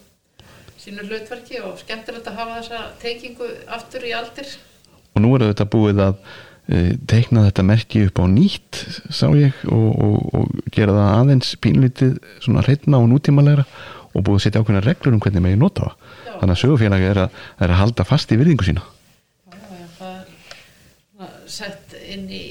sínum 0.80 1.10
hlutverki 1.10 1.60
og 1.64 1.76
skemmtilegt 1.82 2.30
að 2.30 2.40
hafa 2.40 2.56
þessa 2.62 2.80
teikingu 3.04 3.50
aftur 3.76 4.08
í 4.08 4.14
aldir. 4.16 4.56
Og 5.14 5.22
nú 5.24 5.34
er 5.36 5.50
þetta 5.50 5.68
búið 5.70 6.00
að 6.08 6.16
teikna 6.64 7.44
þetta 7.44 7.64
merki 7.68 8.06
upp 8.08 8.20
á 8.20 8.24
nýtt 8.24 8.78
sá 9.12 9.26
ég 9.36 9.58
og, 9.68 9.88
og, 10.00 10.14
og 10.32 10.70
gera 10.72 10.94
það 10.96 11.10
aðeins 11.18 11.50
pínlítið 11.60 12.14
svona 12.40 12.64
hreitna 12.64 13.02
og 13.02 13.10
nútímalega 13.10 13.66
og 14.14 14.22
búið 14.24 14.38
að 14.38 14.44
setja 14.46 14.62
ákveðna 14.62 14.84
reglur 14.84 15.16
um 15.16 15.20
hvernig 15.20 15.44
megin 15.44 15.60
nota 15.60 15.90
það. 15.90 16.14
Þannig 16.38 16.54
að 16.54 16.60
sögufélagi 16.62 17.10
er, 17.10 17.20
er 17.26 17.74
að 17.74 17.80
halda 17.80 18.06
fast 18.08 18.32
í 18.32 18.38
virðingu 18.40 18.66
sína. 18.66 18.84
Já, 19.50 19.58
já, 19.74 19.86
það 19.98 21.28
er 21.28 21.36
sett 21.58 21.96
inn 22.00 22.26
í 22.30 22.44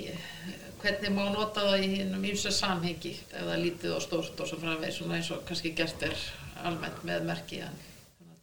hvernig 0.84 1.16
má 1.16 1.24
nota 1.32 1.64
það 1.72 1.86
í 1.88 1.92
hinnum 1.96 2.26
ímsa 2.28 2.52
samhengi 2.54 3.14
eða 3.40 3.60
lítið 3.62 3.96
og 3.98 4.04
stórt 4.04 4.44
og 4.44 4.50
svo 4.50 4.60
framveg 4.60 4.94
svona 4.94 5.18
eins 5.18 5.32
og 5.34 5.46
kannski 5.48 5.72
gert 5.78 6.04
er 6.06 6.18
almennt 6.68 7.06
með 7.08 7.30
merki 7.32 7.64
en 7.64 7.80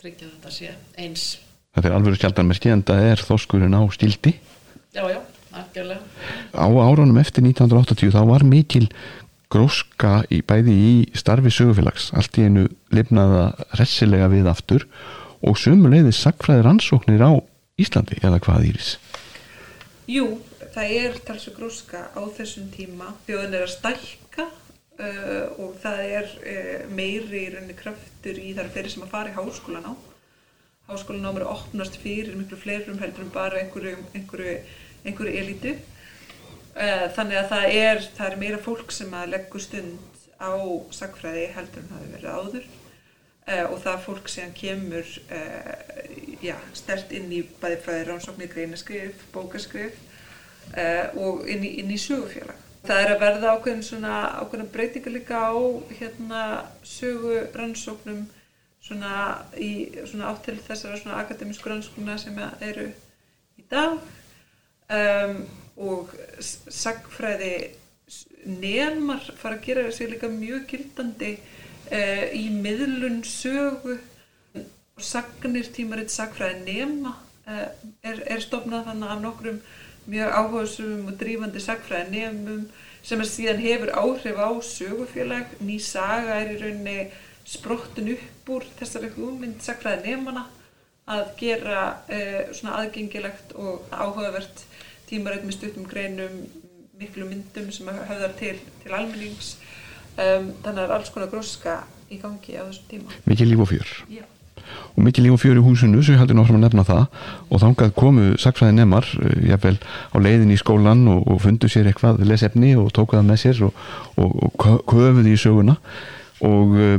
tryggja 0.00 0.30
þetta 0.32 0.54
sé 0.56 0.72
eins. 0.98 1.34
Þetta 1.76 1.90
er 1.92 1.98
alveg 1.98 2.16
skjaldanmerki 2.18 2.72
en 2.72 2.86
það 2.88 3.10
er 3.12 3.28
þóskurinn 3.28 3.76
á 3.76 3.82
stildi 3.94 4.32
Já, 4.90 5.04
já 5.06 5.20
Algjörlega. 5.51 6.03
Á 6.55 6.66
árunum 6.66 7.18
eftir 7.20 7.42
1980 7.44 8.14
þá 8.14 8.22
var 8.28 8.44
mikil 8.46 8.86
gróska 9.51 10.20
í 10.30 10.40
bæði 10.46 10.74
í 10.76 10.92
starfi 11.18 11.51
sögufélags 11.55 12.11
allt 12.14 12.38
í 12.38 12.46
einu 12.46 12.68
lifnaða 12.94 13.51
ressilega 13.80 14.30
við 14.30 14.51
aftur 14.51 14.86
og 15.42 15.59
sumuleiði 15.59 16.12
sagfræðir 16.14 16.70
ansóknir 16.70 17.24
á 17.26 17.32
Íslandi 17.80 18.20
eða 18.20 18.38
hvað 18.44 18.68
Íris? 18.70 18.90
Jú, 20.11 20.38
það 20.74 20.94
er 21.01 21.18
talsu 21.26 21.55
gróska 21.57 22.07
á 22.14 22.22
þessum 22.36 22.68
tíma 22.74 23.14
þjóðin 23.26 23.57
er 23.57 23.64
að 23.66 23.74
stælka 23.74 24.46
uh, 24.46 25.46
og 25.59 25.74
það 25.82 26.05
er 26.05 26.30
uh, 26.38 26.86
meiri 26.94 27.46
í 27.46 27.51
rauninni 27.55 27.78
kraftur 27.78 28.38
í 28.38 28.53
þar 28.59 28.70
fyrir 28.74 28.94
sem 28.94 29.07
að 29.07 29.14
fara 29.16 29.32
í 29.32 29.38
háskólan 29.38 29.90
á 29.90 29.94
háskólan 30.90 31.26
á 31.26 31.34
mér 31.34 31.46
að 31.46 31.57
opnast 31.57 31.98
fyrir 32.03 32.38
miklu 32.38 32.59
fleirum 32.59 32.98
heldur 33.03 33.26
en 33.26 33.34
bara 33.34 33.61
einhverju, 33.62 33.98
einhverju 34.14 34.55
einhverju 35.05 35.40
elitu 35.40 35.72
eh, 36.74 37.07
þannig 37.16 37.40
að 37.40 37.51
það 37.55 37.78
er, 37.80 38.05
það 38.18 38.30
er 38.30 38.38
meira 38.44 38.61
fólk 38.62 38.94
sem 38.94 39.16
að 39.16 39.32
leggur 39.34 39.64
stund 39.64 40.07
á 40.40 40.53
sakfræði 40.96 41.51
heldur 41.55 41.82
en 41.82 41.90
það 41.90 42.05
hefur 42.05 42.14
verið 42.16 42.38
áður. 42.38 42.70
Uh, 43.51 43.66
og 43.72 43.78
það 43.82 44.03
fólk 44.05 44.28
sem 44.30 44.51
kemur 44.55 45.07
uh, 45.34 45.70
já, 46.44 46.55
stert 46.76 47.11
inn 47.16 47.32
í 47.34 47.40
bæði 47.61 47.78
fræði 47.82 48.05
rannsóknir, 48.07 48.51
greinaskrif, 48.53 49.24
bókaskrif 49.34 49.96
og 51.18 51.48
inn 51.51 51.64
í, 51.66 51.70
inn 51.80 51.88
í 51.90 51.96
sögufélag. 51.98 52.59
Það 52.86 53.01
er 53.03 53.11
að 53.11 53.22
verða 53.24 53.55
ákveðin 53.57 53.82
svona 53.82 54.18
ákveðin 54.38 54.68
breytinga 54.70 55.12
líka 55.12 55.40
á 55.51 55.57
hérna 55.98 56.42
sögurannsóknum 56.86 58.20
svona 58.84 59.14
í 59.59 59.72
svona 60.05 60.30
áttil 60.30 60.57
þessara 60.62 61.01
svona 61.01 61.18
akademísku 61.24 61.72
rannsóknuna 61.72 62.16
sem 62.20 62.38
eru 62.64 62.86
í 63.59 63.66
dag 63.72 63.98
um, 64.91 65.41
og 65.80 66.12
sagfræði 66.38 67.55
nefnmar 68.45 69.24
fara 69.38 69.59
að 69.59 69.64
gera 69.66 69.86
þessi 69.88 70.09
líka 70.11 70.30
mjög 70.32 70.66
gildandi 70.70 71.34
uh, 71.38 72.26
í 72.36 72.47
miðlun 72.55 73.22
sögu. 73.26 73.99
Og 74.57 75.05
sagnir 75.05 75.68
tímaritt 75.72 76.12
sagfræði 76.12 76.64
nefna 76.66 77.14
uh, 77.14 77.66
er, 78.05 78.20
er 78.26 78.45
stofnað 78.45 78.91
þannig 78.91 79.14
af 79.14 79.24
nokkrum 79.24 79.62
mjög 80.11 80.36
áhugaðsum 80.36 81.11
og 81.11 81.18
drífandi 81.20 81.62
sagfræði 81.62 82.14
nefnum 82.16 82.64
sem 83.07 83.20
er 83.22 83.28
síðan 83.28 83.62
hefur 83.62 83.93
áhrif 83.97 84.36
á 84.36 84.51
sögufélag, 84.61 85.53
ný 85.64 85.78
saga 85.80 86.36
er 86.43 86.51
í 86.53 86.59
rauninni 86.61 86.97
sprottin 87.49 88.12
upp 88.12 88.51
úr 88.57 88.66
þessari 88.78 89.09
hugmynd 89.14 89.62
sakfræði 89.64 90.11
nefnana 90.11 90.45
að 91.11 91.30
gera 91.41 91.84
uh, 92.07 92.51
svona 92.55 92.82
aðgengilegt 92.82 93.55
og 93.59 93.86
áhugavert 93.91 94.66
tímarætt 95.11 95.46
með 95.46 95.56
stuttum 95.58 95.86
greinum, 95.90 96.42
miklu 97.00 97.28
myndum 97.28 97.70
sem 97.74 97.88
höfðar 97.90 98.34
til, 98.38 98.56
til 98.82 98.96
almennings. 98.96 99.54
Um, 100.20 100.50
þannig 100.64 100.76
að 100.76 100.84
er 100.84 100.94
alls 100.98 101.11
konar 101.14 101.30
gróska 101.32 101.80
í 102.11 102.18
gangi 102.20 102.58
á 102.58 102.66
þessum 102.66 102.86
tíma. 102.90 103.16
Mikið 103.30 103.52
líf 103.52 103.64
og 103.64 103.70
fjör. 103.70 103.96
Já. 104.11 104.26
og 104.96 105.04
mikið 105.06 105.24
líf 105.24 105.34
og 105.34 105.40
fjör 105.42 105.58
í 105.58 105.62
húsinu 105.64 106.02
sem 106.04 106.14
ég 106.14 106.20
heldur 106.20 106.36
náttúrulega 106.38 106.61
að 106.61 106.66
nefna 106.66 106.84
það. 106.86 107.04
Og 107.48 107.62
þangað 107.62 107.92
komu 107.98 108.26
sakfræði 108.40 108.76
nefnar 108.76 109.08
jáfnvel 109.48 109.76
á 109.80 110.16
leiðin 110.22 110.54
í 110.54 110.58
skólan 110.61 111.06
og, 111.11 111.22
og 111.30 111.40
fundu 111.44 111.70
sér 111.70 111.90
eitthvað 111.90 112.22
lesefni 112.26 112.74
og 112.78 112.90
tóku 112.96 113.18
það 113.18 113.28
með 113.30 113.40
sér 113.44 113.62
og, 113.66 113.84
og, 114.16 114.36
og 114.46 114.84
köfuði 114.90 115.34
í 115.34 115.40
söguna. 115.40 115.76
Og 116.46 116.76
uh, 116.78 116.98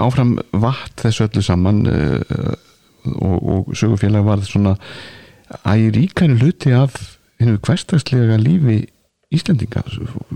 áfram 0.00 0.38
vatt 0.52 1.04
þessu 1.04 1.28
öllu 1.28 1.44
saman 1.44 1.82
uh, 1.90 2.54
og, 3.14 3.36
og 3.42 3.74
sögufélag 3.76 4.24
var 4.26 4.44
svona 4.46 4.76
æg 5.68 5.90
ríkari 5.94 6.38
hluti 6.38 6.72
af 6.74 7.13
hennu 7.44 7.60
hverstagslega 7.62 8.40
lífi 8.40 8.82
Íslendinga 9.34 9.82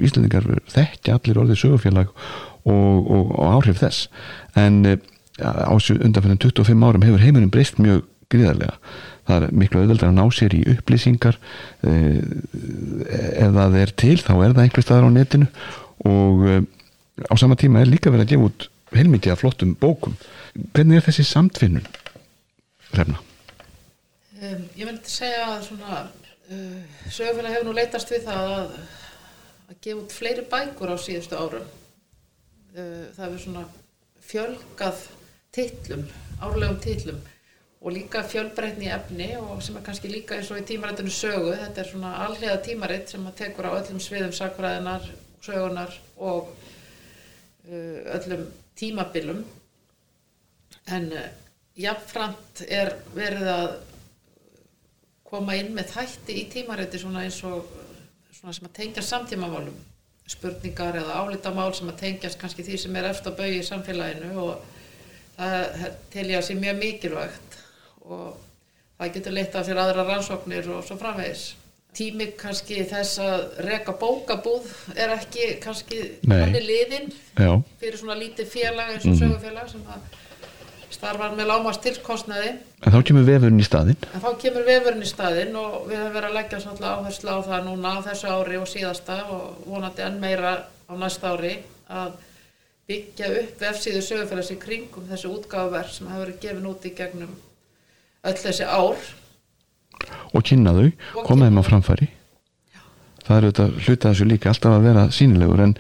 Íslendingar 0.03 0.47
þekkja 0.73 1.19
allir 1.19 1.41
orðið 1.43 1.61
sögufélag 1.61 2.09
og, 2.11 2.97
og, 2.99 3.35
og 3.39 3.45
áhrif 3.59 3.83
þess. 3.83 4.09
En 4.59 4.81
uh, 4.89 4.97
á 5.39 5.75
undanfæðan 5.75 6.41
25 6.43 6.89
árum 6.89 7.07
hefur 7.07 7.23
heiminum 7.23 7.53
breyst 7.55 7.79
mjög 7.83 8.07
gríðarlega. 8.33 8.79
Það 9.29 9.45
er 9.47 9.55
miklu 9.61 9.83
auðveldar 9.83 10.11
að 10.11 10.17
ná 10.17 10.25
sér 10.35 10.57
í 10.57 10.65
upplýsingar 10.73 11.39
uh, 11.39 12.19
ef 13.45 13.55
það 13.61 13.79
er 13.83 13.95
til 14.03 14.17
þá 14.19 14.35
er 14.35 14.57
það 14.57 14.65
einhver 14.65 14.87
staðar 14.87 15.09
á 15.09 15.11
netinu. 15.15 15.53
Og 16.09 16.45
uh, 16.49 16.61
á 17.29 17.35
sama 17.39 17.59
tíma 17.61 17.85
er 17.85 17.93
líka 17.93 18.13
verið 18.13 18.27
að 18.27 18.35
gefa 18.35 18.51
út 18.51 18.69
heilmikið 18.97 19.35
af 19.35 19.43
flottum 19.45 19.77
bókum. 19.79 20.17
Hvernig 20.75 20.99
er 20.99 21.11
þessi 21.11 21.27
samtfinnun 21.29 21.87
Hrefna? 22.89 23.19
Um, 24.39 24.65
ég 24.79 24.87
vildi 24.87 25.11
segja 25.13 25.45
að 25.51 25.67
svona 25.67 26.07
uh, 26.51 26.83
sögufélag 27.11 27.55
hefur 27.55 27.69
nú 27.69 27.75
leitast 27.77 28.13
við 28.13 28.27
það 28.29 28.53
að, 28.55 28.77
að 29.69 29.81
gefa 29.85 30.03
út 30.03 30.15
fleiri 30.17 30.45
bækur 30.53 30.93
á 30.93 30.97
síðustu 31.01 31.39
árum. 31.39 31.67
Uh, 32.75 33.09
það 33.17 33.25
hefur 33.25 33.43
svona 33.45 33.65
fjölgað 34.29 35.03
titlum, 35.57 36.07
árlegum 36.45 36.81
titlum 36.85 37.21
og 37.79 37.95
líka 37.95 38.25
fjölbreytni 38.27 38.91
efni 38.91 39.29
og 39.39 39.61
sem 39.63 39.77
er 39.79 39.85
kannski 39.87 40.11
líka 40.11 40.37
eins 40.37 40.51
og 40.51 40.61
í 40.61 40.67
tímarættinu 40.67 41.13
sögu. 41.15 41.53
Þetta 41.55 41.83
er 41.83 41.91
svona 41.93 42.15
allega 42.27 42.59
tímaritt 42.65 43.13
sem 43.13 43.27
að 43.29 43.39
tekur 43.45 43.71
á 43.71 43.79
öllum 43.79 44.01
sviðum 44.03 44.35
sakfræðinar 44.35 45.07
sögunar 45.45 45.95
og 46.17 46.51
uh, 47.71 48.01
öllum 48.19 48.49
tímabilum. 48.79 49.45
En 50.89 51.13
jafnframt 51.79 52.63
er 52.67 52.95
verið 53.15 53.51
að 53.53 53.73
koma 55.29 55.57
inn 55.59 55.74
með 55.76 55.93
þætti 55.93 56.41
í 56.41 56.49
tímarætti 56.53 57.01
svona 57.03 57.26
eins 57.26 57.39
og 57.47 57.68
svona 58.33 58.55
sem 58.57 58.68
að 58.68 58.74
tengja 58.81 59.05
samtímamálum. 59.05 59.76
Spurningar 60.29 60.99
eða 61.01 61.22
álítamál 61.22 61.70
sem 61.76 61.89
að 61.89 62.03
tengjast 62.03 62.41
kannski 62.41 62.64
því 62.66 62.81
sem 62.83 62.97
er 63.01 63.09
eftir 63.11 63.33
að 63.33 63.39
bauði 63.41 63.61
í 63.61 63.68
samfélaginu 63.68 64.35
og 64.43 64.66
það 65.39 65.87
tel 66.12 66.26
ég 66.29 66.37
að 66.41 66.45
sé 66.49 66.59
mjög 66.59 66.83
mikilvægt 66.83 67.57
og 68.09 68.37
það 68.99 69.14
getur 69.16 69.37
leitt 69.37 69.57
af 69.57 69.66
sér 69.68 69.81
aðra 69.81 70.05
rannsóknir 70.09 70.68
og 70.74 70.85
svo 70.85 70.99
framvegis. 71.01 71.49
Tími 71.97 72.29
kannski 72.39 72.83
þess 72.87 73.20
að 73.24 73.45
reka 73.64 73.95
bókabúð 73.99 74.68
er 74.95 75.14
ekki 75.16 75.55
kannski 75.62 76.03
hann 76.29 76.55
er 76.55 76.64
liðin 76.64 77.09
Já, 77.09 77.57
fyrir 77.81 77.97
svona 77.99 78.18
lítið 78.20 78.51
félag 78.53 78.93
eins 78.95 79.07
og 79.09 79.16
sögufélag 79.18 79.70
sem 79.72 79.87
að 79.89 80.18
starfar 80.99 81.35
með 81.39 81.51
lámast 81.53 81.83
tilkostnaði 81.85 82.55
en 82.59 82.95
þá 82.95 82.99
kemur 83.07 83.27
vefurinn 83.27 83.63
í 83.63 83.67
staðinn. 83.67 84.07
En 84.15 84.23
þá 84.23 84.31
kemur 84.43 84.67
vefurinn 84.67 85.05
í 85.05 85.09
staðinn 85.09 85.59
og 85.59 85.77
við 85.89 86.01
höfum 86.01 86.17
verið 86.17 86.29
að 86.29 86.39
leggja 86.39 86.61
svolítið 86.65 86.89
áherslu 86.93 87.35
á 87.35 87.39
það 87.49 87.69
núna 87.69 87.93
á 87.95 87.99
þessu 88.09 88.33
ári 88.35 88.59
og 88.59 88.69
síðasta 88.71 89.19
og 89.35 89.63
vonandi 89.67 90.05
enn 90.07 90.19
meira 90.23 90.55
á 90.67 90.93
næsta 90.99 91.35
ári 91.35 91.55
að 91.89 92.19
byggja 92.89 93.33
upp 93.43 93.65
vefsíðu 93.65 94.05
sögufélags 94.05 94.53
í 94.55 94.59
kringum 94.61 95.09
þessu 95.11 95.33
útgáfuverk 95.37 95.95
sem 95.95 96.11
hefur 96.11 96.27
verið 96.27 96.43
gefin 96.45 96.71
út 96.71 96.87
í 96.89 96.95
gegnum 96.99 97.35
öll 98.29 98.39
þessi 98.43 98.69
ár. 98.69 99.09
Og 100.35 100.45
kynna 100.47 100.75
þau, 100.77 100.89
koma 101.25 101.49
þeim 101.49 101.61
á 101.61 101.65
framfæri 101.67 102.13
það 103.29 103.37
er 103.37 103.47
auðvitað 103.47 103.76
hluta 103.85 104.12
þessu 104.12 104.29
líka 104.29 104.53
alltaf 104.53 104.74
að 104.76 104.87
vera 104.89 105.05
sínilegur 105.14 105.62
en 105.66 105.74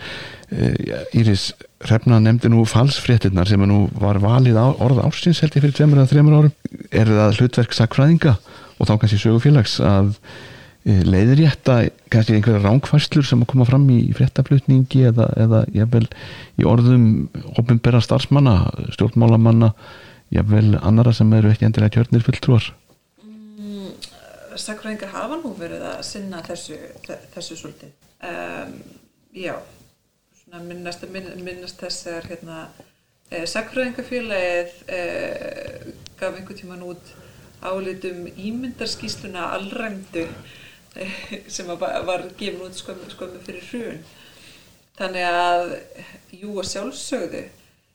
e, 0.52 0.68
Íris 1.18 1.48
Hrefna 1.78 2.18
nefndi 2.18 2.50
nú 2.50 2.64
falsfréttinnar 2.66 3.48
sem 3.48 3.62
nú 3.70 3.84
var 4.02 4.18
valið 4.22 4.58
á, 4.58 4.66
orða 4.82 5.06
ársins 5.06 5.40
held 5.44 5.54
ég 5.54 5.62
fyrir 5.62 5.76
tveimur 5.78 6.00
eða 6.00 6.10
þreimur 6.10 6.38
árum. 6.38 6.54
Er 6.90 7.10
það 7.12 7.36
hlutverk 7.38 7.76
sakfræðinga 7.76 8.32
og 8.78 8.88
þá 8.88 8.94
kannski 8.96 9.20
sögufélags 9.22 9.76
að 9.86 10.10
e, 10.82 10.96
leiðrétta 11.06 11.78
kannski 12.10 12.34
einhverja 12.34 12.64
ránkvæslur 12.64 13.28
sem 13.28 13.44
að 13.44 13.50
koma 13.52 13.68
fram 13.68 13.86
í 13.94 14.00
fréttaflutningi 14.18 15.06
eða, 15.12 15.30
eða 15.38 15.62
jafnvel 15.76 16.08
í 16.58 16.66
orðum 16.66 17.06
opinbera 17.60 18.02
starfsmanna, 18.02 18.58
stjórnmálamanna 18.96 19.70
jafnvel 20.34 20.74
annara 20.82 21.14
sem 21.16 21.30
eru 21.38 21.54
ekki 21.54 21.68
endilega 21.68 21.94
kjörnir 21.98 22.26
fulltrúar 22.26 22.72
sakfræðingar 24.62 25.12
hafa 25.14 25.38
nú 25.40 25.52
verið 25.58 25.84
að 25.90 26.02
sinna 26.06 26.42
þessu, 26.46 26.78
þessu 27.34 27.56
svolítið. 27.60 27.92
Um, 28.28 28.76
já, 29.36 29.54
svona 30.42 30.62
minnast, 30.66 31.06
minnast 31.12 31.82
þess 31.82 32.06
er 32.12 32.28
hérna, 32.30 32.60
eh, 33.30 33.46
sakfræðingafélagið 33.48 34.78
eh, 34.98 35.88
gaf 36.18 36.38
einhver 36.38 36.58
tíman 36.58 36.86
út 36.86 37.12
álitum 37.62 38.26
ímyndarskísluna 38.36 39.50
allræmdu 39.56 40.26
eh, 40.96 41.20
sem 41.54 41.68
var, 41.78 42.26
gefin 42.38 42.64
út 42.66 42.78
skömmu, 42.78 43.10
skömmu 43.12 43.44
fyrir 43.46 43.68
hrun. 43.70 44.02
Þannig 44.98 45.28
að, 45.30 45.76
jú 46.34 46.56
og 46.58 46.66
sjálfsögðu 46.66 47.44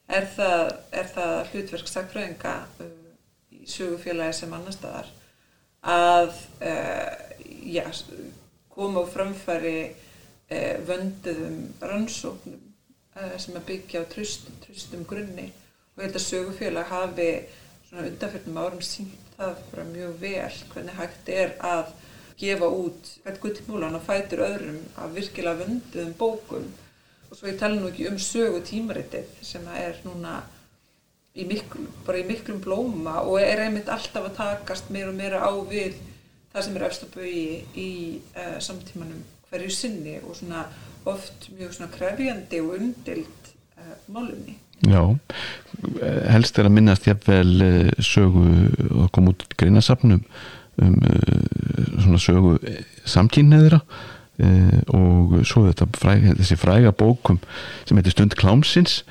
er 0.07 0.29
það, 0.35 0.69
er 0.91 1.09
það 1.11 1.33
hlutverk 1.51 1.89
sakfræðinga 1.91 2.53
uh, 2.83 2.93
í 3.51 3.65
sögufélagi 3.67 4.37
sem 4.39 4.55
annar 4.55 4.75
staðar 4.75 5.11
að 5.83 6.31
uh, 6.63 7.11
já, 7.67 7.83
koma 8.71 9.03
á 9.03 9.05
framfæri 9.13 9.79
uh, 9.91 10.77
vönduðum 10.87 11.57
rannsóknum 11.81 12.61
uh, 13.17 13.35
sem 13.37 13.57
að 13.59 13.67
byggja 13.71 14.03
á 14.03 14.11
tröst, 14.11 14.47
tröstum 14.63 15.03
grunni. 15.09 15.49
Og 15.93 16.01
ég 16.01 16.07
held 16.07 16.17
að 16.17 16.27
sögufélag 16.27 16.89
hafi 16.89 17.29
svona 17.89 18.07
undanfjörnum 18.07 18.63
árum 18.63 18.81
sínt 18.85 19.19
það 19.37 19.59
bara 19.71 19.85
mjög 19.89 20.15
vel 20.21 20.55
hvernig 20.71 20.97
hægt 20.97 21.29
er 21.33 21.53
að 21.65 21.91
gefa 22.39 22.69
út 22.69 23.11
hvert 23.23 23.41
gullmúlan 23.43 23.97
og 23.97 24.05
fætur 24.07 24.43
öðrum 24.47 24.79
af 24.97 25.13
virkilega 25.15 25.65
vönduðum 25.65 26.15
bókum. 26.17 26.65
Og 27.29 27.37
svo 27.37 27.49
ég 27.49 27.59
tala 27.59 27.79
nú 27.79 27.89
ekki 27.89 28.07
um 28.09 28.19
sögu 28.21 28.61
tímaritið 28.65 29.29
sem 29.41 29.65
að 29.69 29.79
er 29.87 30.01
núna 30.05 30.35
í 31.33 31.45
miklum, 31.49 31.87
bara 32.05 32.21
í 32.21 32.25
miklum 32.29 32.59
blóma 32.61 33.21
og 33.25 33.39
er 33.41 33.65
einmitt 33.65 33.89
alltaf 33.89 34.29
að 34.29 34.35
takast 34.37 34.91
meira 34.93 35.09
og 35.09 35.17
meira 35.17 35.41
á 35.41 35.51
við 35.69 35.97
það 36.53 36.65
sem 36.65 36.75
er 36.77 36.85
efstabögi 36.87 37.45
í 37.73 37.91
uh, 38.37 38.57
samtímanum 38.61 39.23
hverju 39.49 39.73
sinni 39.73 40.19
og 40.21 40.35
svona 40.37 40.67
oft 41.09 41.49
mjög 41.57 41.73
svona 41.75 41.93
krefjandi 41.93 42.61
og 42.61 42.75
undild 42.77 43.53
uh, 43.77 43.95
málumni. 44.13 44.59
Já, 44.83 44.99
helst 46.33 46.57
er 46.59 46.67
að 46.67 46.75
minnast 46.75 47.05
jafnvel 47.07 47.51
eh, 47.63 47.91
sögu 48.03 48.41
að 49.05 49.05
koma 49.15 49.31
út 49.31 49.45
greinasafnum 49.55 50.25
um 50.81 50.97
eh, 51.07 51.37
svona 52.03 52.19
sögu 52.19 52.57
samkynneðra 53.07 53.79
og 54.91 55.35
svo 55.45 55.67
þetta 55.67 55.85
fræg, 55.93 56.23
þessi 56.39 56.57
fræga 56.57 56.91
bókum 56.97 57.37
sem 57.85 57.99
heitir 57.99 58.15
Stund 58.15 58.33
klámsins 58.35 59.03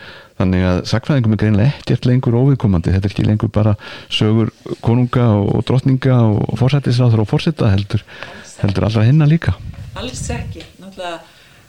þannig 0.42 0.64
að 0.68 0.80
sakfræðingum 0.90 1.36
er 1.36 1.42
greinlega 1.42 1.74
ekkert 1.80 2.08
lengur 2.08 2.38
óviðkomandi, 2.38 2.94
þetta 2.94 3.08
er 3.08 3.14
ekki 3.14 3.26
lengur 3.26 3.52
bara 3.52 3.76
sögur 4.12 4.52
konunga 4.84 5.28
og 5.40 5.62
drottninga 5.68 6.18
og 6.28 6.56
fórsættisráður 6.60 7.24
og 7.24 7.30
fórsetta 7.30 7.70
heldur, 7.72 8.04
heldur 8.62 8.88
allra 8.88 9.06
hinna 9.06 9.28
líka. 9.30 9.54
Alls 9.98 10.24
ekki, 10.32 10.64
náttúrulega 10.80 11.20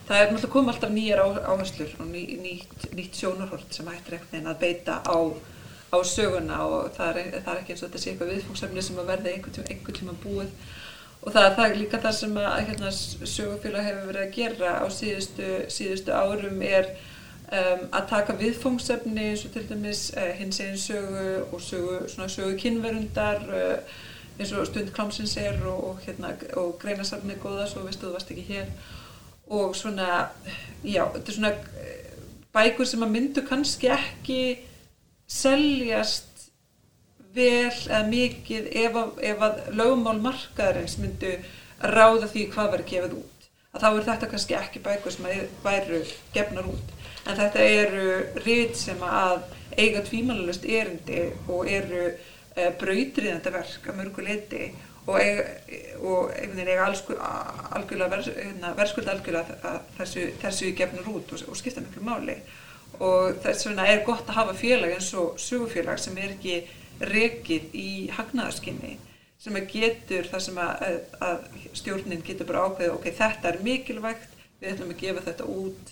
það 0.08 0.20
er 0.20 0.32
náttúrulega 0.32 0.54
komið 0.54 0.74
alltaf 0.74 0.94
nýjar 0.94 1.22
áherslur 1.24 1.96
og 2.00 2.08
ný, 2.12 2.24
nýtt, 2.44 2.88
nýtt 2.98 3.20
sjónarhort 3.20 3.76
sem 3.76 3.88
hættir 3.88 4.18
einhvern 4.18 4.32
veginn 4.34 4.52
að 4.52 4.62
beita 4.64 5.00
á, 5.08 5.18
á 5.94 5.98
söguna 6.08 6.60
og 6.68 6.90
það 6.98 7.22
er, 7.22 7.30
það 7.38 7.54
er 7.54 7.62
ekki 7.62 7.76
eins 7.76 7.84
og 7.84 7.88
þetta 7.88 8.04
sé 8.04 8.12
eitthvað 8.12 8.34
viðfóngsefni 8.34 8.84
sem 8.84 9.00
að 9.00 9.12
verða 9.14 9.32
einhvern 9.32 9.56
tíma, 9.58 9.70
einhvern 9.72 10.00
tíma 10.00 10.18
búið. 10.24 10.52
Og 11.24 11.32
það, 11.32 11.50
það 11.56 11.66
er 11.70 11.78
líka 11.80 12.02
það 12.04 12.16
sem 12.18 12.38
að 12.42 12.56
hérna, 12.68 12.94
sögufélag 13.34 13.88
hefur 13.88 14.10
verið 14.10 14.24
að 14.26 14.34
gera 14.36 14.74
á 14.84 14.86
síðustu, 14.92 15.52
síðustu 15.72 16.12
árum 16.12 16.66
er 16.68 16.90
um, 17.52 17.86
að 17.92 18.10
taka 18.10 18.38
viðfóngsefni 18.40 19.30
eins 19.30 19.46
og 19.48 19.54
til 19.54 19.68
dæmis 19.70 20.08
uh, 20.18 20.32
hins 20.40 20.60
einn 20.64 20.80
sögu 20.80 21.28
og 21.52 21.62
sögu, 21.62 22.02
sögu 22.08 22.58
kynverundar 22.60 23.46
uh, 23.50 24.02
eins 24.40 24.52
og 24.52 24.68
stund 24.68 24.92
klámsins 24.94 25.38
er 25.38 25.62
og, 25.66 25.84
og, 25.90 26.00
hérna, 26.06 26.34
og 26.58 26.78
greinasafni 26.82 27.38
góða 27.42 27.68
svo 27.70 27.86
veistu 27.86 28.08
þú 28.08 28.14
varst 28.16 28.32
ekki 28.34 28.46
hér 28.50 28.70
og 29.54 29.76
svona, 29.76 30.30
já, 30.84 31.04
þetta 31.14 31.30
er 31.30 31.36
svona 31.36 31.52
eh, 31.84 32.14
bækur 32.56 32.88
sem 32.88 33.04
að 33.04 33.12
myndu 33.14 33.44
kannski 33.46 33.92
ekki 33.94 34.40
seljast 35.30 36.48
vel 37.34 37.74
eða 37.74 38.02
mikið 38.10 38.72
ef 38.86 38.98
að, 38.98 39.14
ef 39.30 39.46
að 39.46 39.62
lögumál 39.78 40.20
markaðarins 40.24 40.98
myndu 41.02 41.36
ráða 41.84 42.30
því 42.32 42.48
hvað 42.54 42.74
verður 42.74 42.90
gefið 42.90 43.16
út. 43.20 43.48
Að 43.74 43.84
þá 43.84 43.88
er 43.90 44.06
þetta 44.08 44.30
kannski 44.32 44.58
ekki 44.58 44.84
bækur 44.86 45.16
sem 45.16 45.30
væru 45.66 46.04
gefnar 46.34 46.70
út. 46.70 46.93
En 47.24 47.38
þetta 47.40 47.68
eru 47.68 48.08
rít 48.44 48.76
sem 48.78 49.04
að 49.08 49.46
eiga 49.80 50.02
tvímanlust 50.06 50.66
erindi 50.68 51.22
og 51.48 51.70
eru 51.72 52.02
e, 52.10 52.66
brautriðandi 52.80 53.54
verk 53.54 53.88
að 53.88 54.00
mörgu 54.02 54.26
leiti 54.26 54.68
og 55.08 55.16
eiga, 55.20 55.46
og 56.04 56.34
einhvern 56.36 56.60
veginn 56.60 56.74
eiga 56.74 56.90
algjörlega 57.78 58.20
hérna, 58.28 58.74
verðskulda 58.78 59.16
algjörlega 59.16 59.58
að 59.72 59.80
þessu, 59.98 60.28
þessu 60.44 60.74
gefnur 60.78 61.10
út 61.16 61.34
og, 61.36 61.48
og 61.50 61.60
skipta 61.60 61.84
miklu 61.84 62.04
máli. 62.08 62.38
Og 63.04 63.40
þess 63.44 63.68
vegna 63.68 63.88
er 63.90 64.04
gott 64.06 64.30
að 64.30 64.38
hafa 64.42 64.54
félag 64.60 64.94
eins 64.98 65.10
og 65.18 65.40
sögufélag 65.42 66.00
sem 66.00 66.20
er 66.22 66.36
ekki 66.36 66.60
rekið 67.04 67.74
í 67.76 67.90
hagnaðarskinni 68.14 68.98
sem 69.44 69.58
getur 69.68 70.28
það 70.30 70.44
sem 70.46 70.60
að, 70.62 70.84
að 71.20 71.42
stjórnin 71.76 72.24
getur 72.24 72.48
bara 72.48 72.68
ákveðið 72.68 72.94
ok, 72.94 73.10
þetta 73.18 73.50
er 73.50 73.58
mikilvægt, 73.66 74.38
við 74.62 74.70
ætlum 74.72 74.94
að 74.94 75.02
gefa 75.02 75.26
þetta 75.26 75.48
út 75.52 75.92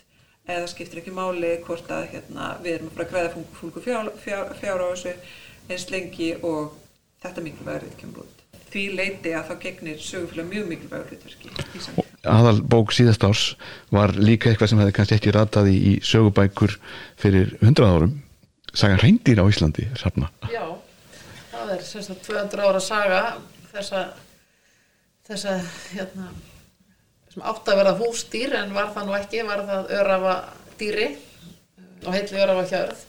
eða 0.50 0.68
skiptir 0.72 1.02
ekki 1.02 1.14
máli 1.16 1.56
hvort 1.66 1.90
að 1.94 2.10
hérna, 2.16 2.52
við 2.64 2.78
erum 2.78 2.92
að 2.92 2.98
fara 2.98 3.08
að 3.08 3.12
græða 3.14 3.48
fólku 3.60 3.84
fjár, 3.86 4.12
fjár, 4.24 4.54
fjár 4.60 4.84
á 4.84 4.88
þessu 4.92 5.16
eins 5.70 5.90
lengi 5.94 6.32
og 6.42 6.78
þetta 7.22 7.46
mikilvægur 7.46 7.98
kemur 8.00 8.26
út 8.26 8.42
því 8.72 8.84
leiti 8.96 9.34
að 9.36 9.50
þá 9.50 9.56
gegnir 9.66 10.02
sögufélag 10.02 10.48
mjög 10.48 10.68
mikilvægur 10.70 11.10
hlutverki. 11.12 12.06
Aðalbók 12.32 12.94
síðast 12.96 13.24
árs 13.28 13.44
var 13.92 14.14
líka 14.16 14.52
eitthvað 14.52 14.72
sem 14.72 14.82
hefði 14.82 14.96
kannski 14.98 15.18
ekki 15.18 15.34
rataði 15.36 15.74
í 15.76 15.94
sögubækur 16.08 16.78
fyrir 17.20 17.56
100 17.60 17.90
árum 17.90 18.14
saga 18.72 19.00
reyndir 19.02 19.42
á 19.44 19.46
Íslandi 19.52 19.90
safna. 20.00 20.30
Já, 20.48 20.64
það 21.52 21.74
er 21.76 21.84
sérstaklega 21.88 22.46
200 22.48 22.70
ára 22.70 22.84
saga 22.86 23.22
þessa 23.74 24.06
þessa 25.28 25.58
hérna 25.92 26.32
sem 27.32 27.46
átt 27.48 27.72
að 27.72 27.82
vera 27.82 27.98
húsdýr 28.00 28.56
en 28.60 28.74
var 28.76 28.92
það 28.96 29.08
nú 29.08 29.18
ekki, 29.18 29.44
var 29.48 29.66
það 29.70 29.94
örafa 30.00 30.36
dýri 30.80 31.10
og 32.06 32.14
heitli 32.16 32.42
örafa 32.44 32.68
hjörð 32.72 33.06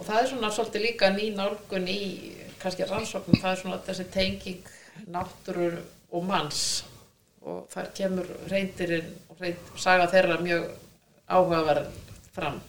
og 0.00 0.06
það 0.08 0.20
er 0.20 0.28
svona 0.30 0.52
svolítið 0.54 0.86
líka 0.86 1.10
ný 1.12 1.30
nálgun 1.36 1.88
í 1.90 2.00
kannski 2.60 2.86
rannsóknum, 2.88 3.40
það 3.40 3.52
er 3.52 3.60
svona 3.60 3.80
þessi 3.86 4.06
tenging 4.12 4.70
náttúrur 5.12 5.78
og 6.12 6.24
manns. 6.26 6.62
Og 7.40 7.64
þar 7.72 7.92
kemur 7.96 8.28
reyndirinn 8.50 9.14
og 9.30 9.40
reynd 9.40 9.70
saga 9.80 10.08
þeirra 10.12 10.36
mjög 10.44 10.66
áhugaverð 11.30 11.88
fram. 12.34 12.60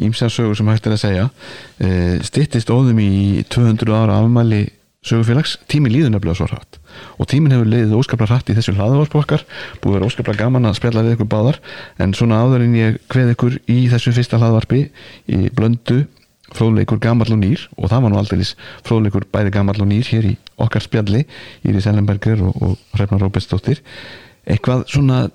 Ímsasögur 0.00 0.56
sem 0.56 0.70
hægt 0.72 0.88
er 0.88 0.96
að 0.96 1.02
segja. 1.04 1.26
E, 1.78 2.18
stittist 2.26 2.72
óðum 2.72 2.98
í 3.02 3.44
200 3.52 3.94
ára 3.94 4.18
afmæli 4.22 4.64
sögufélags. 5.06 5.56
Tími 5.70 5.90
líður 5.92 6.14
nefnilega 6.14 6.38
svo 6.38 6.48
hratt. 6.50 6.78
Og 7.18 7.28
tímin 7.30 7.54
hefur 7.54 7.68
leiðið 7.70 7.96
óskaplega 7.96 8.34
hratt 8.34 8.52
í 8.52 8.56
þessu 8.58 8.74
hlaðavarpokkar 8.76 9.44
búið 9.80 9.90
að 9.90 9.96
vera 9.96 10.08
óskaplega 10.10 10.44
gaman 10.44 10.68
að 10.68 10.78
spjalla 10.80 11.04
við 11.06 11.16
ykkur 11.16 11.30
báðar. 11.32 11.60
En 12.02 12.14
svona 12.16 12.40
áður 12.44 12.66
en 12.66 12.78
ég 12.78 12.98
hveð 13.12 13.34
ykkur 13.34 13.60
í 13.70 13.78
þessu 13.92 14.14
fyrsta 14.16 14.40
hlaðavarpi 14.40 14.82
í 15.30 15.42
blöndu 15.56 16.02
fróðleikur 16.56 17.00
gammal 17.02 17.30
og 17.30 17.40
nýr 17.40 17.66
og 17.76 17.90
það 17.90 18.04
var 18.04 18.12
nú 18.12 18.20
aldrei 18.20 18.46
fróðleikur 18.86 19.26
bæði 19.32 19.52
gammal 19.54 19.76
og 19.82 19.88
nýr 19.90 20.08
hér 20.10 20.30
í 20.32 20.36
okkar 20.60 20.84
spjalli 20.84 21.24
Íris 21.66 21.86
Ellenberger 21.90 22.42
og, 22.42 22.56
og 22.58 22.96
Hrefna 22.96 23.20
Róbestóttir 23.22 23.82
eitthvað 24.48 24.86
svona 24.90 25.28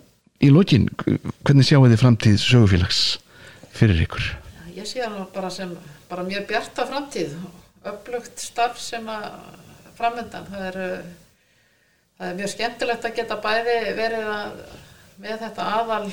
í 0.44 0.52
lokin 0.52 0.90
hvernig 1.00 1.68
sjáu 1.68 1.86
þið 1.88 2.02
framtíð 2.02 2.40
sögufélags 2.44 3.04
fyrir 3.76 4.02
ykkur? 4.06 4.34
Ég 4.76 4.88
sé 4.90 5.04
það 5.06 5.30
bara 5.36 5.52
sem 5.54 5.72
bara 6.10 6.26
mjög 6.28 6.50
bjarta 6.50 6.88
framtíð 6.90 7.38
upplugt 7.92 8.42
starf 8.42 8.80
sem 8.82 9.06
að 9.12 9.28
framöndan 9.96 10.48
það 10.50 10.66
er, 10.70 10.80
það 12.18 12.30
er 12.30 12.40
mjög 12.40 12.54
skemmtilegt 12.56 13.08
að 13.08 13.18
geta 13.20 13.40
bæði 13.44 13.78
verið 13.98 14.32
að 14.34 14.60
með 15.22 15.46
þetta 15.46 15.70
aðal 15.80 16.06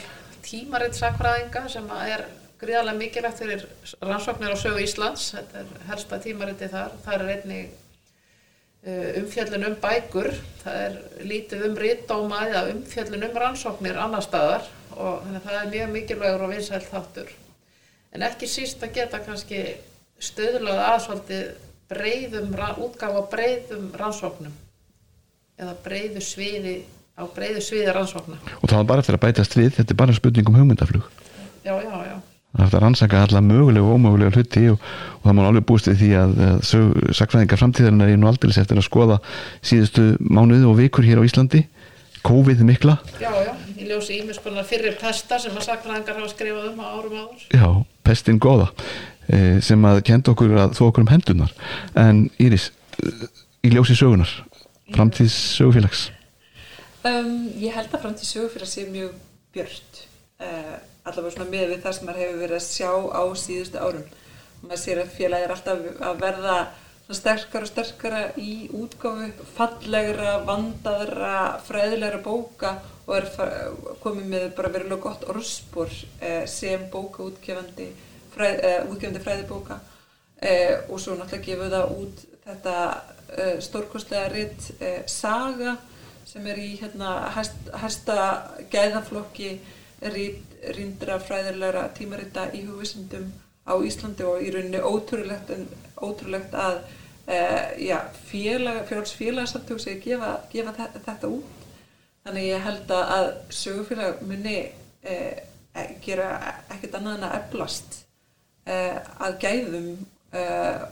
tímaritt 0.47 0.99
sakfræðinga 0.99 1.67
sem 1.71 1.89
er 1.97 2.25
gríðarlega 2.63 2.99
mikilvægt 2.99 3.41
fyrir 3.43 3.65
rannsóknir 4.03 4.55
á 4.55 4.59
sögu 4.59 4.83
Íslands, 4.85 5.33
þetta 5.35 5.63
er 5.63 5.87
helsta 5.89 6.19
tímariti 6.23 6.69
þar, 6.71 6.93
það 7.03 7.17
er 7.17 7.33
einni 7.35 7.61
uh, 7.67 9.09
umfjöllin 9.23 9.67
um 9.67 9.79
bækur, 9.83 10.31
það 10.63 10.83
er 10.85 10.99
lítið 11.27 11.67
um 11.69 11.79
rittdóma 11.83 12.45
eða 12.47 12.65
umfjöllin 12.77 13.27
um 13.27 13.41
rannsóknir 13.43 13.99
annar 13.99 14.23
staðar 14.27 14.69
og 14.93 15.25
þannig 15.25 15.41
að 15.41 15.49
það 15.49 15.59
er 15.59 15.73
mjög 15.73 15.95
mikilvægur 15.97 16.47
og 16.47 16.53
vinsælt 16.53 16.91
þáttur. 16.93 17.33
En 18.13 18.27
ekki 18.27 18.51
síst 18.51 18.83
að 18.85 18.95
geta 19.01 19.23
kannski 19.25 19.65
stöðlað 20.23 20.83
aðsvaldið 20.87 21.45
breyðum, 21.93 22.51
útgáfa 22.83 23.23
breyðum 23.33 23.93
rannsóknum. 23.99 24.53
Eða 25.61 25.77
breyðu 25.85 26.25
sviði 26.25 26.77
á 27.19 27.23
breyðu 27.29 27.63
sviði 27.65 27.95
rannsókna. 27.95 28.39
Og 28.61 28.69
það 28.69 28.79
var 28.81 28.91
bara 28.93 29.05
eftir 29.05 29.19
að 29.19 29.25
bætast 29.27 29.57
við, 29.59 29.73
þetta 29.79 29.95
er 29.95 30.01
bara 30.03 30.17
spurning 30.17 30.49
um 30.49 30.61
hugmyndaflug. 30.61 31.09
Já, 31.63 31.75
já, 31.77 31.97
já. 32.09 32.17
Það 32.53 32.61
er 32.61 32.67
eftir 32.67 32.79
að 32.79 32.83
rannsaka 32.85 33.21
alla 33.25 33.41
mögulega 33.41 33.89
og 33.89 33.95
ómögulega 33.97 34.37
hluti 34.37 34.65
og, 34.69 34.89
og 35.19 35.23
það 35.25 35.37
má 35.39 35.43
alveg 35.47 35.67
búist 35.69 35.87
við 35.89 36.03
því 36.03 36.11
að, 36.21 36.35
að 36.49 37.15
sakfræðingar 37.17 37.61
framtíðarinn 37.63 38.05
er 38.05 38.19
nú 38.21 38.29
aldrei 38.29 38.53
eftir 38.53 38.81
að 38.81 38.89
skoða 38.89 39.17
síðustu 39.65 40.05
mánuði 40.21 40.69
og 40.69 40.77
vikur 40.81 41.07
hér 41.07 41.23
á 41.25 41.27
Íslandi. 41.29 41.63
COVID 42.23 42.61
mikla. 42.63 42.99
Já, 43.19 43.33
já, 43.35 43.55
ég 43.81 43.89
ljósi 43.89 44.21
ímis 44.21 44.37
konar 44.45 44.67
fyrir 44.69 44.95
pesta 45.01 45.41
sem 45.43 45.57
að 45.57 45.65
sakfræðingar 45.71 46.21
hafa 46.21 46.29
skrifað 46.31 46.69
um 46.69 46.85
á 46.85 46.87
árum 46.93 47.17
áður. 47.19 47.49
Já, 47.57 47.67
pestin 48.05 48.39
goða 48.43 48.69
sem 49.65 49.85
að 49.89 50.03
kenda 50.09 50.33
okkur 50.35 50.57
að 50.67 50.75
þó 50.77 50.83
okkur 50.89 51.07
um 51.07 51.13
hendunar 51.13 51.53
en 51.99 52.25
Íris, 52.43 52.71
í 53.65 53.73
ljósi 53.73 53.97
sögunar 53.97 54.33
framtíðs 54.93 55.37
sögufélags. 55.57 56.11
Um, 57.07 57.49
Ég 57.59 57.75
held 57.75 57.93
að 57.93 58.05
framtíðs 58.05 58.35
sögufélags 58.37 58.75
sé 58.77 58.85
mjög 58.91 59.15
björnt 59.55 60.03
uh, 60.43 60.77
allavega 61.09 61.35
svona 61.37 61.51
með 61.51 61.73
við 61.73 61.83
það 61.85 61.97
sem 61.97 62.09
maður 62.09 62.23
hefur 62.25 62.43
verið 62.43 62.59
að 62.59 62.69
sjá 62.69 62.93
á 62.93 63.23
síðustu 63.43 63.83
árum. 63.83 64.07
Maður 64.63 64.83
sér 64.85 65.03
að 65.03 65.17
félagi 65.17 65.47
er 65.47 65.55
alltaf 65.57 65.85
að 66.11 66.23
verða 66.23 66.57
sterkara 67.13 67.67
og 67.67 67.69
sterkara 67.69 68.21
í 68.41 68.53
útgáfu 68.73 69.47
fallegra, 69.57 70.37
vandaðra 70.47 71.35
fræðilegra 71.67 72.23
bóka 72.25 72.77
og 73.03 73.17
er 73.19 73.27
komið 74.01 74.29
með 74.31 74.47
bara 74.57 74.71
verulega 74.73 75.03
gott 75.03 75.27
orðspor 75.29 75.91
eh, 76.23 76.45
sem 76.49 76.87
bókaútgefandi 76.93 77.91
fræð, 78.35 78.59
eh, 78.69 78.81
útgefandi 78.91 79.23
fræðibóka 79.25 79.79
eh, 80.43 80.77
og 80.89 81.01
svo 81.01 81.17
náttúrulega 81.17 81.47
gefur 81.47 81.73
það 81.77 81.97
út 81.99 82.25
þetta 82.47 82.77
eh, 83.37 83.57
stórkostlega 83.63 84.33
ritt 84.33 84.71
eh, 84.81 85.03
saga 85.07 85.77
sem 86.27 86.47
er 86.49 86.59
í 86.59 86.73
hérna 86.81 87.15
hæsta 87.37 88.19
gæðaflokki 88.73 89.53
rýndra 90.03 91.19
fræðilegra 91.23 91.89
tímarita 91.97 92.49
í 92.57 92.65
hugvisundum 92.67 93.31
á 93.63 93.75
Íslandi 93.79 94.27
og 94.27 94.43
í 94.43 94.51
rauninni 94.55 94.81
ótrúlegt, 94.83 95.53
ótrúlegt 96.03 96.55
að 96.59 96.81
e, 97.27 97.39
já, 97.87 97.99
félag, 98.31 98.83
félagsfélagsamtök 98.91 99.83
sé 99.83 99.97
að 99.97 100.07
gefa, 100.07 100.31
gefa 100.51 100.75
þetta, 100.79 101.03
þetta 101.07 101.31
út. 101.37 101.69
Þannig 102.23 102.49
ég 102.49 102.67
held 102.67 102.95
að 102.97 103.29
sögufélag 103.55 104.23
muni 104.27 104.57
e, 105.03 105.19
gera 106.03 106.33
ekkert 106.75 106.99
annað 106.99 107.19
en 107.19 107.29
að 107.29 107.37
eflast 107.41 108.01
að 108.67 109.39
gæðum 109.43 109.89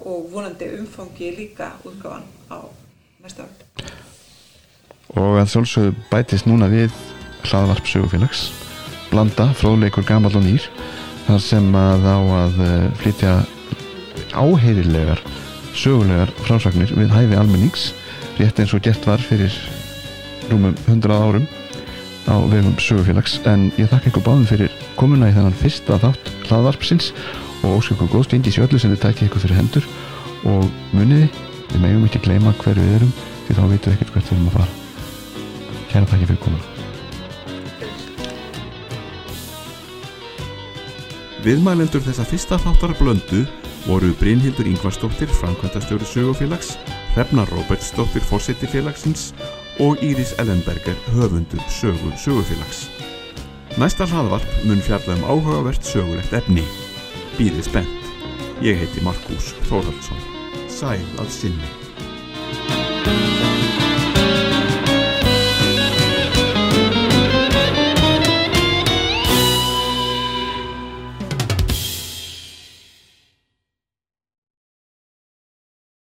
og 0.04 0.24
vonandi 0.32 0.66
umfangi 0.80 1.30
líka 1.36 1.70
útgáðan 1.86 2.26
á 2.50 2.58
næsta 3.22 3.46
völd. 3.46 3.92
Og 5.20 5.38
að 5.40 5.52
þjólsögðu 5.54 5.94
bætist 6.10 6.48
núna 6.50 6.68
við 6.70 6.90
hlaðvarp 7.46 7.86
sögufélags 7.88 8.48
blanda, 9.10 9.48
fróðleikur, 9.58 10.06
gammal 10.06 10.32
og 10.38 10.44
nýr 10.44 10.66
þar 11.26 11.42
sem 11.42 11.66
að 11.76 12.06
á 12.06 12.18
að 12.40 12.60
eh, 12.66 12.84
flytja 13.00 13.32
áheyrilegar 14.38 15.22
sögulegar 15.74 16.30
frásagnir 16.44 16.92
við 16.94 17.12
hæfi 17.14 17.38
almennings 17.38 17.90
rétt 18.38 18.60
eins 18.62 18.74
og 18.76 18.84
gert 18.84 19.06
var 19.06 19.22
fyrir 19.22 19.54
rúmum 20.50 20.76
100 20.86 21.10
árum 21.10 21.46
á 22.30 22.34
vegum 22.50 22.76
sögufélags 22.78 23.38
en 23.50 23.70
ég 23.78 23.90
þakka 23.90 24.12
ykkur 24.12 24.26
báðum 24.26 24.48
fyrir 24.50 24.74
komuna 24.98 25.30
í 25.30 25.34
þennan 25.34 25.58
fyrsta 25.58 25.98
þátt 26.02 26.32
hlaðvarpsins 26.46 27.10
og 27.62 27.78
óskilku 27.78 28.08
góð 28.10 28.26
stund 28.28 28.48
í 28.48 28.54
sjöllu 28.54 28.80
sem 28.80 28.92
þið 28.94 29.04
tækja 29.04 29.28
ykkur 29.28 29.44
fyrir 29.44 29.60
hendur 29.60 29.88
og 30.48 30.66
muniði, 30.96 31.28
við 31.70 31.80
meðum 31.84 32.06
ekki 32.08 32.24
gleyma 32.24 32.56
hver 32.62 32.80
við 32.80 32.98
erum 32.98 33.14
því 33.46 33.56
þá 33.56 33.64
veitum 33.72 33.92
við 33.92 33.96
ekkert 33.96 34.12
hvert 34.16 34.28
við 34.30 34.36
erum 34.36 34.50
að 34.50 34.58
fara 34.58 34.68
kæra 35.90 36.10
takk 36.10 36.28
fyrir 36.28 36.44
komuna 36.44 36.66
Viðmælendur 41.40 42.02
þessa 42.04 42.26
fyrsta 42.28 42.58
þáttar 42.60 42.92
blöndu 42.98 43.46
voru 43.86 44.10
Brynhildur 44.20 44.68
Ingvarsdóttir, 44.68 45.30
framkvæmtastjóri 45.40 46.04
sögufélags, 46.04 46.74
Hrefna 47.14 47.46
Róbertsdóttir, 47.48 48.20
fórseti 48.20 48.68
félagsins 48.68 49.32
og 49.80 50.02
Íris 50.04 50.34
Ellenberger, 50.38 50.96
höfundur 51.14 51.64
sögur 51.68 52.12
sögufélags. 52.20 52.88
Næsta 53.80 54.04
hlaðvarp 54.04 54.60
mun 54.68 54.84
fjalla 54.84 55.16
um 55.16 55.24
áhugavert 55.24 55.84
sögulegt 55.84 56.36
efni. 56.36 56.66
Býðið 57.40 57.62
spennt. 57.70 58.08
Ég 58.60 58.76
heiti 58.76 59.00
Markus 59.00 59.54
Þórhaldsson. 59.64 60.20
Sæl 60.68 61.00
að 61.16 61.30
sinni. 61.32 61.70